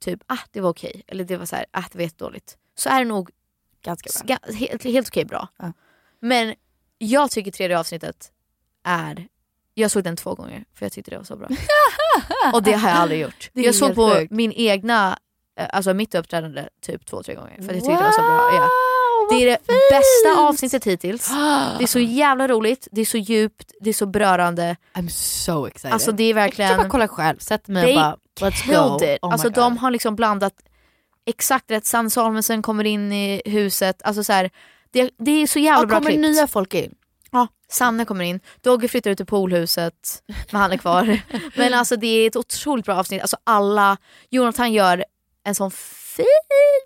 typ 0.00 0.20
ah 0.26 0.38
det 0.50 0.60
var 0.60 0.70
okej 0.70 1.02
eller 1.06 1.24
det 1.24 1.36
var 1.36 1.46
så 1.46 1.56
här, 1.56 1.66
ah 1.70 1.84
det 1.92 1.98
var 1.98 2.02
jättedåligt. 2.02 2.56
Så 2.74 2.88
är 2.88 2.98
det 2.98 3.04
nog 3.04 3.30
Ganska 3.82 4.24
bra. 4.24 4.38
Helt, 4.54 4.84
helt 4.84 5.08
okej 5.08 5.24
bra. 5.24 5.48
Ja. 5.56 5.72
Men 6.20 6.54
jag 6.98 7.30
tycker 7.30 7.50
tredje 7.50 7.78
avsnittet 7.78 8.32
är... 8.84 9.28
Jag 9.80 9.90
såg 9.90 10.04
den 10.04 10.16
två 10.16 10.34
gånger 10.34 10.64
för 10.74 10.84
jag 10.84 10.92
tyckte 10.92 11.10
det 11.10 11.16
var 11.16 11.24
så 11.24 11.36
bra. 11.36 11.48
Och 12.54 12.62
det 12.62 12.72
har 12.72 12.88
jag 12.88 12.98
aldrig 12.98 13.20
gjort. 13.20 13.50
Jag 13.52 13.74
såg 13.74 13.94
på 13.94 14.10
sjukt. 14.10 14.32
min 14.32 14.52
egna, 14.52 15.18
eh, 15.60 15.66
alltså 15.72 15.94
mitt 15.94 16.14
uppträdande 16.14 16.68
typ 16.86 17.06
två, 17.06 17.22
tre 17.22 17.34
gånger 17.34 17.56
för 17.56 17.62
jag 17.64 17.74
tyckte 17.74 17.90
det 17.90 17.96
var 18.02 18.12
så 18.12 18.20
bra. 18.22 18.50
Ja. 18.52 18.68
Det 19.30 19.36
är 19.42 19.46
det 19.46 19.58
bästa 19.66 20.40
avsnittet 20.48 20.84
hittills. 20.86 21.28
Det 21.78 21.84
är 21.84 21.86
så 21.86 21.98
jävla 21.98 22.48
roligt, 22.48 22.88
det 22.92 23.00
är 23.00 23.04
så 23.04 23.16
djupt, 23.18 23.72
det 23.80 23.90
är 23.90 23.94
så 23.94 24.06
berörande. 24.06 24.76
I'm 24.94 25.08
so 25.08 25.66
excited. 25.66 25.92
Alltså 25.92 26.12
det 26.12 26.24
är 26.24 26.34
verkligen... 26.34 26.70
Jag 26.70 26.80
bara 26.80 26.88
kolla 26.88 27.08
själv, 27.08 27.38
sätt 27.38 27.68
mig 27.68 27.82
They 27.84 27.94
och 27.96 28.00
bara 28.00 28.16
let's 28.50 28.66
go. 28.66 29.04
it. 29.04 29.18
Oh 29.22 29.32
alltså 29.32 29.48
God. 29.48 29.54
de 29.54 29.76
har 29.78 29.90
liksom 29.90 30.16
blandat 30.16 30.52
exakt 31.26 31.70
rätt. 31.70 31.86
Sanne 31.86 32.10
Salmensen 32.10 32.62
kommer 32.62 32.84
in 32.84 33.12
i 33.12 33.42
huset. 33.44 34.02
Alltså 34.04 34.24
så 34.24 34.32
här, 34.32 34.50
det, 34.90 35.10
det 35.18 35.30
är 35.42 35.46
så 35.46 35.58
jävla 35.58 35.82
Ja, 35.82 35.86
bra 35.86 35.96
kommer 35.98 36.10
klippt. 36.10 36.22
nya 36.22 36.46
folk 36.46 36.74
in? 36.74 36.94
Sanne 37.70 38.04
kommer 38.04 38.24
in. 38.24 38.40
Dogge 38.60 38.88
flyttar 38.88 39.10
ut 39.10 39.16
till 39.16 39.26
poolhuset, 39.26 40.22
men 40.50 40.60
han 40.60 40.72
är 40.72 40.76
kvar. 40.76 41.20
men 41.56 41.74
alltså 41.74 41.96
det 41.96 42.06
är 42.06 42.26
ett 42.26 42.36
otroligt 42.36 42.84
bra 42.86 42.94
avsnitt. 42.94 43.20
Alltså 43.20 43.36
alla, 43.44 43.96
Jonathan 44.30 44.72
gör 44.72 45.04
en 45.44 45.54
sån 45.54 45.70
fin 45.70 46.24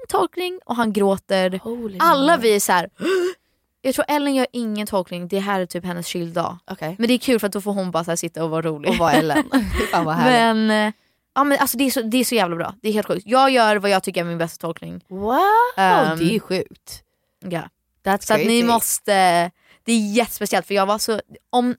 tolkning 0.08 0.60
och 0.64 0.76
han 0.76 0.92
gråter. 0.92 1.60
Holy 1.62 1.98
alla 2.00 2.36
moly. 2.36 2.48
vi 2.48 2.56
är 2.56 2.60
så 2.60 2.72
här. 2.72 2.90
Jag 3.82 3.94
tror 3.94 4.04
Ellen 4.08 4.34
gör 4.34 4.46
ingen 4.52 4.86
tolkning, 4.86 5.28
det 5.28 5.38
här 5.38 5.60
är 5.60 5.66
typ 5.66 5.84
hennes 5.84 6.06
chilldag. 6.06 6.58
Okej. 6.70 6.96
Men 6.98 7.08
det 7.08 7.14
är 7.14 7.18
kul 7.18 7.40
för 7.40 7.46
att 7.46 7.52
då 7.52 7.60
får 7.60 7.72
hon 7.72 7.90
bara 7.90 8.16
sitta 8.16 8.44
och 8.44 8.50
vara 8.50 8.62
rolig. 8.62 8.90
Och 8.90 8.96
vara 8.96 9.12
Ellen. 9.12 9.50
Fan 9.90 10.04
vad 10.04 10.14
härligt. 10.14 10.68
Men, 10.68 10.86
eh, 10.88 10.92
ja, 11.34 11.44
men 11.44 11.58
alltså 11.58 11.76
det, 11.76 11.84
är 11.84 11.90
så, 11.90 12.02
det 12.02 12.16
är 12.16 12.24
så 12.24 12.34
jävla 12.34 12.56
bra. 12.56 12.74
Det 12.82 12.88
är 12.88 12.92
helt 12.92 13.06
sjukt. 13.06 13.26
Jag 13.26 13.50
gör 13.50 13.76
vad 13.76 13.90
jag 13.90 14.02
tycker 14.02 14.20
är 14.20 14.24
min 14.24 14.38
bästa 14.38 14.66
tolkning. 14.66 15.04
Wow, 15.08 15.40
Ehm, 15.76 16.18
det 16.18 16.34
är 16.34 16.40
sjukt. 16.40 17.02
Ja. 17.40 17.62
That's 18.04 18.26
Så 18.26 18.34
att 18.34 18.40
ni 18.40 18.62
måste, 18.62 19.50
det 19.84 19.92
är 19.92 20.12
jättespeciellt 20.12 20.66
för 20.66 20.74
jag 20.74 20.86
var 20.86 20.98
så, 20.98 21.20
om 21.50 21.76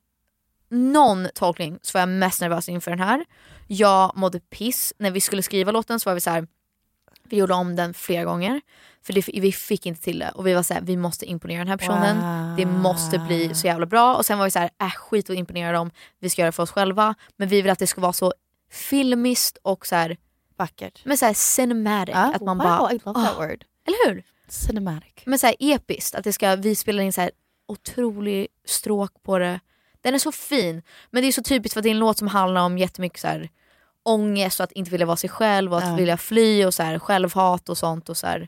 någon 0.70 1.28
tolkning 1.36 1.80
så 1.82 1.98
var 1.98 2.00
jag 2.02 2.10
mest 2.10 2.41
nervös 2.41 2.70
inför 2.70 2.91
den 2.91 3.00
här. 3.00 3.26
Jag 3.68 4.18
mådde 4.18 4.39
piss. 4.39 4.94
När 4.98 5.12
vi 5.12 5.22
skulle 5.22 5.44
skriva 5.44 5.72
låten 5.72 6.00
så 6.00 6.10
var 6.10 6.13
vi 6.15 6.22
så 6.22 6.30
här. 6.30 6.48
vi 7.24 7.38
gjorde 7.38 7.54
om 7.54 7.76
den 7.76 7.94
flera 7.94 8.24
gånger. 8.24 8.62
För 9.04 9.13
det, 9.13 9.28
vi 9.28 9.52
fick 9.52 9.86
inte 9.86 10.02
till 10.02 10.20
det 10.20 10.30
och 10.32 10.48
vi 10.48 10.54
var 10.54 10.63
så 10.63 10.74
här, 10.74 10.82
vi 10.82 10.98
måste 10.98 11.26
imponera 11.26 11.58
den 11.60 11.68
här 11.68 11.78
personen. 11.78 12.48
Wow. 12.48 12.56
Det 12.58 12.65
måste 12.65 13.20
bli 13.20 13.56
så 13.56 13.68
jävla 13.68 13.86
bra. 13.86 14.15
Och 14.15 14.26
sen 14.26 14.38
var 14.38 14.46
vi 14.46 14.52
så 14.52 14.60
här, 14.60 14.70
äh, 14.82 14.89
skit 14.91 15.30
att 15.30 15.36
imponera 15.36 15.72
dem, 15.72 15.91
vi 16.20 16.30
ska 16.30 16.41
göra 16.41 16.48
det 16.48 16.52
för 16.52 16.63
oss 16.63 16.72
själva. 16.72 17.15
Men 17.38 17.48
vi 17.48 17.62
vill 17.62 17.72
att 17.72 17.80
det 17.80 17.88
ska 17.88 18.02
vara 18.02 18.13
så 18.13 18.34
filmiskt 18.72 19.58
och 19.62 19.86
så 19.88 19.96
här, 19.96 20.18
Vackert. 20.58 21.02
men 21.06 21.18
så 21.18 21.26
här 21.26 21.34
cinematic. 21.34 22.15
Ah, 22.15 22.34
att 22.36 22.41
man 22.41 22.58
wow, 22.58 22.68
bara, 22.68 22.91
I 22.94 23.00
love 23.06 23.24
that 23.24 23.38
"Ah." 23.38 23.41
word. 23.48 23.65
Eller 23.88 24.10
hur? 24.13 24.24
Cinematic. 24.48 25.24
Men 25.26 25.39
så 25.39 25.48
här 25.48 25.56
episkt, 25.60 26.15
att 26.15 26.24
det 26.24 26.34
ska, 26.34 26.56
vi 26.56 26.76
spelar 26.76 27.04
in 27.04 27.13
så 27.13 27.22
här 27.22 27.32
otrolig 27.67 28.47
stråk 28.65 29.12
på 29.23 29.39
det. 29.39 29.60
Den 30.01 30.13
är 30.13 30.19
så 30.19 30.32
fin. 30.32 30.82
Men 31.12 31.21
det 31.23 31.28
är 31.28 31.32
så 31.32 31.43
typiskt 31.43 31.73
för 31.73 31.80
att 31.80 31.84
det 31.84 31.89
är 31.89 31.91
en 31.91 31.99
låt 31.99 32.17
som 32.17 32.28
handlar 32.28 32.62
om 32.62 32.78
jättemycket 32.78 33.19
så 33.19 33.28
här 33.28 33.49
ångest 34.04 34.60
och 34.60 34.63
att 34.63 34.71
inte 34.71 34.91
vilja 34.91 35.06
vara 35.06 35.17
sig 35.17 35.30
själv 35.30 35.71
och 35.71 35.78
att 35.78 35.88
Ja. 35.89 35.95
vilja 35.95 36.17
fly 36.17 36.65
och 36.65 36.73
så 36.73 36.84
här 36.84 36.99
självhat 36.99 37.69
och 37.69 37.78
sånt. 37.78 38.10
Och 38.10 38.17
så 38.17 38.28
här. 38.28 38.47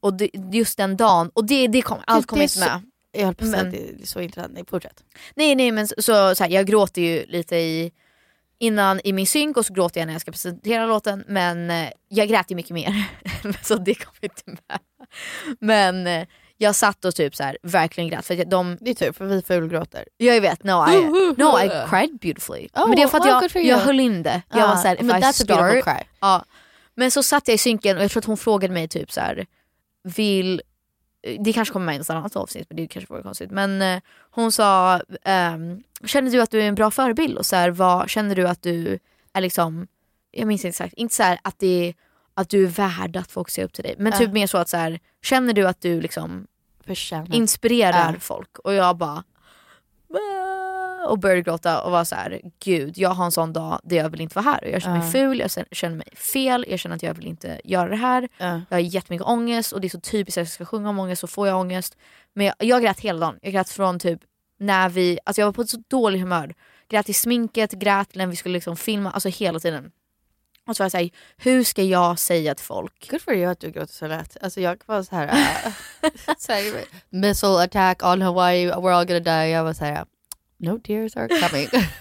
Och 0.00 0.14
det, 0.14 0.30
just 0.52 0.76
den 0.76 0.96
dagen, 0.96 1.30
och 1.34 1.44
det, 1.44 1.66
det 1.66 1.82
kom, 1.82 1.98
allt 2.06 2.26
kom 2.26 2.38
det 2.38 2.42
är 2.42 2.56
inte 2.56 2.60
med. 2.60 2.82
Jag 3.12 3.24
höll 3.24 3.34
på 3.34 3.44
att 3.44 3.50
säga 3.50 3.62
att 3.62 3.70
det 3.70 4.02
är 4.02 4.06
så 4.06 4.20
intressant. 4.20 4.52
Nej, 4.54 4.64
fortsätt. 4.68 5.04
Nej 5.34 5.54
nej 5.54 5.72
men 5.72 5.88
så, 5.88 5.94
så, 5.98 6.34
så 6.34 6.44
här, 6.44 6.50
jag 6.50 6.66
gråter 6.66 7.02
ju 7.02 7.26
lite 7.26 7.56
i 7.56 7.92
innan 8.58 9.00
i 9.04 9.12
min 9.12 9.26
synk 9.26 9.56
och 9.56 9.66
så 9.66 9.72
gråter 9.74 10.00
jag 10.00 10.06
när 10.06 10.14
jag 10.14 10.20
ska 10.20 10.30
presentera 10.30 10.86
låten 10.86 11.24
men 11.28 11.70
eh, 11.70 11.90
jag 12.08 12.28
grät 12.28 12.50
ju 12.50 12.54
mycket 12.56 12.70
mer. 12.70 13.04
så 13.62 13.76
det 13.76 13.94
kom 13.94 14.14
inte 14.20 14.42
med. 14.46 14.78
Men 15.60 16.06
eh, 16.06 16.26
jag 16.62 16.74
satt 16.74 17.04
och 17.04 17.14
typ 17.14 17.36
så 17.36 17.42
här, 17.42 17.58
verkligen 17.62 18.10
grät 18.10 18.26
för 18.26 18.40
att 18.40 18.50
de 18.50 18.76
Det 18.80 18.90
är 18.90 18.94
tur 18.94 19.12
för 19.12 19.24
vi 19.26 19.42
fulgråter. 19.42 20.04
Jag 20.16 20.40
vet, 20.40 20.64
no 20.64 20.70
I, 20.90 21.04
no, 21.38 21.60
I 21.60 21.68
cried 21.90 22.18
beautifully. 22.18 22.68
Oh, 22.74 22.86
men 22.88 22.96
det 22.96 23.02
är 23.02 23.06
för 23.08 23.18
att 23.18 23.26
wow, 23.26 23.48
jag, 23.54 23.64
jag 23.64 23.78
höll 23.78 24.00
in 24.00 24.22
det. 24.22 24.42
Jag 24.50 24.60
Ah, 24.62 24.66
var 24.66 24.76
såhär, 24.76 24.94
if 24.94 25.02
men 25.02 25.24
I 25.24 25.32
start. 25.32 25.84
cry. 25.84 26.04
Ja. 26.20 26.44
Men 26.94 27.10
så 27.10 27.22
satt 27.22 27.48
jag 27.48 27.54
i 27.54 27.58
synken 27.58 27.96
och 27.96 28.02
jag 28.02 28.10
tror 28.10 28.20
att 28.20 28.24
hon 28.24 28.36
frågade 28.36 28.74
mig 28.74 28.88
typ 28.88 29.12
så 29.12 29.20
här. 29.20 29.46
vill 30.02 30.62
det 31.38 31.52
kanske 31.52 31.72
kommer 31.72 31.86
med 31.86 31.94
i 31.94 31.98
något 31.98 32.10
annat 32.10 32.36
avsnitt 32.36 32.66
men 32.70 32.76
det 32.76 32.86
kanske 32.86 33.12
vore 33.12 33.22
konstigt. 33.22 33.50
Men 33.50 33.82
eh, 33.82 34.00
hon 34.30 34.52
sa, 34.52 35.00
ehm, 35.24 35.82
känner 36.04 36.30
du 36.30 36.42
att 36.42 36.50
du 36.50 36.62
är 36.62 36.68
en 36.68 36.74
bra 36.74 36.90
förebild? 36.90 37.38
Och 37.38 37.46
så 37.46 37.56
här, 37.56 37.70
vad, 37.70 38.10
känner 38.10 38.34
du 38.36 38.48
att 38.48 38.62
du 38.62 38.98
är 39.32 39.40
liksom, 39.40 39.86
jag 40.30 40.46
minns 40.46 40.64
inte 40.64 40.68
exakt, 40.68 40.94
inte 40.94 41.14
så 41.14 41.22
här 41.22 41.38
att, 41.42 41.58
det, 41.58 41.94
att 42.34 42.48
du 42.48 42.64
är 42.64 42.68
värd 42.68 43.16
att 43.16 43.30
folk 43.30 43.50
ser 43.50 43.64
upp 43.64 43.72
till 43.72 43.84
dig. 43.84 43.94
Men 43.98 44.12
typ 44.12 44.32
mer 44.32 44.46
så 44.46 44.58
att 44.58 44.68
så 44.68 44.76
här, 44.76 45.00
känner 45.22 45.52
du 45.52 45.68
att 45.68 45.80
du 45.80 46.00
liksom 46.00 46.46
Förtjänar. 46.86 47.34
inspirerar 47.34 48.16
folk? 48.20 48.58
Och 48.58 48.74
jag 48.74 48.96
bara 48.96 49.24
och 51.08 51.18
började 51.18 51.42
gråta 51.42 51.82
och 51.82 51.92
var 51.92 52.04
så 52.04 52.14
här: 52.14 52.40
gud 52.64 52.98
jag 52.98 53.10
har 53.10 53.24
en 53.24 53.30
sån 53.32 53.52
dag 53.52 53.80
där 53.84 53.96
jag 53.96 54.08
vill 54.10 54.20
inte 54.20 54.34
vara 54.34 54.44
här. 54.44 54.64
Jag 54.72 54.82
känner 54.82 54.98
mig 54.98 55.06
Ja. 55.06 55.12
ful, 55.12 55.38
jag 55.38 55.50
känner 55.76 55.96
mig 55.96 56.08
fel, 56.16 56.64
jag 56.68 56.78
känner 56.78 56.96
att 56.96 57.02
jag 57.02 57.14
vill 57.14 57.26
inte 57.26 57.60
göra 57.64 57.88
det 57.88 57.96
här. 57.96 58.28
Ja. 58.38 58.60
Jag 58.68 58.76
har 58.76 58.80
jättemycket 58.80 59.26
ångest 59.26 59.72
och 59.72 59.80
det 59.80 59.86
är 59.86 59.88
så 59.88 60.00
typiskt 60.00 60.38
att 60.38 60.42
jag 60.42 60.48
ska 60.48 60.64
sjunga 60.64 60.88
om 60.90 60.98
ångest 60.98 61.20
så 61.20 61.26
får 61.26 61.48
jag 61.48 61.60
ångest. 61.60 61.96
Men 62.34 62.46
jag, 62.46 62.54
jag 62.58 62.82
grät 62.82 63.00
hela 63.00 63.18
dagen. 63.18 63.38
Jag 63.42 63.52
grät 63.52 63.68
från 63.70 63.98
typ 63.98 64.20
när 64.58 64.88
vi, 64.88 65.18
alltså 65.24 65.40
jag 65.40 65.46
var 65.46 65.52
på 65.52 65.62
ett 65.62 65.70
så 65.70 65.82
dåligt 65.88 66.20
humör. 66.20 66.54
Grät 66.88 67.08
i 67.08 67.12
sminket, 67.12 67.72
grät 67.72 68.14
när 68.14 68.26
vi 68.26 68.36
skulle 68.36 68.52
liksom 68.52 68.76
filma, 68.76 69.10
alltså 69.10 69.28
hela 69.28 69.58
tiden. 69.58 69.90
Och 70.70 70.76
så 70.76 70.82
var 70.82 70.84
jag 70.84 70.92
såhär, 70.92 71.10
hur 71.36 71.64
ska 71.64 71.82
jag 71.82 72.18
säga 72.18 72.54
till 72.54 72.64
folk? 72.64 73.10
Good 73.10 73.22
for 73.22 73.34
you 73.34 73.50
att 73.50 73.60
du 73.60 73.70
gråter 73.70 73.92
så 73.94 74.06
lätt. 74.06 74.36
Alltså 74.40 74.60
jag 74.60 74.82
var 74.86 75.02
så 75.02 75.16
här, 75.16 75.26
uh, 75.26 76.10
så 76.38 76.52
här 76.52 76.84
missile 77.10 77.62
attack 77.64 78.02
on 78.04 78.22
Hawaii, 78.22 78.70
we're 78.70 78.92
all 78.92 79.06
gonna 79.06 79.20
die. 79.20 79.48
Jag 79.50 79.64
var 79.64 79.72
så 79.72 79.84
här, 79.84 80.04
no 80.58 80.78
tears 80.78 81.16
are 81.16 81.28
coming. 81.28 81.68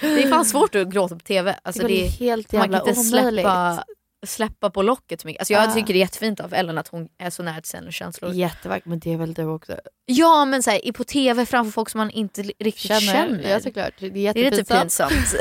det 0.00 0.22
är 0.22 0.30
fan 0.30 0.44
svårt 0.44 0.74
att 0.74 0.88
gråta 0.88 1.14
på 1.14 1.20
TV. 1.20 1.56
Alltså 1.62 1.82
Det 1.82 1.88
det, 1.88 2.02
var 2.02 2.08
helt 2.10 2.52
man 2.52 2.62
jävla 2.62 2.78
kan 2.78 2.88
inte 2.88 3.00
omöjligt. 3.00 3.34
släppa, 3.34 3.84
släppa 4.26 4.70
på 4.70 4.82
locket 4.82 5.20
så 5.20 5.26
mycket. 5.26 5.40
Alltså 5.40 5.52
jag 5.52 5.68
Ah. 5.70 5.74
tycker 5.74 5.86
det 5.94 5.98
är 5.98 6.00
jättefint 6.00 6.40
av 6.40 6.54
Ellen 6.54 6.78
att 6.78 6.88
hon 6.88 7.08
är 7.18 7.30
så 7.30 7.42
nära 7.42 7.60
till 7.60 7.70
sina 7.70 7.90
känslor. 7.90 8.32
Jättevackert, 8.32 8.86
men 8.86 8.98
det 8.98 9.12
är 9.12 9.16
väl 9.16 9.34
du 9.34 9.44
också? 9.44 9.76
Ja 10.06 10.44
men 10.44 10.62
så 10.62 10.70
här, 10.70 10.92
på 10.92 11.04
TV 11.04 11.46
framför 11.46 11.72
folk 11.72 11.90
som 11.90 11.98
man 11.98 12.10
inte 12.10 12.42
riktigt 12.42 13.00
känner. 13.00 13.50
Ja 13.50 13.60
såklart, 13.60 13.92
det 13.98 14.06
är 14.06 14.10
Det 14.34 14.46
är 14.46 14.50
lite 14.50 14.74
pinsamt. 14.80 15.12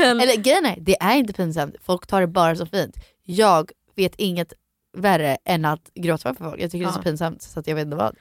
Eller 0.00 0.36
grejen 0.36 0.66
är, 0.66 0.76
det 0.80 0.96
är 1.00 1.14
inte 1.14 1.32
pinsamt. 1.32 1.74
Folk 1.84 2.06
tar 2.06 2.20
det 2.20 2.26
bara 2.26 2.56
så 2.56 2.66
fint. 2.66 2.96
Jag 3.24 3.70
vet 3.94 4.14
inget 4.16 4.52
värre 4.96 5.38
än 5.44 5.64
att 5.64 5.90
gråta 5.94 6.22
framför 6.22 6.44
folk. 6.50 6.60
Jag 6.62 6.70
tycker 6.70 6.84
det 6.86 6.90
är 6.90 6.94
så 6.94 7.02
pinsamt 7.02 7.42
så 7.42 7.60
att 7.60 7.66
jag 7.66 7.74
vet 7.74 7.84
inte 7.84 7.96
vad. 7.96 8.16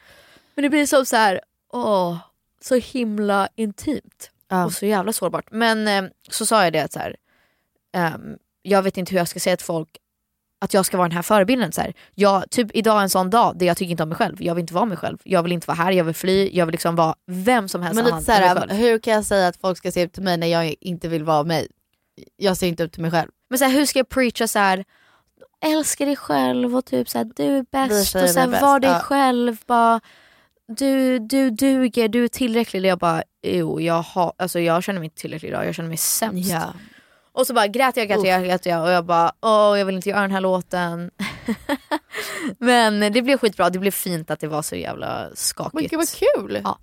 Men 0.55 0.63
det 0.63 0.69
blir 0.69 0.85
som 0.85 1.05
så 1.05 1.15
här, 1.15 1.41
åh, 1.73 2.17
så 2.61 2.75
himla 2.75 3.47
intimt. 3.55 4.31
Ja. 4.49 4.65
Och 4.65 4.73
så 4.73 4.85
jävla 4.85 5.13
sårbart. 5.13 5.45
Men 5.51 5.87
eh, 5.87 6.11
så 6.29 6.45
sa 6.45 6.63
jag 6.63 6.73
det 6.73 6.79
att 6.79 6.93
så 6.93 6.99
här, 6.99 7.15
ehm, 7.95 8.37
jag 8.65 8.81
vet 8.81 8.97
inte 8.97 9.11
hur 9.11 9.17
jag 9.17 9.27
ska 9.27 9.39
säga 9.39 9.57
till 9.57 9.65
folk 9.65 9.89
att 10.61 10.73
jag 10.73 10.85
ska 10.85 10.97
vara 10.97 11.07
den 11.07 11.15
här 11.15 11.21
förebilden. 11.21 11.71
Så 11.71 11.81
här. 11.81 11.93
Jag, 12.15 12.49
typ 12.49 12.67
idag 12.73 12.97
är 12.97 13.01
en 13.01 13.09
sån 13.09 13.29
dag 13.29 13.57
där 13.57 13.65
jag 13.65 13.77
tycker 13.77 13.91
inte 13.91 14.03
om 14.03 14.09
mig 14.09 14.17
själv. 14.17 14.35
Jag 14.39 14.55
vill 14.55 14.61
inte 14.61 14.73
vara 14.73 14.85
mig 14.85 14.97
själv. 14.97 15.17
Jag 15.23 15.43
vill 15.43 15.51
inte 15.51 15.67
vara 15.67 15.77
här, 15.77 15.91
jag 15.91 16.03
vill 16.03 16.15
fly, 16.15 16.49
jag 16.53 16.65
vill 16.65 16.73
liksom 16.73 16.95
vara 16.95 17.15
vem 17.27 17.67
som 17.67 17.81
helst 17.81 17.95
Men 17.95 18.05
lite 18.05 18.21
såhär, 18.21 18.55
själv. 18.55 18.71
hur 18.71 18.99
kan 18.99 19.13
jag 19.13 19.25
säga 19.25 19.47
att 19.47 19.57
folk 19.57 19.77
ska 19.77 19.91
se 19.91 20.05
upp 20.05 20.13
till 20.13 20.23
mig 20.23 20.37
när 20.37 20.47
jag 20.47 20.75
inte 20.81 21.07
vill 21.07 21.23
vara 21.23 21.43
mig? 21.43 21.67
Jag 22.37 22.57
ser 22.57 22.67
inte 22.67 22.83
upp 22.83 22.91
till 22.91 23.01
mig 23.01 23.11
själv. 23.11 23.29
Men 23.49 23.59
så 23.59 23.65
här, 23.65 23.71
hur 23.71 23.85
ska 23.85 23.99
jag 23.99 24.09
preacha 24.09 24.47
så 24.47 24.59
här? 24.59 24.85
älska 25.65 26.05
dig 26.05 26.15
själv 26.15 26.75
och 26.75 26.85
typ 26.85 27.09
så 27.09 27.17
här, 27.17 27.31
du 27.35 27.43
är 27.43 27.65
bäst 27.71 28.15
och 28.15 28.29
så 28.29 28.39
här, 28.39 28.61
var 28.61 28.79
dig 28.79 28.89
ja. 28.89 28.99
själv. 28.99 29.57
Bara, 29.65 30.01
du, 30.67 31.19
du 31.19 31.49
duger, 31.49 32.07
du 32.07 32.23
är 32.23 32.27
tillräcklig. 32.27 32.85
Jag 32.85 32.99
bara, 32.99 33.23
jo, 33.47 33.81
jag, 33.81 34.01
har, 34.01 34.33
alltså, 34.37 34.59
jag 34.59 34.83
känner 34.83 34.99
mig 34.99 35.05
inte 35.05 35.21
tillräcklig 35.21 35.49
idag, 35.49 35.67
jag 35.67 35.75
känner 35.75 35.89
mig 35.89 35.97
sämst. 35.97 36.51
Ja. 36.51 36.73
Och 37.35 37.47
så 37.47 37.53
bara 37.53 37.67
grät 37.67 37.97
jag, 37.97 38.07
grät 38.07 38.23
jag, 38.23 38.43
grät 38.45 38.65
jag 38.65 38.83
och 38.83 38.91
jag 38.91 39.05
bara 39.05 39.31
åh 39.41 39.79
jag 39.79 39.85
vill 39.85 39.95
inte 39.95 40.09
göra 40.09 40.21
den 40.21 40.31
här 40.31 40.41
låten. 40.41 41.11
Men 42.57 43.13
det 43.13 43.21
blev 43.21 43.37
skitbra, 43.37 43.69
det 43.69 43.79
blev 43.79 43.91
fint 43.91 44.31
att 44.31 44.39
det 44.39 44.47
var 44.47 44.61
så 44.61 44.75
jävla 44.75 45.29
skakigt. 45.33 45.73
Men 45.73 45.83
gud 45.83 45.99
vad 45.99 46.09
kul! 46.09 46.61
Ja. 46.63 46.79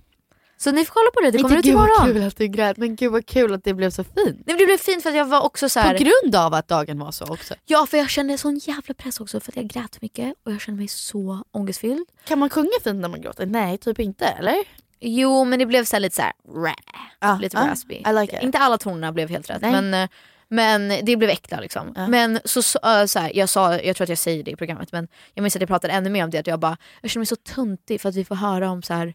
Så 0.57 0.73
ni 0.73 0.85
får 0.85 0.93
kolla 0.95 1.11
på 1.15 1.21
det, 1.21 1.31
det 1.31 1.43
kommer 1.43 1.57
ut 1.57 1.65
gud 1.65 1.75
vad 1.75 1.89
imorgon. 1.89 2.15
kul 2.15 2.23
att 2.23 2.37
du 2.37 2.47
grät, 2.47 2.77
men 2.77 2.97
gud 2.97 3.13
vad 3.13 3.27
kul 3.27 3.55
att 3.55 3.65
det 3.65 3.75
blev 3.75 3.91
så 3.91 4.05
fint. 4.05 4.47
Nej, 4.47 4.57
det 4.59 4.67
blev 4.67 4.77
fint 4.79 5.03
för 5.03 5.11
att 5.11 5.17
jag 5.17 5.25
var 5.25 5.41
också 5.41 5.69
så 5.69 5.81
här, 5.81 5.99
På 5.99 6.05
grund 6.05 6.35
av 6.37 6.55
att 6.55 6.69
dagen 6.69 6.99
var 6.99 7.13
så 7.13 7.25
också. 7.25 7.55
Ja 7.65 7.87
för 7.87 7.97
jag 7.99 8.11
kände 8.11 8.39
sån 8.39 8.59
jävla 8.59 8.95
press 8.95 9.21
också 9.21 9.41
för 9.41 9.53
att 9.53 9.57
jag 9.57 9.67
grät 9.67 10.03
mycket 10.03 10.35
och 10.45 10.53
jag 10.53 10.61
kände 10.61 10.79
mig 10.79 10.89
så 10.89 11.45
ångestfylld. 11.51 12.07
Kan 12.25 12.39
man 12.39 12.51
sjunga 12.51 12.71
fint 12.85 13.01
när 13.01 13.09
man 13.09 13.21
gråter? 13.21 13.47
Nej, 13.47 13.79
typ 13.79 13.99
inte 13.99 14.27
eller? 14.27 14.57
Jo 15.01 15.45
men 15.45 15.59
det 15.59 15.67
blev 15.67 15.85
så 15.85 15.99
lite 15.99 16.17
så 16.17 16.23
här, 16.23 16.33
rä, 16.65 16.75
Ah, 17.19 17.37
lite 17.37 17.59
ah, 17.59 17.67
raspy. 17.67 17.95
I 17.95 18.13
like. 18.21 18.41
Inte 18.43 18.59
alla 18.59 18.79
tonerna 18.79 19.13
blev 19.13 19.29
helt 19.29 19.51
rätt 19.51 19.63
Nej. 19.63 19.71
men, 19.71 19.95
eh, 19.95 20.09
men 20.53 20.89
det 21.03 21.17
blev 21.17 21.31
äkta 21.31 21.61
liksom. 21.61 21.95
Men 22.09 22.41
så, 22.45 22.63
så, 22.63 22.79
eh, 22.85 23.05
så 23.07 23.19
här, 23.19 23.33
jag 23.35 23.49
sa, 23.49 23.79
jag 23.81 23.97
tror 23.97 24.05
att 24.05 24.09
jag 24.09 24.19
säger 24.19 24.43
det 24.45 24.51
i 24.51 24.57
programmet 24.57 24.93
men 24.93 25.09
jag 25.35 25.43
minns 25.43 25.57
att 25.57 25.63
jag 25.63 25.69
pratade 25.69 25.93
ännu 25.93 26.11
mer 26.11 26.25
om 26.25 26.31
det 26.31 26.39
att 26.39 26.47
jag 26.47 26.61
bara, 26.61 26.77
jag 27.01 27.11
känner 27.11 27.21
mig 27.21 27.27
så 27.27 27.37
töntig 27.37 28.01
för 28.01 28.09
att 28.09 28.15
vi 28.15 28.25
får 28.25 28.35
höra 28.35 28.71
om 28.71 28.83
så 28.83 28.95
här 28.95 29.15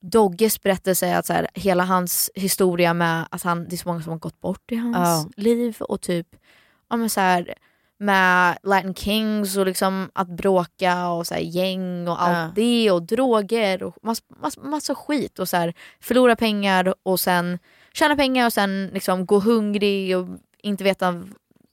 Dogges 0.00 0.62
berättelse, 0.62 1.16
att 1.16 1.26
så 1.26 1.32
här, 1.32 1.48
hela 1.54 1.84
hans 1.84 2.30
historia 2.34 2.94
med 2.94 3.24
att 3.30 3.42
han, 3.42 3.68
det 3.68 3.74
är 3.74 3.76
så 3.78 3.88
många 3.88 4.02
som 4.02 4.12
har 4.12 4.18
gått 4.18 4.40
bort 4.40 4.72
i 4.72 4.76
hans 4.76 4.96
Ja. 4.96 5.30
liv 5.42 5.76
och 5.80 6.00
typ 6.00 6.26
ja, 6.90 6.96
men 6.96 7.10
så 7.10 7.20
här, 7.20 7.54
med 7.98 8.58
Latin 8.62 8.94
Kings 8.94 9.56
och 9.56 9.66
liksom 9.66 10.10
att 10.12 10.28
bråka 10.28 11.08
och 11.08 11.26
så 11.26 11.34
här, 11.34 11.40
gäng 11.40 12.08
och 12.08 12.22
allt 12.22 12.36
Ja. 12.56 12.62
det 12.62 12.90
och 12.90 13.02
droger 13.02 13.82
och 13.82 13.96
massa, 14.02 14.22
massa, 14.42 14.60
massa 14.60 14.94
skit 14.94 15.38
och 15.38 15.48
så 15.48 15.56
här, 15.56 15.74
förlora 16.00 16.36
pengar 16.36 16.94
och 17.02 17.20
sen 17.20 17.58
tjäna 17.92 18.16
pengar 18.16 18.46
och 18.46 18.52
sen 18.52 18.90
liksom 18.92 19.26
gå 19.26 19.38
hungrig 19.40 20.16
och 20.16 20.28
inte 20.62 20.84
veta 20.84 21.22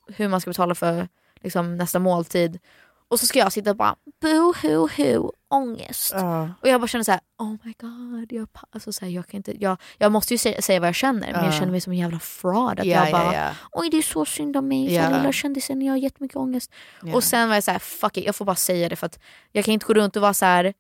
hur 0.08 0.28
man 0.28 0.42
ska 0.42 0.50
betala 0.50 0.76
för 0.76 1.08
liksom, 1.42 1.78
nästa 1.78 2.00
måltid. 2.00 2.60
Och 3.08 3.20
så 3.20 3.26
ska 3.26 3.40
jag 3.40 3.52
sitta 3.52 3.70
och 3.70 3.76
bara 3.76 3.96
boo 4.22 4.54
hoo 4.62 4.90
hoo 4.98 5.32
ångest. 5.50 6.12
Ja. 6.16 6.50
Och 6.62 6.68
jag 6.68 6.82
bara 6.82 6.88
känner 6.88 7.04
så 7.04 7.12
här: 7.12 7.22
oh 7.38 7.56
my 7.64 7.74
god, 7.80 8.32
jag, 8.32 8.48
alltså, 8.70 8.94
så 8.94 9.06
här, 9.06 9.12
jag, 9.12 9.28
kan 9.28 9.38
inte, 9.38 9.64
jag, 9.64 9.78
jag 9.98 10.12
måste 10.12 10.34
ju 10.34 10.38
säga, 10.38 10.62
säga 10.62 10.80
vad 10.80 10.88
jag 10.88 10.96
känner 10.96 11.20
men 11.32 11.44
jag 11.44 11.46
Ja. 11.46 11.52
känner 11.52 11.72
mig 11.72 11.82
som 11.82 11.94
en 11.94 12.00
jävla 12.00 12.20
fraud. 12.20 12.80
Att 12.80 12.86
Ja, 12.86 13.04
jag 13.04 13.12
bara, 13.12 13.34
ja, 13.34 13.34
ja. 13.34 13.50
oj 13.72 13.90
det 13.90 13.98
är 13.98 14.02
så 14.02 14.26
synd 14.26 14.58
om 14.58 14.68
mig, 14.68 14.94
ja. 14.94 15.10
lilla 15.18 15.32
kändisen, 15.32 15.82
jag 15.82 15.94
har 15.94 15.98
jättemycket 15.98 16.38
ångest. 16.38 16.72
Och 17.14 17.24
sen 17.24 17.48
var 17.48 17.56
jag 17.56 17.64
så 17.64 17.72
här, 17.72 17.80
fuck 17.80 18.18
it, 18.18 18.26
jag 18.26 18.36
får 18.36 18.46
bara 18.46 18.56
säga 18.56 18.90
det 18.90 18.96
för 18.96 19.06
att 19.06 19.20
jag 19.52 19.66
kan 19.66 19.74
inte 19.74 19.86
gå 19.86 19.94
runt 19.94 20.16
och 20.16 20.22
vara 20.22 20.34
så 20.34 20.46
här 20.46 20.74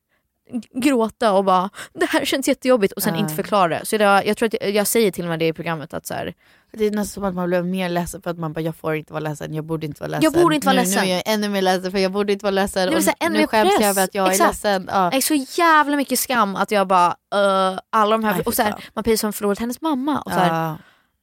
gråta 0.74 1.34
och 1.34 1.44
bara 1.46 1.70
det 1.94 2.06
här 2.06 2.26
känns 2.26 2.48
jättejobbigt 2.48 2.94
och 2.94 3.04
sen 3.04 3.14
Ja. 3.14 3.20
inte 3.20 3.34
förklara 3.36 3.68
det. 3.68 3.86
Så 3.86 3.96
jag, 3.96 4.28
jag 4.28 4.38
tror 4.38 4.48
att 4.48 4.56
jag, 4.62 4.72
jag 4.72 4.88
säger 4.88 5.12
till 5.12 5.24
och 5.24 5.30
med 5.30 5.40
det 5.40 5.48
i 5.48 5.54
programmet 5.54 5.94
att 5.94 6.06
så 6.06 6.14
här, 6.14 6.34
Det 6.72 6.86
är 6.86 6.92
nästan 6.92 7.06
som 7.06 7.24
att 7.24 7.36
man 7.36 7.48
blev 7.50 7.66
mer 7.66 7.90
ledsen 7.90 8.22
för 8.22 8.32
att 8.32 8.38
man 8.38 8.54
bara 8.54 8.62
jag 8.62 8.76
får 8.76 8.96
inte 8.96 9.14
vara 9.14 9.20
ledsen, 9.20 9.54
jag 9.54 9.66
borde 9.66 9.86
inte 9.86 10.02
vara 10.02 10.08
ledsen. 10.08 10.24
Jag 10.24 10.34
borde 10.44 10.56
inte 10.56 10.66
vara 10.68 10.76
nu, 10.76 10.82
ledsen. 10.82 11.04
Nu 11.06 11.10
är 11.12 11.16
jag 11.16 11.24
ännu 11.26 11.50
mer 11.50 11.62
ledsen 11.62 11.92
för 11.92 12.00
jag 12.00 12.12
borde 12.12 12.34
inte 12.34 12.44
vara 12.44 12.52
ledsen. 12.52 12.88
Det 12.90 12.96
vill 12.96 13.04
säga, 13.04 13.16
ännu 13.20 13.40
nu 13.40 13.48
skäms 13.48 13.70
press. 13.70 13.82
jag 13.82 13.90
över 13.90 14.04
att 14.04 14.16
jag 14.16 14.28
är 14.28 14.32
Exakt. 14.32 14.50
ledsen. 14.50 14.90
Ja. 14.92 15.04
Jag 15.04 15.14
är 15.16 15.22
så 15.22 15.62
jävla 15.62 15.98
mycket 15.98 16.20
skam 16.20 16.56
att 16.56 16.72
jag 16.72 16.88
bara, 16.88 17.08
uh, 17.10 17.80
alla 17.90 18.12
de 18.18 18.24
här, 18.24 18.34
Nej, 18.34 18.42
och 18.46 18.54
så 18.54 18.64
här, 18.64 18.76
man 18.94 19.04
precis 19.04 19.22
som 19.22 19.34
förlorat 19.34 19.60
hennes 19.60 19.82
mamma 19.82 20.22
och 20.22 20.32
så 20.32 20.38
här. 20.40 20.76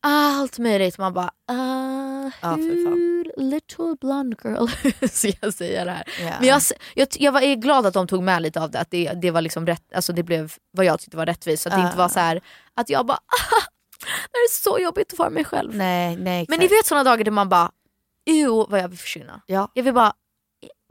Allt 0.08 0.58
möjligt. 0.58 0.98
Man 0.98 1.12
bara, 1.14 1.30
uh, 1.50 2.32
Ja, 2.42 2.54
hur 2.54 3.32
little 3.40 3.96
blonde 4.00 4.36
girl 4.44 4.66
ska 5.10 5.32
jag 5.40 5.54
säga 5.54 5.84
det 5.84 5.90
här? 5.90 6.04
Ja. 6.20 6.32
Men 6.40 6.48
jag, 6.48 6.62
jag, 6.94 7.08
jag 7.18 7.42
är 7.42 7.54
glad 7.54 7.86
att 7.86 7.94
de 7.94 8.06
tog 8.06 8.22
med 8.22 8.42
lite 8.42 8.60
av 8.62 8.70
det, 8.70 8.80
att 8.80 8.90
det, 8.90 9.12
det 9.22 9.30
var 9.30 9.40
liksom 9.40 9.66
rätt, 9.66 9.82
alltså 9.94 10.12
det 10.12 10.22
blev 10.22 10.52
vad 10.70 10.86
jag 10.86 11.00
tyckte 11.00 11.16
var 11.16 11.26
rättvist. 11.26 11.62
Så 11.62 11.68
att 11.68 11.74
det 11.74 11.80
Ja. 11.80 11.86
inte 11.86 11.98
var 11.98 12.08
så 12.08 12.18
här 12.20 12.40
att 12.74 12.90
jag 12.90 13.06
bara, 13.06 13.18
det 14.32 14.36
är 14.38 14.50
så 14.52 14.78
jobbigt 14.78 15.12
att 15.12 15.18
vara 15.18 15.30
mig 15.30 15.44
själv. 15.44 15.74
Nej, 15.76 16.16
nej, 16.16 16.46
Men 16.48 16.58
ni 16.58 16.66
vet 16.66 16.86
såna 16.86 17.04
dagar 17.04 17.24
där 17.24 17.30
man 17.30 17.48
bara, 17.48 17.70
ew 18.26 18.66
vad 18.70 18.80
jag 18.80 18.88
vill 18.88 18.98
försvinna. 18.98 19.40
Ja. 19.46 19.70
Jag 19.74 19.82
vill 19.82 19.94
bara, 19.94 20.12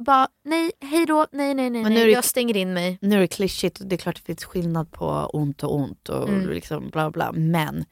bara 0.05 0.28
nej, 0.45 0.72
hej 0.82 1.05
då, 1.05 1.28
nej 1.32 1.53
nej 1.53 1.70
nej, 1.70 1.84
nej. 1.84 2.05
det- 2.05 2.11
jag 2.11 2.24
stänger 2.24 2.57
in 2.57 2.74
mig. 2.74 2.97
Nu 3.01 3.16
är 3.16 3.20
det 3.20 3.28
klyschigt 3.28 3.80
och 3.80 3.86
det 3.88 3.95
är 3.95 3.97
klart 3.97 4.16
det 4.16 4.22
finns 4.22 4.45
skillnad 4.45 4.91
på 4.91 5.07
ont 5.34 5.63
och 5.63 5.76
ont 5.76 6.09
och 6.09 6.30
Mm. 6.30 6.49
liksom 6.49 6.89
bla 6.89 7.11
bla. 7.11 7.32
Men 7.32 7.86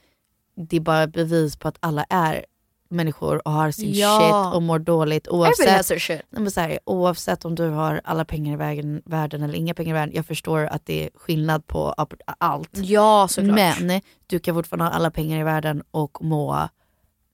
det 0.55 0.75
är 0.75 0.81
bara 0.81 1.07
bevis 1.07 1.55
på 1.55 1.67
att 1.67 1.77
alla 1.79 2.05
är 2.09 2.45
människor 2.89 3.47
och 3.47 3.51
har 3.53 3.71
sin 3.71 3.93
Ja. 3.93 4.19
shit 4.19 4.55
och 4.55 4.61
mår 4.63 4.79
dåligt 4.79 5.27
oavsett, 5.27 6.01
shit. 6.01 6.21
Här, 6.55 6.79
oavsett 6.85 7.45
om 7.45 7.55
du 7.55 7.69
har 7.69 8.01
alla 8.03 8.25
pengar 8.25 8.53
i 8.53 8.55
världen, 8.55 9.01
världen 9.05 9.43
eller 9.43 9.53
inga 9.53 9.73
pengar 9.73 9.89
i 9.89 9.93
världen. 9.93 10.15
Jag 10.15 10.25
förstår 10.25 10.65
att 10.65 10.85
det 10.85 11.03
är 11.03 11.09
skillnad 11.15 11.67
på 11.67 11.95
allt. 12.37 12.69
Ja 12.73 13.27
såklart. 13.27 13.55
Men 13.79 14.01
du 14.27 14.39
kan 14.39 14.55
fortfarande 14.55 14.85
ha 14.85 14.91
alla 14.91 15.11
pengar 15.11 15.39
i 15.39 15.43
världen 15.43 15.83
och 15.91 16.17
må 16.23 16.69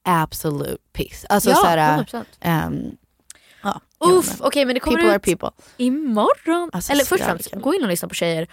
absolute 0.04 0.76
peace. 0.92 1.26
Alltså 1.28 1.50
Ja, 1.50 1.56
så 1.56 1.66
här, 1.66 1.98
100%. 1.98 2.24
ehm, 2.40 2.82
ja, 3.62 3.80
Uff, 3.98 4.40
okej 4.40 4.64
men 4.64 4.74
det 4.74 4.80
kommer 4.80 5.18
people 5.18 5.48
ut 5.48 5.64
imorgon. 5.76 6.70
Alltså, 6.72 6.92
eller 6.92 7.04
först 7.04 7.20
och 7.22 7.26
främst, 7.26 7.54
gå 7.54 7.74
in 7.74 7.82
och 7.82 7.88
lyssna 7.88 8.08
på 8.08 8.14
tjejer. 8.14 8.48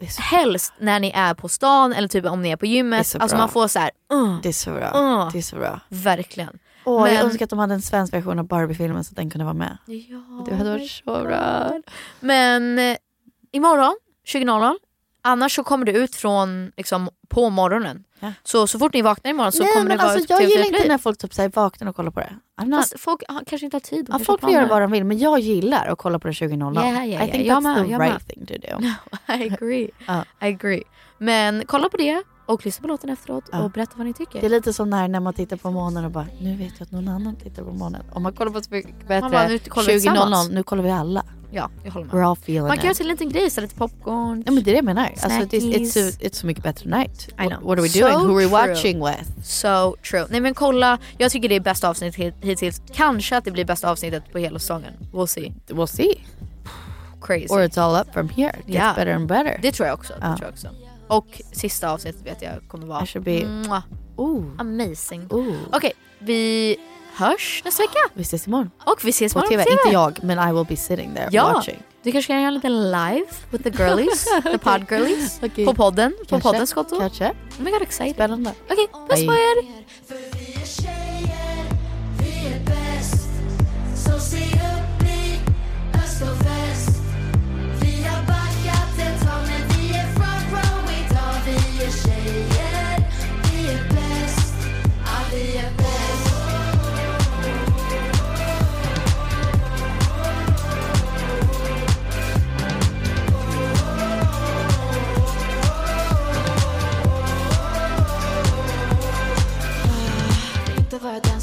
Är 0.00 0.20
Helst 0.22 0.72
när 0.78 1.00
ni 1.00 1.10
är 1.14 1.34
på 1.34 1.48
stan 1.48 1.92
eller 1.92 2.08
typ 2.08 2.24
om 2.24 2.42
ni 2.42 2.50
är 2.50 2.56
på 2.56 2.66
är 2.66 2.70
gymmet. 2.70 3.06
så 3.06 3.18
Alltså 3.18 3.36
bra. 3.36 3.42
man 3.42 3.48
får 3.52 3.68
så 3.68 3.78
här, 3.78 3.90
uh, 4.12 4.40
det 4.42 4.48
är 4.48 4.52
så 4.52 4.70
bra. 4.70 4.86
Uh. 5.00 5.32
Det 5.32 5.38
är 5.38 5.42
så 5.42 5.56
bra. 5.56 5.80
verkligen. 5.88 6.58
Åh, 6.84 7.02
Men- 7.02 7.14
Jag 7.14 7.24
önskar 7.24 7.44
att 7.44 7.50
de 7.50 7.58
hade 7.58 7.74
en 7.74 7.82
svensk 7.82 8.12
version 8.14 8.38
av 8.38 8.46
Barbie-filmen 8.46 9.04
så 9.04 9.12
att 9.12 9.16
den 9.16 9.30
kunde 9.30 9.44
vara 9.44 9.54
med. 9.54 9.78
Ja, 9.86 10.44
Det 10.48 10.54
hade 10.54 10.70
varit 10.70 10.90
så 10.90 11.02
bra. 11.22 11.70
Men 12.20 12.78
eh, 12.78 12.96
imorgon 13.52 13.96
20.00, 14.26 14.74
annars 15.22 15.54
så 15.54 15.64
kommer 15.64 15.86
det 15.86 15.92
ut 15.92 16.14
från 16.14 16.72
liksom, 16.76 17.08
på 17.28 17.50
morgonen. 17.50 18.04
Ja. 18.20 18.32
Så, 18.42 18.66
så 18.66 18.78
fort 18.78 18.94
ni 18.94 19.02
vaknar 19.02 19.30
imorgon 19.30 19.52
så 19.52 19.62
Nej 19.62 19.72
kommer 19.72 19.90
det 19.90 19.96
vara 19.96 20.08
alltså 20.12 20.26
jag 20.32 20.42
gillar 20.42 20.64
TV4 20.64 20.76
inte 20.76 20.88
när 20.88 20.98
folk 20.98 21.18
typ 21.18 21.34
säger 21.34 21.48
vaknar 21.54 21.88
och 21.88 21.96
kollar 21.96 22.10
på 22.10 22.20
det. 22.20 22.36
Not, 22.64 22.80
Fast 22.80 23.00
folk 23.00 23.22
ah, 23.28 23.40
kanske 23.46 23.64
inte 23.64 23.74
har 23.74 23.80
tid. 23.80 24.06
ja, 24.12 24.18
folk 24.18 24.40
får 24.40 24.50
göra 24.50 24.66
vad 24.66 24.82
de 24.82 24.90
vill 24.90 25.04
men 25.04 25.18
jag 25.18 25.38
gillar 25.40 25.86
att 25.86 25.98
kolla 25.98 26.18
på 26.18 26.28
det 26.28 26.32
20.00. 26.32 26.72
Ja, 26.74 26.86
ja, 26.92 27.04
ja, 27.04 27.24
I 27.26 27.30
think 27.30 27.46
jag 27.46 27.56
that's 27.56 27.60
med, 27.60 27.86
the 27.86 27.92
right 27.98 28.12
med. 28.12 28.28
thing 28.28 28.46
to 28.46 28.54
do. 28.54 28.86
I 29.34 29.50
agree. 29.52 29.90
Ja. 30.06 30.24
I 30.42 30.46
agree. 30.54 30.82
Men 31.18 31.62
kolla 31.66 31.88
på 31.88 31.96
det 31.96 32.22
och 32.46 32.64
lyssna 32.66 32.82
på 32.82 32.88
låten 32.88 33.10
efteråt 33.10 33.44
Ja. 33.52 33.62
och 33.62 33.70
berätta 33.70 33.92
vad 33.96 34.06
ni 34.06 34.14
tycker. 34.14 34.40
Det 34.40 34.46
är 34.46 34.50
lite 34.50 34.72
som 34.72 34.90
när, 34.90 35.08
när 35.08 35.20
man 35.20 35.34
tittar 35.34 35.56
på 35.56 35.70
månen 35.70 36.04
och 36.04 36.10
bara, 36.10 36.26
nu 36.40 36.56
vet 36.56 36.72
jag 36.78 36.86
att 36.86 36.92
någon 36.92 37.08
annan 37.08 37.36
tittar 37.36 37.62
på 37.62 37.72
månen. 37.72 38.02
Om 38.12 38.22
man 38.22 38.32
kollar 38.32 38.52
på 38.52 38.62
så 38.62 38.74
mycket 38.74 39.08
bättre, 39.08 39.20
Man 39.20 39.30
bara, 39.30 39.48
nu 39.48 39.58
kollar 39.58 39.86
vi 39.86 39.92
20.00, 39.98 40.00
tillsammans. 40.00 40.50
nu 40.50 40.62
kollar 40.62 40.82
vi 40.82 40.90
alla. 40.90 41.24
Ja, 41.52 41.70
jag 41.84 41.90
håller 41.92 42.06
med. 42.06 42.14
We're 42.14 42.26
all 42.30 42.32
feeling 42.36 42.62
Man 42.62 42.76
kan 42.76 42.84
göra 42.84 42.94
till 42.94 43.06
en 43.06 43.10
liten 43.12 43.28
grej, 43.28 43.50
så 43.50 43.60
lite 43.60 43.74
popcorn. 43.74 44.42
Ja 44.46 44.52
men 44.52 44.62
det 44.64 44.70
är 44.70 44.72
det 44.72 44.76
jag 44.78 44.84
menar. 44.84 45.06
Alltså, 45.22 45.28
det, 45.28 45.58
it's, 45.58 45.60
Snackies. 45.60 45.96
it's, 45.96 46.20
it's 46.20 46.34
så 46.34 46.46
mycket 46.46 46.64
bättre 46.64 46.90
night. 46.98 47.28
I 47.28 47.46
know. 47.48 47.62
What 47.62 47.78
are 47.78 47.82
we 47.82 47.88
So 47.88 48.00
doing? 48.00 48.14
Who 48.18 48.36
are 48.38 48.46
we 48.46 48.46
watching 48.46 49.04
with? 49.04 49.44
So 49.44 49.96
true. 50.10 50.26
Nej 50.30 50.40
men 50.40 50.54
kolla, 50.54 50.98
jag 51.18 51.30
tycker 51.32 51.48
det 51.48 51.54
är 51.56 51.60
bästa 51.60 51.88
avsnittet 51.88 52.20
hit- 52.20 52.34
hittills. 52.40 52.82
Kanske 52.92 53.36
att 53.36 53.44
det 53.44 53.50
blir 53.50 53.64
bästa 53.64 53.90
avsnittet 53.90 54.32
på 54.32 54.38
hela 54.38 54.58
säsongen. 54.58 54.92
We'll 55.12 55.26
see. 55.26 55.52
We'll 55.68 55.86
see. 55.86 56.14
Crazy. 57.20 57.46
Or 57.50 57.60
it's 57.60 57.80
all 57.80 58.00
up 58.00 58.12
from 58.14 58.28
here. 58.28 58.50
It 58.60 58.66
gets 58.66 58.78
Ja. 58.78 58.92
better 58.96 59.14
and 59.14 59.26
better. 59.28 59.58
Det 59.62 59.72
tror 59.72 59.86
jag 59.88 59.94
också. 59.98 60.12
Det 60.12 60.18
Ja. 60.26 60.36
tror 60.36 60.46
jag 60.46 60.52
också. 60.52 60.68
Och 61.08 61.42
sista 61.52 61.90
avsnittet 61.90 62.26
vet 62.26 62.42
jag 62.42 62.52
kommer 62.68 62.86
vara 62.86 63.02
I 63.04 63.06
should 63.06 63.24
be- 63.24 63.46
Mwah. 63.46 63.82
Ooh. 64.16 64.44
amazing. 64.58 65.28
Okej, 65.72 65.92
vi 66.18 66.76
hörs 67.24 67.62
nästa 67.64 67.82
vecka. 67.82 67.98
Vi 68.14 68.22
ses 68.22 68.46
imorgon. 68.46 68.70
Och 68.84 69.04
vi 69.04 69.10
ses 69.10 69.32
På 69.34 69.38
imorgon 69.38 69.50
TV. 69.50 69.62
på 69.64 69.70
TV. 69.70 69.80
Inte 69.82 69.92
jag, 69.94 70.24
men 70.24 70.48
I 70.48 70.52
will 70.52 70.66
be 70.68 70.76
sitting 70.76 71.14
there 71.14 71.28
Ja, 71.32 71.52
watching. 71.54 71.82
du 72.02 72.12
kanske 72.12 72.32
kan 72.32 72.42
göra 72.42 72.50
lite 72.50 72.68
live 72.68 73.26
with 73.50 73.64
the 73.64 73.70
girlies, 73.84 74.24
the 74.52 74.58
pod 74.58 74.84
girlies. 74.90 75.38
Okej. 75.42 75.64
På 75.64 75.74
podden, 75.74 76.12
på 76.18 76.24
Kanske. 76.24 76.48
poddens 76.48 76.72
konto. 76.72 76.94
Oh 76.94 77.00
Kanske. 77.00 77.32
my 77.58 77.70
god 77.70 77.82
excited. 77.82 78.14
Spännande. 78.14 78.52
Okej, 78.70 78.86
puss 79.08 79.18
Bye. 79.20 79.26
på 79.26 79.32
er. 79.32 80.29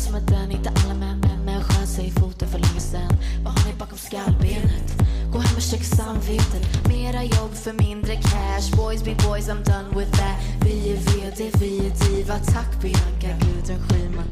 Som 0.08 0.16
är 0.16 0.22
den, 0.22 0.51
inte 0.51 0.70
alla 0.70 0.93
män 0.93 1.20
men 1.20 1.45
men 1.45 1.64
sköt 1.64 1.89
sig 1.89 2.08
i 2.08 2.12
foten 2.12 2.47
för 2.47 2.60
länge 2.60 2.80
sen 2.80 3.12
Vad 3.43 3.53
har 3.53 3.72
ni 3.72 3.78
bakom 3.80 3.97
skallbenet? 3.97 4.88
Gå 5.32 5.39
hem 5.39 5.55
och 5.55 5.62
checka 5.62 5.84
samvetet 5.84 6.88
Mera 6.88 7.24
jobb 7.24 7.53
för 7.53 7.74
mindre 7.74 8.16
cash. 8.16 8.68
Boys 8.78 9.03
be 9.03 9.16
boys, 9.16 9.49
I'm 9.49 9.64
done 9.64 9.89
with 9.99 10.12
that. 10.12 10.38
Vi 10.66 10.91
är 10.91 10.97
VD, 10.97 11.51
vi 11.60 11.78
är 11.88 11.91
diva. 12.05 12.39
Tack 12.39 12.82
Bianca 12.82 13.45
Gudrun 13.45 13.80
Schyman. 13.88 14.30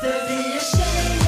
För 0.00 0.28
vi 0.28 0.56
är 0.56 0.60
tjejer, 0.76 1.27